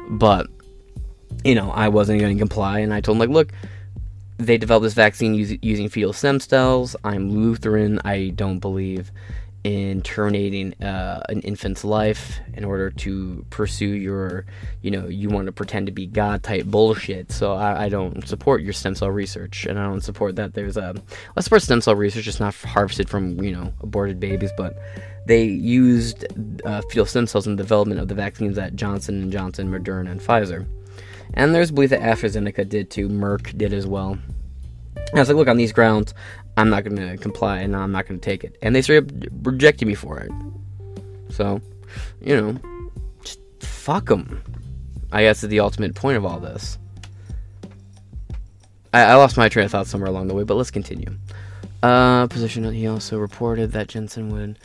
But 0.09 0.46
you 1.44 1.57
know, 1.57 1.70
I 1.72 1.88
wasn't 1.88 2.20
to 2.20 2.34
comply, 2.36 2.78
and 2.78 2.94
I 2.94 3.01
told 3.01 3.18
them 3.18 3.28
like, 3.28 3.34
look, 3.34 3.53
they 4.41 4.59
developed 4.59 4.84
this 4.84 4.95
vaccine 4.95 5.34
using 5.34 5.88
fetal 5.88 6.12
stem 6.12 6.41
cells. 6.41 6.97
I'm 7.05 7.30
Lutheran. 7.30 8.01
I 8.05 8.32
don't 8.34 8.59
believe 8.59 9.12
in 9.62 10.01
terminating 10.01 10.72
uh, 10.82 11.22
an 11.28 11.41
infant's 11.41 11.84
life 11.84 12.41
in 12.55 12.64
order 12.64 12.91
to 12.91 13.45
pursue 13.51 13.88
your, 13.88 14.47
you 14.80 14.91
know, 14.91 15.07
you 15.07 15.28
want 15.28 15.47
to 15.47 15.53
pretend 15.53 15.84
to 15.84 15.93
be 15.93 16.07
God 16.07 16.43
type 16.43 16.64
bullshit. 16.64 17.30
So 17.30 17.53
I, 17.53 17.84
I, 17.84 17.88
don't 17.91 18.26
support 18.26 18.62
your 18.62 18.72
stem 18.72 18.95
cell 18.95 19.11
research, 19.11 19.66
and 19.66 19.78
I 19.78 19.84
don't 19.84 20.01
support 20.01 20.36
that. 20.36 20.55
There's 20.55 20.78
a, 20.78 20.95
I 21.36 21.41
support 21.43 21.61
stem 21.61 21.82
cell 21.82 21.95
research, 21.95 22.26
It's 22.26 22.41
not 22.41 22.55
harvested 22.55 23.11
from 23.11 23.38
you 23.43 23.53
know 23.53 23.74
aborted 23.82 24.18
babies, 24.18 24.51
but 24.57 24.78
they 25.26 25.45
used 25.45 26.24
uh, 26.64 26.80
fetal 26.88 27.05
stem 27.05 27.26
cells 27.26 27.47
in 27.47 27.57
the 27.57 27.62
development 27.62 28.01
of 28.01 28.09
the 28.09 28.14
vaccines 28.14 28.57
at 28.57 28.76
Johnson 28.76 29.22
and 29.22 29.30
Johnson, 29.30 29.70
Moderna, 29.70 30.11
and 30.11 30.20
Pfizer. 30.20 30.66
And 31.35 31.55
there's 31.55 31.70
belief 31.70 31.91
that 31.91 32.01
AstraZeneca 32.01 32.68
did 32.68 32.91
too. 32.91 33.09
Merck 33.09 33.57
did 33.57 33.72
as 33.72 33.87
well. 33.87 34.18
And 34.97 35.18
I 35.18 35.20
was 35.20 35.28
like, 35.28 35.37
look, 35.37 35.49
on 35.49 35.57
these 35.57 35.72
grounds, 35.72 36.14
I'm 36.57 36.70
not 36.70 36.85
going 36.85 36.97
to 36.97 37.16
comply 37.16 37.59
and 37.59 37.74
I'm 37.74 37.93
not 37.93 38.07
going 38.07 38.20
to 38.20 38.24
take 38.24 38.45
it. 38.45 38.57
And 38.62 38.74
they 38.74 38.83
straight 38.83 39.05
up 39.05 39.11
rejected 39.43 39.87
me 39.87 39.95
for 39.95 40.18
it. 40.18 40.31
So, 41.31 41.61
you 42.20 42.41
know, 42.41 42.59
just 43.22 43.41
fuck 43.61 44.07
them. 44.07 44.43
I 45.12 45.22
guess 45.22 45.43
is 45.43 45.49
the 45.49 45.61
ultimate 45.61 45.95
point 45.95 46.16
of 46.16 46.24
all 46.24 46.39
this. 46.39 46.78
I, 48.93 49.03
I 49.03 49.14
lost 49.14 49.37
my 49.37 49.49
train 49.49 49.64
of 49.64 49.72
thought 49.72 49.87
somewhere 49.87 50.11
along 50.11 50.28
the 50.28 50.35
way, 50.35 50.45
but 50.45 50.55
let's 50.55 50.70
continue. 50.70 51.16
Uh, 51.83 52.26
position. 52.26 52.70
He 52.72 52.87
also 52.87 53.18
reported 53.18 53.72
that 53.72 53.89
Jensen 53.89 54.28
would 54.31 54.59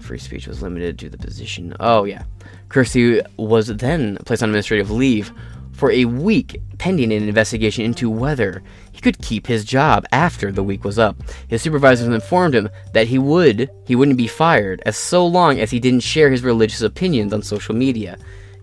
free 0.00 0.18
speech 0.18 0.46
was 0.46 0.62
limited 0.62 0.98
to 1.00 1.10
the 1.10 1.18
position. 1.18 1.74
Oh 1.80 2.04
yeah, 2.04 2.22
Kersey 2.68 3.20
was 3.36 3.66
then 3.68 4.16
placed 4.24 4.42
on 4.42 4.50
administrative 4.50 4.90
leave 4.90 5.32
for 5.80 5.90
a 5.92 6.04
week 6.04 6.60
pending 6.76 7.10
an 7.10 7.26
investigation 7.26 7.86
into 7.86 8.10
whether 8.10 8.62
he 8.92 9.00
could 9.00 9.18
keep 9.22 9.46
his 9.46 9.64
job 9.64 10.04
after 10.12 10.52
the 10.52 10.62
week 10.62 10.84
was 10.84 10.98
up. 10.98 11.16
His 11.48 11.62
supervisors 11.62 12.06
informed 12.06 12.54
him 12.54 12.68
that 12.92 13.06
he 13.06 13.18
would 13.18 13.70
he 13.86 13.96
wouldn't 13.96 14.18
be 14.18 14.26
fired 14.26 14.82
as 14.84 14.98
so 14.98 15.26
long 15.26 15.58
as 15.58 15.70
he 15.70 15.80
didn't 15.80 16.02
share 16.02 16.30
his 16.30 16.42
religious 16.42 16.82
opinions 16.82 17.32
on 17.32 17.40
social 17.40 17.74
media. 17.74 18.18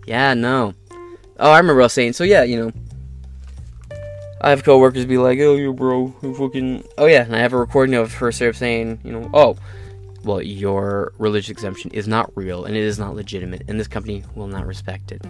Yeah, 0.05 0.35
no. 0.35 0.75
Oh, 1.39 1.51
I 1.51 1.57
remember 1.57 1.81
us 1.81 1.93
saying 1.93 2.13
so. 2.13 2.23
Yeah, 2.23 2.43
you 2.43 2.57
know. 2.57 2.71
I 4.39 4.51
have 4.51 4.63
coworkers 4.63 5.07
be 5.07 5.17
like, 5.17 5.39
"Oh, 5.39 5.55
you 5.55 5.73
bro, 5.73 6.13
you 6.21 6.35
fucking." 6.35 6.83
Oh 6.99 7.07
yeah, 7.07 7.23
and 7.23 7.35
I 7.35 7.39
have 7.39 7.53
a 7.53 7.57
recording 7.57 7.95
of 7.95 8.13
her 8.13 8.31
saying, 8.31 8.99
you 9.03 9.11
know, 9.11 9.27
"Oh, 9.33 9.57
well, 10.23 10.39
your 10.39 11.13
religious 11.17 11.49
exemption 11.49 11.89
is 11.91 12.07
not 12.07 12.31
real 12.35 12.65
and 12.65 12.75
it 12.75 12.83
is 12.83 12.99
not 12.99 13.15
legitimate, 13.15 13.63
and 13.67 13.79
this 13.79 13.87
company 13.87 14.23
will 14.35 14.47
not 14.47 14.67
respect 14.67 15.11
it." 15.11 15.25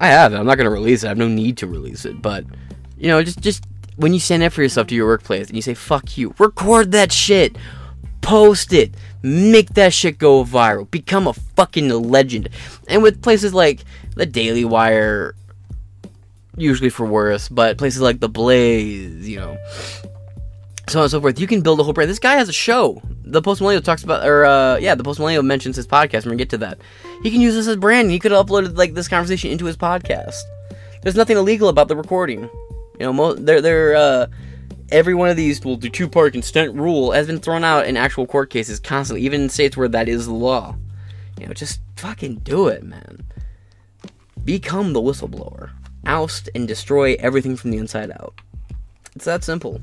I 0.00 0.08
have 0.08 0.32
it. 0.32 0.36
I'm 0.36 0.46
not 0.46 0.56
going 0.56 0.66
to 0.66 0.70
release 0.70 1.02
it. 1.02 1.06
I 1.06 1.10
have 1.10 1.18
no 1.18 1.28
need 1.28 1.58
to 1.58 1.66
release 1.66 2.04
it. 2.04 2.20
But, 2.20 2.44
you 2.98 3.08
know, 3.08 3.22
just 3.22 3.40
just 3.40 3.64
when 3.96 4.12
you 4.12 4.20
stand 4.20 4.42
up 4.42 4.52
for 4.52 4.62
yourself 4.62 4.88
to 4.88 4.94
your 4.94 5.06
workplace 5.06 5.48
and 5.48 5.56
you 5.56 5.62
say, 5.62 5.74
fuck 5.74 6.16
you, 6.16 6.34
record 6.38 6.92
that 6.92 7.12
shit. 7.12 7.56
Post 8.20 8.72
it. 8.72 8.94
Make 9.22 9.74
that 9.74 9.92
shit 9.92 10.18
go 10.18 10.44
viral. 10.44 10.90
Become 10.90 11.26
a 11.26 11.34
fucking 11.34 11.88
legend. 11.90 12.48
And 12.88 13.02
with 13.02 13.22
places 13.22 13.52
like 13.52 13.84
the 14.16 14.26
Daily 14.26 14.64
Wire, 14.64 15.34
usually 16.56 16.88
for 16.88 17.06
worse, 17.06 17.48
but 17.48 17.78
places 17.78 18.00
like 18.00 18.20
The 18.20 18.28
Blaze, 18.28 19.28
you 19.28 19.40
know, 19.40 19.58
so 20.88 20.98
on 20.98 21.04
and 21.04 21.10
so 21.10 21.20
forth. 21.20 21.40
You 21.40 21.46
can 21.46 21.60
build 21.60 21.80
a 21.80 21.82
whole 21.82 21.92
brand. 21.92 22.10
This 22.10 22.18
guy 22.18 22.34
has 22.34 22.48
a 22.48 22.52
show. 22.52 23.00
The 23.24 23.40
Post 23.40 23.60
Millennial 23.60 23.82
talks 23.82 24.04
about, 24.04 24.26
or 24.26 24.44
uh, 24.44 24.76
yeah, 24.76 24.94
the 24.94 25.04
Post 25.04 25.18
Millennial 25.18 25.42
mentions 25.42 25.76
his 25.76 25.86
podcast. 25.86 26.24
We're 26.24 26.30
gonna 26.32 26.36
get 26.36 26.50
to 26.50 26.58
that. 26.58 26.78
He 27.22 27.30
can 27.30 27.40
use 27.40 27.54
this 27.54 27.66
as 27.66 27.76
branding. 27.76 28.12
He 28.12 28.18
could 28.18 28.32
have 28.32 28.46
uploaded 28.46 28.76
like 28.76 28.94
this 28.94 29.08
conversation 29.08 29.50
into 29.50 29.64
his 29.64 29.76
podcast. 29.76 30.36
There's 31.02 31.16
nothing 31.16 31.36
illegal 31.36 31.68
about 31.68 31.88
the 31.88 31.96
recording. 31.96 32.42
You 32.42 33.06
know, 33.06 33.12
mo- 33.12 33.34
they're 33.34 33.60
they're 33.60 33.96
uh, 33.96 34.26
every 34.90 35.14
one 35.14 35.28
of 35.28 35.36
these 35.36 35.64
will 35.64 35.76
do 35.76 35.88
two 35.88 36.08
part 36.08 36.32
consent 36.32 36.74
rule 36.74 37.12
has 37.12 37.26
been 37.26 37.40
thrown 37.40 37.64
out 37.64 37.86
in 37.86 37.96
actual 37.96 38.26
court 38.26 38.50
cases 38.50 38.78
constantly, 38.78 39.24
even 39.24 39.42
in 39.42 39.48
states 39.48 39.76
where 39.76 39.88
that 39.88 40.08
is 40.08 40.26
the 40.26 40.32
law. 40.32 40.76
You 41.40 41.46
know, 41.46 41.52
just 41.52 41.80
fucking 41.96 42.36
do 42.36 42.68
it, 42.68 42.84
man. 42.84 43.24
Become 44.44 44.92
the 44.92 45.00
whistleblower. 45.00 45.70
Oust 46.06 46.50
and 46.54 46.68
destroy 46.68 47.16
everything 47.18 47.56
from 47.56 47.70
the 47.70 47.78
inside 47.78 48.10
out. 48.10 48.40
It's 49.16 49.24
that 49.24 49.42
simple. 49.42 49.80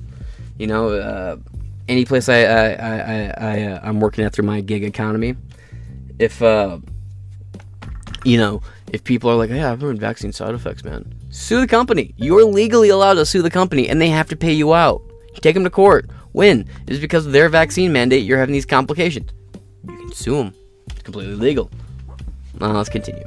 You 0.62 0.68
know, 0.68 0.90
uh, 0.90 1.38
any 1.88 2.06
place 2.06 2.30
I, 2.30 2.44
I, 2.44 2.68
I, 2.70 3.34
I, 3.36 3.62
uh, 3.64 3.80
I'm 3.82 4.00
working 4.00 4.24
at 4.24 4.32
through 4.32 4.46
my 4.46 4.62
gig 4.62 4.84
economy, 4.84 5.36
if, 6.20 6.40
uh, 6.40 6.78
you 8.24 8.38
know, 8.38 8.62
if 8.94 9.04
people 9.04 9.32
are 9.32 9.36
like, 9.36 9.50
yeah, 9.50 9.72
I've 9.72 9.82
heard 9.82 9.98
vaccine 9.98 10.32
side 10.32 10.54
effects, 10.54 10.84
man, 10.84 11.16
sue 11.32 11.62
the 11.62 11.66
company. 11.66 12.14
You're 12.16 12.44
legally 12.44 12.90
allowed 12.90 13.16
to 13.16 13.26
sue 13.26 13.42
the 13.42 13.50
company, 13.50 13.90
and 13.90 14.00
they 14.00 14.10
have 14.10 14.30
to 14.30 14.36
pay 14.36 14.54
you 14.54 14.76
out. 14.76 15.02
Take 15.34 15.56
them 15.56 15.64
to 15.64 15.72
court. 15.72 16.12
Win. 16.34 16.68
It's 16.86 17.00
because 17.00 17.26
of 17.26 17.32
their 17.32 17.50
vaccine 17.50 17.92
mandate 17.92 18.24
you're 18.24 18.38
having 18.38 18.54
these 18.54 18.68
complications. 18.68 19.32
You 19.90 19.98
can 19.98 20.12
sue 20.12 20.36
them. 20.36 20.54
It's 20.92 21.02
completely 21.02 21.38
legal. 21.38 21.72
Now, 22.60 22.74
let's 22.74 22.88
continue. 22.88 23.26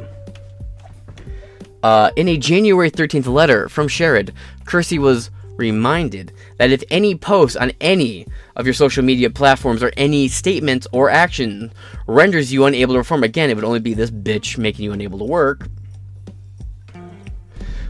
Uh, 1.82 2.12
in 2.14 2.28
a 2.28 2.36
January 2.36 2.92
13th 2.92 3.26
letter 3.26 3.68
from 3.68 3.88
Sherrod, 3.88 4.32
Kersey 4.66 5.00
was 5.00 5.32
reminded 5.56 6.32
that 6.58 6.70
if 6.70 6.82
any 6.90 7.14
post 7.14 7.56
on 7.56 7.72
any 7.80 8.26
of 8.56 8.66
your 8.66 8.74
social 8.74 9.04
media 9.04 9.30
platforms 9.30 9.82
or 9.82 9.92
any 9.96 10.28
statement 10.28 10.86
or 10.92 11.10
action 11.10 11.72
renders 12.06 12.52
you 12.52 12.64
unable 12.64 12.94
to 12.94 13.00
perform, 13.00 13.24
again, 13.24 13.50
it 13.50 13.54
would 13.54 13.64
only 13.64 13.80
be 13.80 13.94
this 13.94 14.10
bitch 14.10 14.58
making 14.58 14.84
you 14.84 14.92
unable 14.92 15.18
to 15.18 15.24
work 15.24 15.68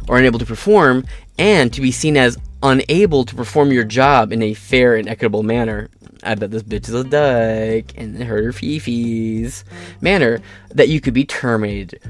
or 0.09 0.19
unable 0.19 0.39
to 0.39 0.47
perform, 0.47 1.05
and 1.39 1.73
to 1.73 1.81
be 1.81 1.91
seen 1.91 2.17
as 2.17 2.37
unable 2.63 3.25
to 3.25 3.35
perform 3.35 3.73
your 3.73 3.85
job 3.85 4.33
in 4.33 4.43
a 4.43 4.55
fair 4.55 4.97
and 4.97 5.09
equitable 5.09 5.43
manner. 5.43 5.89
I 6.23 6.35
bet 6.35 6.51
this 6.51 6.63
bitch 6.63 6.89
is 6.89 6.95
a 6.95 7.05
dyke 7.05 7.93
and 7.97 8.23
her 8.23 8.53
fifis. 8.53 9.65
Manner 10.01 10.41
that 10.71 10.89
you 10.89 11.01
could 11.01 11.15
be 11.15 11.25
terminated. 11.25 12.01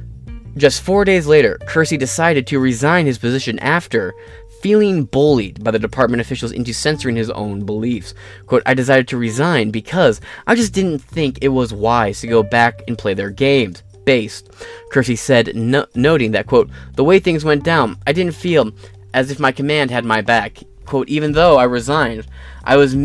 Just 0.56 0.82
four 0.82 1.04
days 1.04 1.26
later, 1.26 1.58
Kersey 1.66 1.96
decided 1.96 2.46
to 2.46 2.60
resign 2.60 3.06
his 3.06 3.18
position 3.18 3.58
after 3.58 4.14
feeling 4.64 5.04
bullied 5.04 5.62
by 5.62 5.70
the 5.70 5.78
department 5.78 6.22
officials 6.22 6.50
into 6.50 6.72
censoring 6.72 7.16
his 7.16 7.28
own 7.28 7.66
beliefs. 7.66 8.14
Quote, 8.46 8.62
I 8.64 8.72
decided 8.72 9.06
to 9.08 9.18
resign 9.18 9.70
because 9.70 10.22
I 10.46 10.54
just 10.54 10.72
didn't 10.72 11.00
think 11.00 11.36
it 11.42 11.48
was 11.50 11.74
wise 11.74 12.22
to 12.22 12.28
go 12.28 12.42
back 12.42 12.80
and 12.88 12.96
play 12.96 13.12
their 13.12 13.28
games. 13.28 13.82
Based. 14.06 14.50
Kersey 14.90 15.16
said, 15.16 15.54
no- 15.54 15.84
noting 15.94 16.30
that, 16.30 16.46
quote, 16.46 16.70
the 16.94 17.04
way 17.04 17.18
things 17.18 17.44
went 17.44 17.62
down, 17.62 17.98
I 18.06 18.14
didn't 18.14 18.36
feel 18.36 18.72
as 19.12 19.30
if 19.30 19.38
my 19.38 19.52
command 19.52 19.90
had 19.90 20.06
my 20.06 20.22
back. 20.22 20.62
Quote, 20.86 21.10
even 21.10 21.32
though 21.32 21.58
I 21.58 21.64
resigned, 21.64 22.26
I 22.64 22.78
was, 22.78 22.96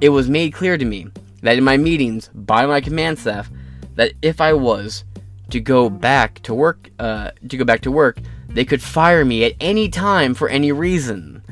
it 0.00 0.10
was 0.10 0.30
made 0.30 0.52
clear 0.52 0.78
to 0.78 0.84
me 0.84 1.08
that 1.42 1.58
in 1.58 1.64
my 1.64 1.76
meetings 1.76 2.30
by 2.32 2.64
my 2.64 2.80
command 2.80 3.18
staff, 3.18 3.50
that 3.96 4.12
if 4.22 4.40
I 4.40 4.52
was 4.52 5.02
to 5.50 5.58
go 5.58 5.90
back 5.90 6.38
to 6.42 6.54
work, 6.54 6.90
uh, 7.00 7.32
to 7.48 7.56
go 7.56 7.64
back 7.64 7.80
to 7.80 7.90
work, 7.90 8.20
they 8.56 8.64
could 8.64 8.82
fire 8.82 9.24
me 9.24 9.44
at 9.44 9.52
any 9.60 9.88
time 9.90 10.32
for 10.32 10.48
any 10.48 10.72
reason. 10.72 11.42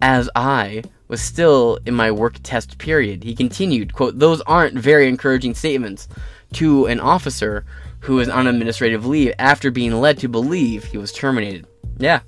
As 0.00 0.30
I 0.34 0.82
was 1.06 1.20
still 1.20 1.78
in 1.84 1.94
my 1.94 2.10
work 2.10 2.38
test 2.42 2.78
period, 2.78 3.24
he 3.24 3.34
continued, 3.34 3.92
quote, 3.92 4.18
Those 4.18 4.40
aren't 4.42 4.74
very 4.74 5.06
encouraging 5.06 5.54
statements 5.54 6.08
to 6.54 6.86
an 6.86 6.98
officer 6.98 7.66
who 8.00 8.20
is 8.20 8.28
on 8.28 8.46
administrative 8.46 9.04
leave 9.04 9.34
after 9.38 9.70
being 9.70 10.00
led 10.00 10.18
to 10.18 10.28
believe 10.28 10.84
he 10.84 10.96
was 10.98 11.12
terminated. 11.12 11.66
Yeah. 11.98 12.20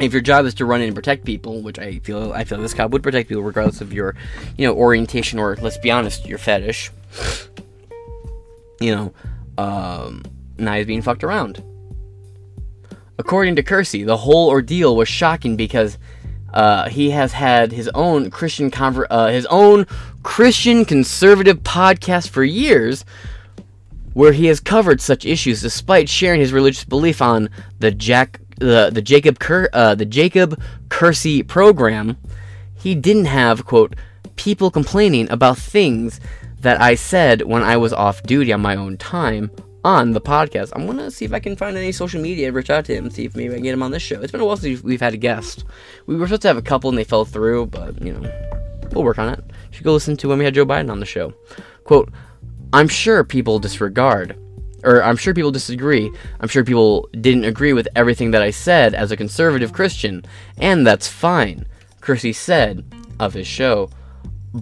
If 0.00 0.12
your 0.12 0.22
job 0.22 0.44
is 0.46 0.54
to 0.54 0.64
run 0.64 0.80
in 0.80 0.88
and 0.88 0.96
protect 0.96 1.24
people, 1.24 1.62
which 1.62 1.78
I 1.78 2.00
feel 2.00 2.32
I 2.32 2.44
feel 2.44 2.58
this 2.58 2.74
cop 2.74 2.90
would 2.90 3.02
protect 3.02 3.28
people 3.28 3.44
regardless 3.44 3.80
of 3.80 3.92
your, 3.92 4.16
you 4.56 4.66
know, 4.66 4.74
orientation 4.74 5.38
or 5.38 5.56
let's 5.56 5.78
be 5.78 5.90
honest, 5.90 6.26
your 6.26 6.38
fetish. 6.38 6.90
You 8.80 8.94
know, 8.94 9.14
um, 9.56 10.24
now 10.56 10.74
he's 10.74 10.86
being 10.86 11.02
fucked 11.02 11.24
around. 11.24 11.62
According 13.18 13.56
to 13.56 13.62
Kersey, 13.62 14.04
the 14.04 14.16
whole 14.16 14.48
ordeal 14.48 14.94
was 14.94 15.08
shocking 15.08 15.56
because 15.56 15.98
uh, 16.54 16.88
he 16.88 17.10
has 17.10 17.32
had 17.32 17.72
his 17.72 17.88
own 17.88 18.30
Christian 18.30 18.70
conver- 18.70 19.06
uh, 19.10 19.28
his 19.28 19.44
own 19.46 19.86
Christian 20.22 20.84
conservative 20.84 21.58
podcast 21.58 22.28
for 22.28 22.44
years, 22.44 23.04
where 24.14 24.32
he 24.32 24.46
has 24.46 24.60
covered 24.60 25.00
such 25.00 25.26
issues 25.26 25.60
despite 25.60 26.08
sharing 26.08 26.40
his 26.40 26.52
religious 26.52 26.84
belief 26.84 27.20
on 27.20 27.50
the 27.80 27.90
Jack 27.90 28.40
the 28.58 28.90
the 28.92 29.02
Jacob 29.02 29.38
Ker- 29.38 29.70
uh, 29.72 29.94
the 29.94 30.06
Jacob 30.06 30.60
Kersey 30.88 31.42
program. 31.42 32.16
He 32.74 32.94
didn't 32.94 33.26
have 33.26 33.66
quote 33.66 33.96
people 34.36 34.70
complaining 34.70 35.28
about 35.30 35.58
things 35.58 36.20
that 36.60 36.80
I 36.80 36.94
said 36.94 37.42
when 37.42 37.62
I 37.62 37.76
was 37.76 37.92
off 37.92 38.22
duty 38.22 38.52
on 38.52 38.60
my 38.60 38.76
own 38.76 38.96
time 38.96 39.50
on 39.88 40.12
the 40.12 40.20
podcast. 40.20 40.70
I'm 40.74 40.86
gonna 40.86 41.10
see 41.10 41.24
if 41.24 41.32
I 41.32 41.40
can 41.40 41.56
find 41.56 41.74
any 41.74 41.92
social 41.92 42.20
media, 42.20 42.52
reach 42.52 42.68
out 42.68 42.84
to 42.84 42.94
him, 42.94 43.08
see 43.08 43.24
if 43.24 43.34
maybe 43.34 43.54
I 43.54 43.56
can 43.56 43.62
get 43.62 43.72
him 43.72 43.82
on 43.82 43.90
this 43.90 44.02
show. 44.02 44.20
It's 44.20 44.30
been 44.30 44.42
a 44.42 44.44
while 44.44 44.58
since 44.58 44.82
we've 44.82 45.00
had 45.00 45.14
a 45.14 45.16
guest. 45.16 45.64
We 46.04 46.14
were 46.14 46.26
supposed 46.26 46.42
to 46.42 46.48
have 46.48 46.58
a 46.58 46.62
couple 46.62 46.90
and 46.90 46.98
they 46.98 47.04
fell 47.04 47.24
through, 47.24 47.66
but 47.66 48.00
you 48.02 48.12
know, 48.12 48.30
we'll 48.92 49.02
work 49.02 49.18
on 49.18 49.32
it. 49.32 49.42
You 49.48 49.54
should 49.70 49.84
go 49.84 49.94
listen 49.94 50.14
to 50.18 50.28
when 50.28 50.38
we 50.38 50.44
had 50.44 50.52
Joe 50.52 50.66
Biden 50.66 50.90
on 50.90 51.00
the 51.00 51.06
show. 51.06 51.32
Quote, 51.84 52.12
I'm 52.74 52.86
sure 52.86 53.24
people 53.24 53.58
disregard 53.58 54.36
or 54.84 55.02
I'm 55.02 55.16
sure 55.16 55.32
people 55.32 55.52
disagree. 55.52 56.12
I'm 56.38 56.48
sure 56.48 56.64
people 56.64 57.08
didn't 57.18 57.44
agree 57.44 57.72
with 57.72 57.88
everything 57.96 58.32
that 58.32 58.42
I 58.42 58.50
said 58.50 58.94
as 58.94 59.10
a 59.10 59.16
conservative 59.16 59.72
Christian, 59.72 60.22
and 60.58 60.86
that's 60.86 61.08
fine, 61.08 61.66
Kersey 62.02 62.34
said 62.34 62.84
of 63.18 63.32
his 63.32 63.46
show. 63.46 63.88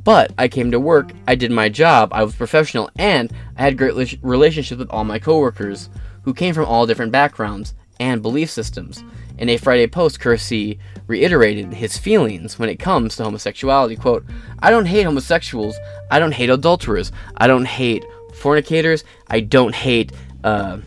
But 0.04 0.32
I 0.36 0.48
came 0.48 0.70
to 0.72 0.80
work, 0.80 1.12
I 1.26 1.34
did 1.34 1.50
my 1.50 1.68
job, 1.68 2.10
I 2.12 2.22
was 2.22 2.34
professional, 2.34 2.90
and 2.96 3.32
I 3.56 3.62
had 3.62 3.78
great 3.78 4.18
relationships 4.22 4.78
with 4.78 4.90
all 4.90 5.04
my 5.04 5.18
coworkers, 5.18 5.88
who 6.22 6.34
came 6.34 6.54
from 6.54 6.66
all 6.66 6.86
different 6.86 7.12
backgrounds 7.12 7.74
and 7.98 8.20
belief 8.20 8.50
systems. 8.50 9.02
In 9.38 9.48
a 9.48 9.56
Friday 9.56 9.86
post, 9.86 10.20
Kersey 10.20 10.78
reiterated 11.06 11.72
his 11.72 11.96
feelings 11.96 12.58
when 12.58 12.68
it 12.68 12.78
comes 12.78 13.16
to 13.16 13.24
homosexuality. 13.24 13.96
Quote, 13.96 14.24
I 14.58 14.70
don't 14.70 14.86
hate 14.86 15.04
homosexuals, 15.04 15.76
I 16.10 16.18
don't 16.18 16.32
hate 16.32 16.50
adulterers, 16.50 17.12
I 17.36 17.46
don't 17.46 17.66
hate 17.66 18.04
fornicators, 18.34 19.04
I 19.28 19.40
don't 19.40 19.74
hate 19.74 20.12
uh 20.44 20.78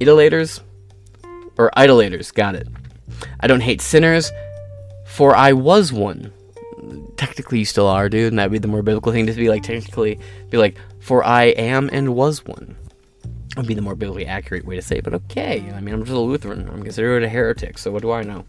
idolaters 0.00 0.60
or 1.56 1.76
idolaters, 1.76 2.30
got 2.30 2.54
it. 2.54 2.68
I 3.40 3.46
don't 3.46 3.60
hate 3.60 3.80
sinners, 3.80 4.30
for 5.06 5.34
I 5.34 5.52
was 5.52 5.92
one 5.92 6.32
technically 7.20 7.58
you 7.58 7.66
still 7.66 7.86
are, 7.86 8.08
dude, 8.08 8.32
and 8.32 8.38
that'd 8.38 8.50
be 8.50 8.58
the 8.58 8.66
more 8.66 8.82
biblical 8.82 9.12
thing 9.12 9.26
to 9.26 9.32
be 9.34 9.50
like 9.50 9.62
technically 9.62 10.18
be 10.48 10.56
like, 10.56 10.78
for 11.00 11.22
I 11.22 11.44
am 11.48 11.90
and 11.92 12.14
was 12.14 12.46
one. 12.46 12.74
Would 13.56 13.66
be 13.66 13.74
the 13.74 13.82
more 13.82 13.94
biblically 13.94 14.26
accurate 14.26 14.64
way 14.64 14.76
to 14.76 14.82
say 14.82 14.98
it, 14.98 15.04
but 15.04 15.12
okay. 15.12 15.70
I 15.74 15.80
mean 15.80 15.94
I'm 15.94 16.00
just 16.02 16.16
a 16.16 16.18
Lutheran. 16.18 16.66
I'm 16.66 16.82
considered 16.82 17.22
a 17.22 17.28
heretic, 17.28 17.76
so 17.76 17.92
what 17.92 18.00
do 18.00 18.10
I 18.10 18.22
know? 18.22 18.46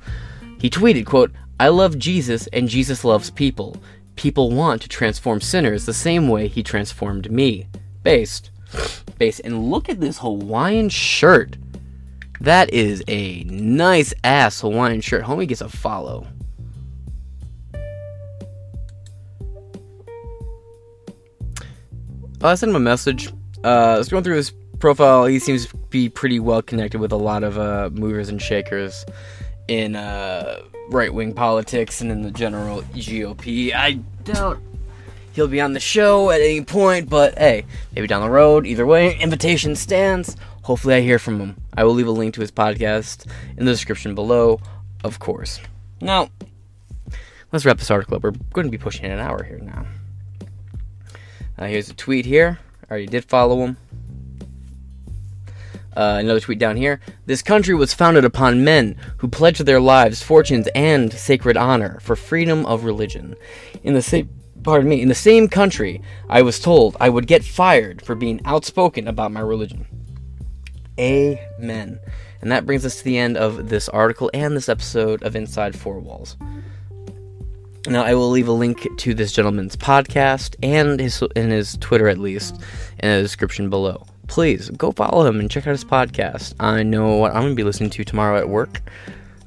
He 0.57 0.69
tweeted, 0.69 1.05
quote, 1.05 1.33
I 1.59 1.67
love 1.67 1.99
Jesus 1.99 2.47
and 2.47 2.69
Jesus 2.69 3.03
loves 3.03 3.29
people. 3.29 3.75
People 4.15 4.51
want 4.51 4.81
to 4.83 4.89
transform 4.89 5.41
sinners 5.41 5.85
the 5.85 5.93
same 5.93 6.29
way 6.29 6.47
he 6.47 6.63
transformed 6.63 7.29
me. 7.29 7.67
Based. 8.03 8.51
Based. 9.17 9.41
And 9.43 9.69
look 9.69 9.89
at 9.89 9.99
this 9.99 10.19
Hawaiian 10.19 10.87
shirt. 10.87 11.57
That 12.39 12.69
is 12.73 13.03
a 13.09 13.43
nice 13.43 14.13
ass 14.23 14.61
Hawaiian 14.61 15.01
shirt. 15.01 15.25
Homie 15.25 15.47
gets 15.47 15.61
a 15.61 15.67
follow. 15.67 16.25
I 22.43 22.55
sent 22.55 22.71
him 22.71 22.75
a 22.75 22.79
message. 22.79 23.31
Uh, 23.63 23.67
I 23.67 23.97
was 23.99 24.09
going 24.09 24.23
through 24.23 24.37
his 24.37 24.51
profile. 24.79 25.25
He 25.25 25.37
seems 25.37 25.67
to 25.67 25.77
be 25.77 26.09
pretty 26.09 26.39
well 26.39 26.63
connected 26.63 26.99
with 26.99 27.11
a 27.11 27.17
lot 27.17 27.43
of 27.43 27.59
uh, 27.59 27.91
movers 27.93 28.29
and 28.29 28.41
shakers 28.41 29.05
in 29.67 29.95
uh, 29.95 30.61
right 30.89 31.13
wing 31.13 31.33
politics 31.33 32.01
and 32.01 32.11
in 32.11 32.23
the 32.23 32.31
general 32.31 32.81
GOP. 32.81 33.73
I 33.75 33.93
doubt 34.23 34.59
he'll 35.33 35.47
be 35.47 35.61
on 35.61 35.73
the 35.73 35.79
show 35.79 36.31
at 36.31 36.41
any 36.41 36.61
point, 36.61 37.09
but 37.09 37.37
hey, 37.37 37.63
maybe 37.95 38.07
down 38.07 38.23
the 38.23 38.29
road. 38.29 38.65
Either 38.65 38.87
way, 38.87 39.15
invitation 39.19 39.75
stands. 39.75 40.35
Hopefully, 40.63 40.95
I 40.95 41.01
hear 41.01 41.19
from 41.19 41.39
him. 41.39 41.55
I 41.77 41.83
will 41.83 41.93
leave 41.93 42.07
a 42.07 42.11
link 42.11 42.33
to 42.35 42.41
his 42.41 42.51
podcast 42.51 43.27
in 43.55 43.65
the 43.65 43.71
description 43.71 44.15
below, 44.15 44.59
of 45.03 45.19
course. 45.19 45.59
Now, 46.01 46.29
let's 47.51 47.65
wrap 47.65 47.77
this 47.77 47.91
article 47.91 48.17
up. 48.17 48.23
We're 48.23 48.31
going 48.53 48.65
to 48.65 48.71
be 48.71 48.79
pushing 48.79 49.05
an 49.05 49.19
hour 49.19 49.43
here 49.43 49.59
now. 49.59 49.85
Uh, 51.61 51.67
here's 51.67 51.91
a 51.91 51.93
tweet 51.93 52.25
here. 52.25 52.57
I 52.89 52.89
already 52.89 53.05
did 53.05 53.23
follow 53.23 53.63
him. 53.63 53.77
Uh, 55.95 56.17
another 56.19 56.39
tweet 56.39 56.57
down 56.57 56.75
here. 56.75 56.99
This 57.27 57.43
country 57.43 57.75
was 57.75 57.93
founded 57.93 58.25
upon 58.25 58.63
men 58.63 58.95
who 59.17 59.27
pledged 59.27 59.63
their 59.67 59.79
lives, 59.79 60.23
fortunes, 60.23 60.67
and 60.73 61.13
sacred 61.13 61.57
honor 61.57 61.99
for 61.99 62.15
freedom 62.15 62.65
of 62.65 62.83
religion. 62.83 63.35
In 63.83 63.93
the 63.93 64.01
same, 64.01 64.27
pardon 64.63 64.89
me, 64.89 65.03
in 65.03 65.07
the 65.07 65.13
same 65.13 65.47
country, 65.47 66.01
I 66.27 66.41
was 66.41 66.59
told 66.59 66.97
I 66.99 67.09
would 67.09 67.27
get 67.27 67.43
fired 67.43 68.01
for 68.01 68.15
being 68.15 68.41
outspoken 68.43 69.07
about 69.07 69.31
my 69.31 69.41
religion. 69.41 69.85
Amen. 70.99 71.99
And 72.41 72.51
that 72.51 72.65
brings 72.65 72.87
us 72.87 72.97
to 72.97 73.03
the 73.03 73.19
end 73.19 73.37
of 73.37 73.69
this 73.69 73.87
article 73.87 74.31
and 74.33 74.57
this 74.57 74.67
episode 74.67 75.21
of 75.21 75.35
Inside 75.35 75.77
Four 75.77 75.99
Walls. 75.99 76.37
Now, 77.87 78.03
I 78.03 78.13
will 78.13 78.29
leave 78.29 78.47
a 78.47 78.51
link 78.51 78.87
to 78.95 79.13
this 79.15 79.31
gentleman's 79.31 79.75
podcast 79.75 80.55
and 80.61 80.99
his 80.99 81.23
and 81.35 81.51
his 81.51 81.77
Twitter 81.77 82.07
at 82.07 82.19
least 82.19 82.61
in 82.99 83.09
the 83.09 83.21
description 83.21 83.71
below. 83.71 84.05
Please 84.27 84.69
go 84.69 84.91
follow 84.91 85.25
him 85.25 85.39
and 85.39 85.49
check 85.49 85.65
out 85.65 85.71
his 85.71 85.83
podcast. 85.83 86.53
I 86.59 86.83
know 86.83 87.17
what 87.17 87.33
I'm 87.33 87.41
going 87.41 87.53
to 87.53 87.55
be 87.55 87.63
listening 87.63 87.89
to 87.89 88.03
tomorrow 88.03 88.37
at 88.37 88.47
work. 88.47 88.81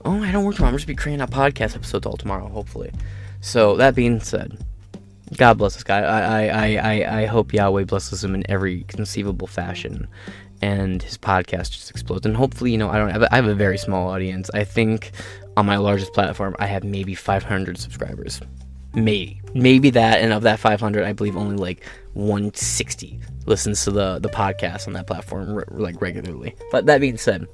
Oh, 0.04 0.22
I 0.22 0.32
don't 0.32 0.44
work 0.44 0.56
tomorrow. 0.56 0.72
I'm 0.72 0.76
just 0.76 0.88
be 0.88 0.96
creating 0.96 1.22
a 1.22 1.28
podcast 1.28 1.76
episodes 1.76 2.06
all 2.06 2.16
tomorrow, 2.16 2.48
hopefully. 2.48 2.90
So 3.40 3.76
that 3.76 3.94
being 3.94 4.20
said, 4.20 4.58
God 5.36 5.56
bless 5.56 5.74
this 5.74 5.84
guy. 5.84 6.00
I 6.00 6.46
I, 6.46 6.76
I, 6.76 7.20
I 7.22 7.26
hope 7.26 7.52
Yahweh 7.52 7.84
blesses 7.84 8.22
him 8.22 8.34
in 8.34 8.50
every 8.50 8.82
conceivable 8.88 9.46
fashion, 9.46 10.08
and 10.60 11.02
his 11.02 11.16
podcast 11.16 11.70
just 11.70 11.90
explodes. 11.90 12.26
And 12.26 12.36
hopefully, 12.36 12.72
you 12.72 12.78
know, 12.78 12.90
I 12.90 12.98
don't 12.98 13.10
have 13.10 13.22
I 13.30 13.36
have 13.36 13.46
a 13.46 13.54
very 13.54 13.78
small 13.78 14.08
audience. 14.08 14.50
I 14.52 14.64
think 14.64 15.12
on 15.56 15.66
my 15.66 15.76
largest 15.76 16.12
platform, 16.12 16.56
I 16.58 16.66
have 16.66 16.84
maybe 16.84 17.14
500 17.14 17.78
subscribers. 17.78 18.40
Maybe, 18.94 19.40
maybe 19.54 19.90
that, 19.90 20.20
and 20.20 20.32
of 20.32 20.42
that 20.42 20.60
500, 20.60 21.04
I 21.04 21.12
believe 21.12 21.36
only 21.36 21.56
like 21.56 21.84
160 22.14 23.20
listens 23.46 23.84
to 23.84 23.90
the 23.90 24.18
the 24.20 24.28
podcast 24.28 24.86
on 24.86 24.92
that 24.94 25.06
platform 25.06 25.54
re- 25.54 25.64
like 25.70 26.00
regularly. 26.00 26.54
But 26.70 26.86
that 26.86 27.00
being 27.00 27.16
said, 27.16 27.46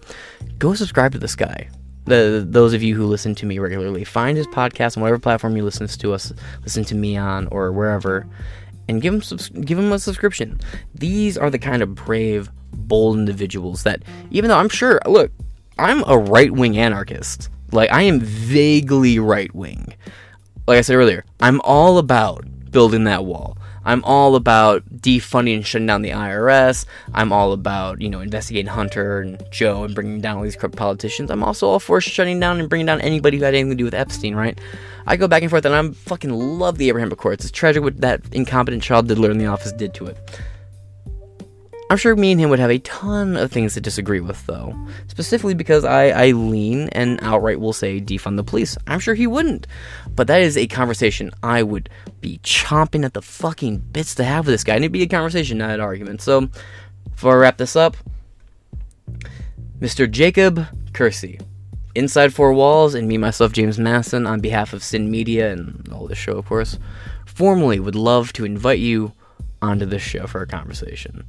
go 0.59 0.75
subscribe 0.75 1.13
to 1.13 1.19
this 1.19 1.35
guy. 1.35 1.69
The 2.05 2.45
those 2.47 2.75
of 2.75 2.83
you 2.83 2.95
who 2.95 3.07
listen 3.07 3.35
to 3.37 3.47
me 3.47 3.59
regularly, 3.59 4.05
find 4.05 4.37
his 4.37 4.47
podcast 4.49 4.97
on 4.97 5.03
whatever 5.03 5.19
platform 5.19 5.57
you 5.57 5.65
listen 5.65 5.87
to 5.87 6.13
us, 6.13 6.33
listen 6.63 6.85
to 6.85 6.95
me 6.95 7.17
on, 7.17 7.47
or 7.49 7.73
wherever, 7.73 8.27
and 8.89 9.01
give 9.01 9.15
him 9.15 9.23
subs- 9.23 9.49
give 9.49 9.79
him 9.79 9.93
a 9.93 9.99
subscription. 9.99 10.61
These 10.95 11.39
are 11.39 11.51
the 11.51 11.59
kind 11.59 11.83
of 11.83 11.95
brave, 11.95 12.51
bold 12.73 13.17
individuals 13.17 13.83
that, 13.85 14.03
even 14.31 14.49
though 14.49 14.59
I'm 14.59 14.69
sure, 14.69 15.01
look, 15.07 15.33
I'm 15.79 16.05
a 16.07 16.19
right 16.19 16.51
wing 16.51 16.77
anarchist. 16.77 17.49
Like 17.73 17.93
I 17.93 18.03
am 18.03 18.21
vaguely 18.21 19.19
right 19.19 19.55
wing. 19.55 19.95
Like 20.67 20.79
I 20.79 20.81
said 20.83 20.97
earlier, 20.97 21.25
I'm 21.41 21.61
all 21.63 21.99
about 21.99 22.45
building 22.71 23.05
that 23.05 23.25
wall. 23.25 23.57
I'm 23.85 24.05
all 24.05 24.37
about 24.37 24.85
defunding 24.95 25.57
and 25.57 25.67
shutting 25.67 25.87
down 25.87 26.03
the 26.03 26.11
IRS. 26.11 26.85
I'm 27.15 27.33
all 27.33 27.53
about, 27.53 28.01
you 28.01 28.11
know, 28.11 28.21
investigating 28.21 28.71
Hunter 28.71 29.21
and 29.21 29.43
Joe 29.51 29.85
and 29.85 29.95
bringing 29.95 30.21
down 30.21 30.37
all 30.37 30.43
these 30.43 30.57
corrupt 30.57 30.77
politicians. 30.77 31.31
I'm 31.31 31.43
also 31.43 31.67
all 31.67 31.81
for 31.81 32.01
shutting 32.01 32.39
down 32.39 32.61
and 32.61 32.69
bringing 32.69 32.87
down 32.87 33.01
anybody 33.01 33.39
who 33.39 33.45
had 33.45 33.55
anything 33.55 33.71
to 33.71 33.77
do 33.77 33.85
with 33.85 33.95
Epstein, 33.95 34.35
right? 34.35 34.59
I 35.07 35.17
go 35.17 35.27
back 35.27 35.43
and 35.43 35.51
forth 35.51 35.65
and 35.65 35.75
I 35.75 35.91
fucking 35.93 36.31
love 36.31 36.77
the 36.77 36.89
Abraham 36.89 37.11
Accords. 37.11 37.45
It's 37.45 37.51
tragic 37.51 37.83
what 37.83 38.01
that 38.03 38.21
incompetent 38.33 38.83
child 38.83 39.09
diddler 39.09 39.31
in 39.31 39.39
the 39.39 39.47
office 39.47 39.73
did 39.73 39.95
to 39.95 40.07
it. 40.07 40.19
I'm 41.91 41.97
sure 41.97 42.15
me 42.15 42.31
and 42.31 42.41
him 42.41 42.51
would 42.51 42.61
have 42.61 42.71
a 42.71 42.79
ton 42.79 43.37
of 43.37 43.51
things 43.51 43.75
to 43.75 43.81
disagree 43.81 44.21
with, 44.21 44.47
though. 44.47 44.77
Specifically 45.09 45.55
because 45.55 45.85
I, 45.85 46.11
I 46.11 46.31
lean 46.31 46.89
and 46.91 47.19
outright 47.21 47.59
will 47.59 47.73
say 47.73 48.01
defund 48.01 48.37
the 48.37 48.45
police. 48.45 48.79
I'm 48.87 49.01
sure 49.01 49.15
he 49.15 49.27
wouldn't. 49.27 49.67
But 50.15 50.29
that 50.29 50.41
is 50.41 50.57
a 50.57 50.69
conversation 50.69 51.33
I 51.43 51.65
would 51.65 51.91
be 52.21 52.39
chomping 52.45 53.05
at 53.05 53.15
the 53.15 53.21
fucking 53.21 53.79
bits 53.79 54.15
to 54.15 54.25
have 54.25 54.47
with 54.47 54.55
this 54.55 54.63
guy. 54.63 54.77
And 54.77 54.85
it'd 54.85 54.93
be 54.93 55.03
a 55.03 55.09
conversation, 55.09 55.59
not 55.59 55.71
an 55.71 55.81
argument. 55.81 56.23
So, 56.23 56.49
before 57.11 57.35
I 57.35 57.39
wrap 57.39 57.57
this 57.57 57.75
up, 57.75 57.97
Mr. 59.81 60.09
Jacob 60.09 60.67
Kersey. 60.93 61.41
Inside 61.97 62.33
Four 62.33 62.53
Walls 62.53 62.95
and 62.95 63.09
me, 63.09 63.19
myself, 63.19 63.51
James 63.51 63.81
Masson, 63.81 64.29
on 64.29 64.39
behalf 64.39 64.73
of 64.73 64.85
Sin 64.85 65.11
Media 65.11 65.51
and 65.51 65.89
all 65.93 66.07
this 66.07 66.19
show, 66.19 66.39
of 66.39 66.47
course, 66.47 66.79
formally 67.27 67.81
would 67.81 67.97
love 67.97 68.33
to 68.35 68.45
invite 68.45 68.79
you 68.79 69.13
onto 69.61 69.87
this 69.87 70.03
show 70.03 70.29
for 70.29 70.41
a 70.41 70.47
conversation. 70.47 71.25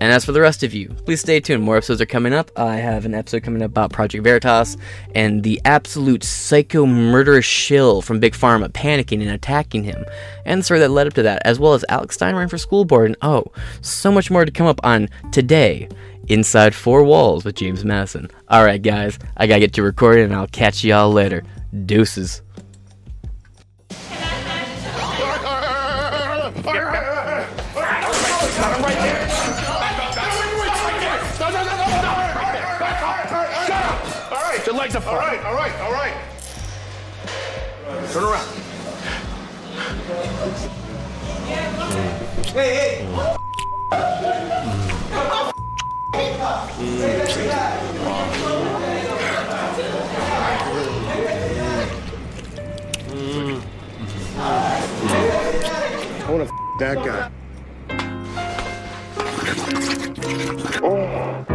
And 0.00 0.12
as 0.12 0.24
for 0.24 0.32
the 0.32 0.40
rest 0.40 0.62
of 0.62 0.74
you, 0.74 0.88
please 0.88 1.20
stay 1.20 1.40
tuned. 1.40 1.62
More 1.62 1.76
episodes 1.76 2.00
are 2.00 2.06
coming 2.06 2.32
up. 2.32 2.50
I 2.56 2.76
have 2.76 3.04
an 3.04 3.14
episode 3.14 3.42
coming 3.42 3.62
up 3.62 3.70
about 3.70 3.92
Project 3.92 4.24
Veritas 4.24 4.76
and 5.14 5.42
the 5.42 5.60
absolute 5.64 6.24
psycho 6.24 6.86
murderous 6.86 7.44
shill 7.44 8.02
from 8.02 8.20
Big 8.20 8.34
Pharma 8.34 8.68
panicking 8.68 9.20
and 9.20 9.30
attacking 9.30 9.84
him, 9.84 10.04
and 10.44 10.60
the 10.60 10.64
story 10.64 10.80
that 10.80 10.90
led 10.90 11.06
up 11.06 11.14
to 11.14 11.22
that, 11.22 11.42
as 11.44 11.58
well 11.58 11.74
as 11.74 11.84
Alex 11.88 12.16
Stein 12.16 12.34
running 12.34 12.48
for 12.48 12.58
school 12.58 12.84
board. 12.84 13.06
And 13.06 13.16
oh, 13.22 13.44
so 13.80 14.10
much 14.10 14.30
more 14.30 14.44
to 14.44 14.50
come 14.50 14.66
up 14.66 14.80
on 14.84 15.08
today. 15.32 15.88
Inside 16.28 16.74
Four 16.74 17.04
Walls 17.04 17.44
with 17.44 17.54
James 17.54 17.84
Madison. 17.84 18.30
Alright, 18.50 18.82
guys, 18.82 19.18
I 19.36 19.46
gotta 19.46 19.60
get 19.60 19.74
to 19.74 19.82
recording 19.82 20.24
and 20.24 20.34
I'll 20.34 20.46
catch 20.46 20.82
y'all 20.82 21.10
later. 21.10 21.44
Deuces. 21.84 22.40
Your 34.84 34.92
legs 34.92 34.96
up. 34.96 35.06
All 35.06 35.16
right, 35.16 35.42
all 35.46 35.54
right, 35.54 35.80
all 35.80 35.92
right. 35.92 36.12
Turn 38.12 38.24
around. 38.24 38.46
Hey, 42.52 42.74
hey. 42.74 43.06
I 56.20 56.30
want 56.30 56.46
to 56.46 56.54
that 56.78 56.96
guy. 56.96 57.30
Campaign 60.24 61.53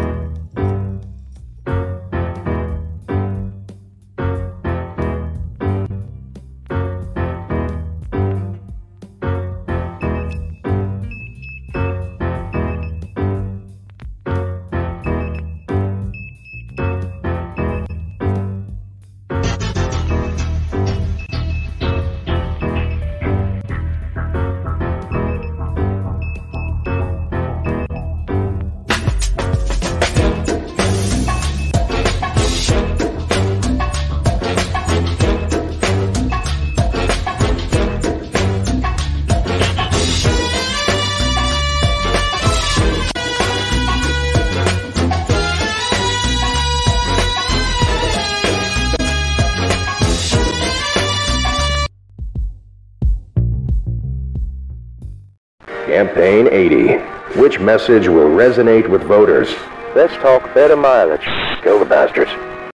message 57.60 58.08
will 58.08 58.30
resonate 58.30 58.88
with 58.88 59.04
voters? 59.04 59.54
Let's 59.96 60.14
talk 60.16 60.54
better 60.54 60.76
mileage. 60.76 61.26
Go 61.64 61.80
the 61.80 61.86
bastards. 61.86 62.32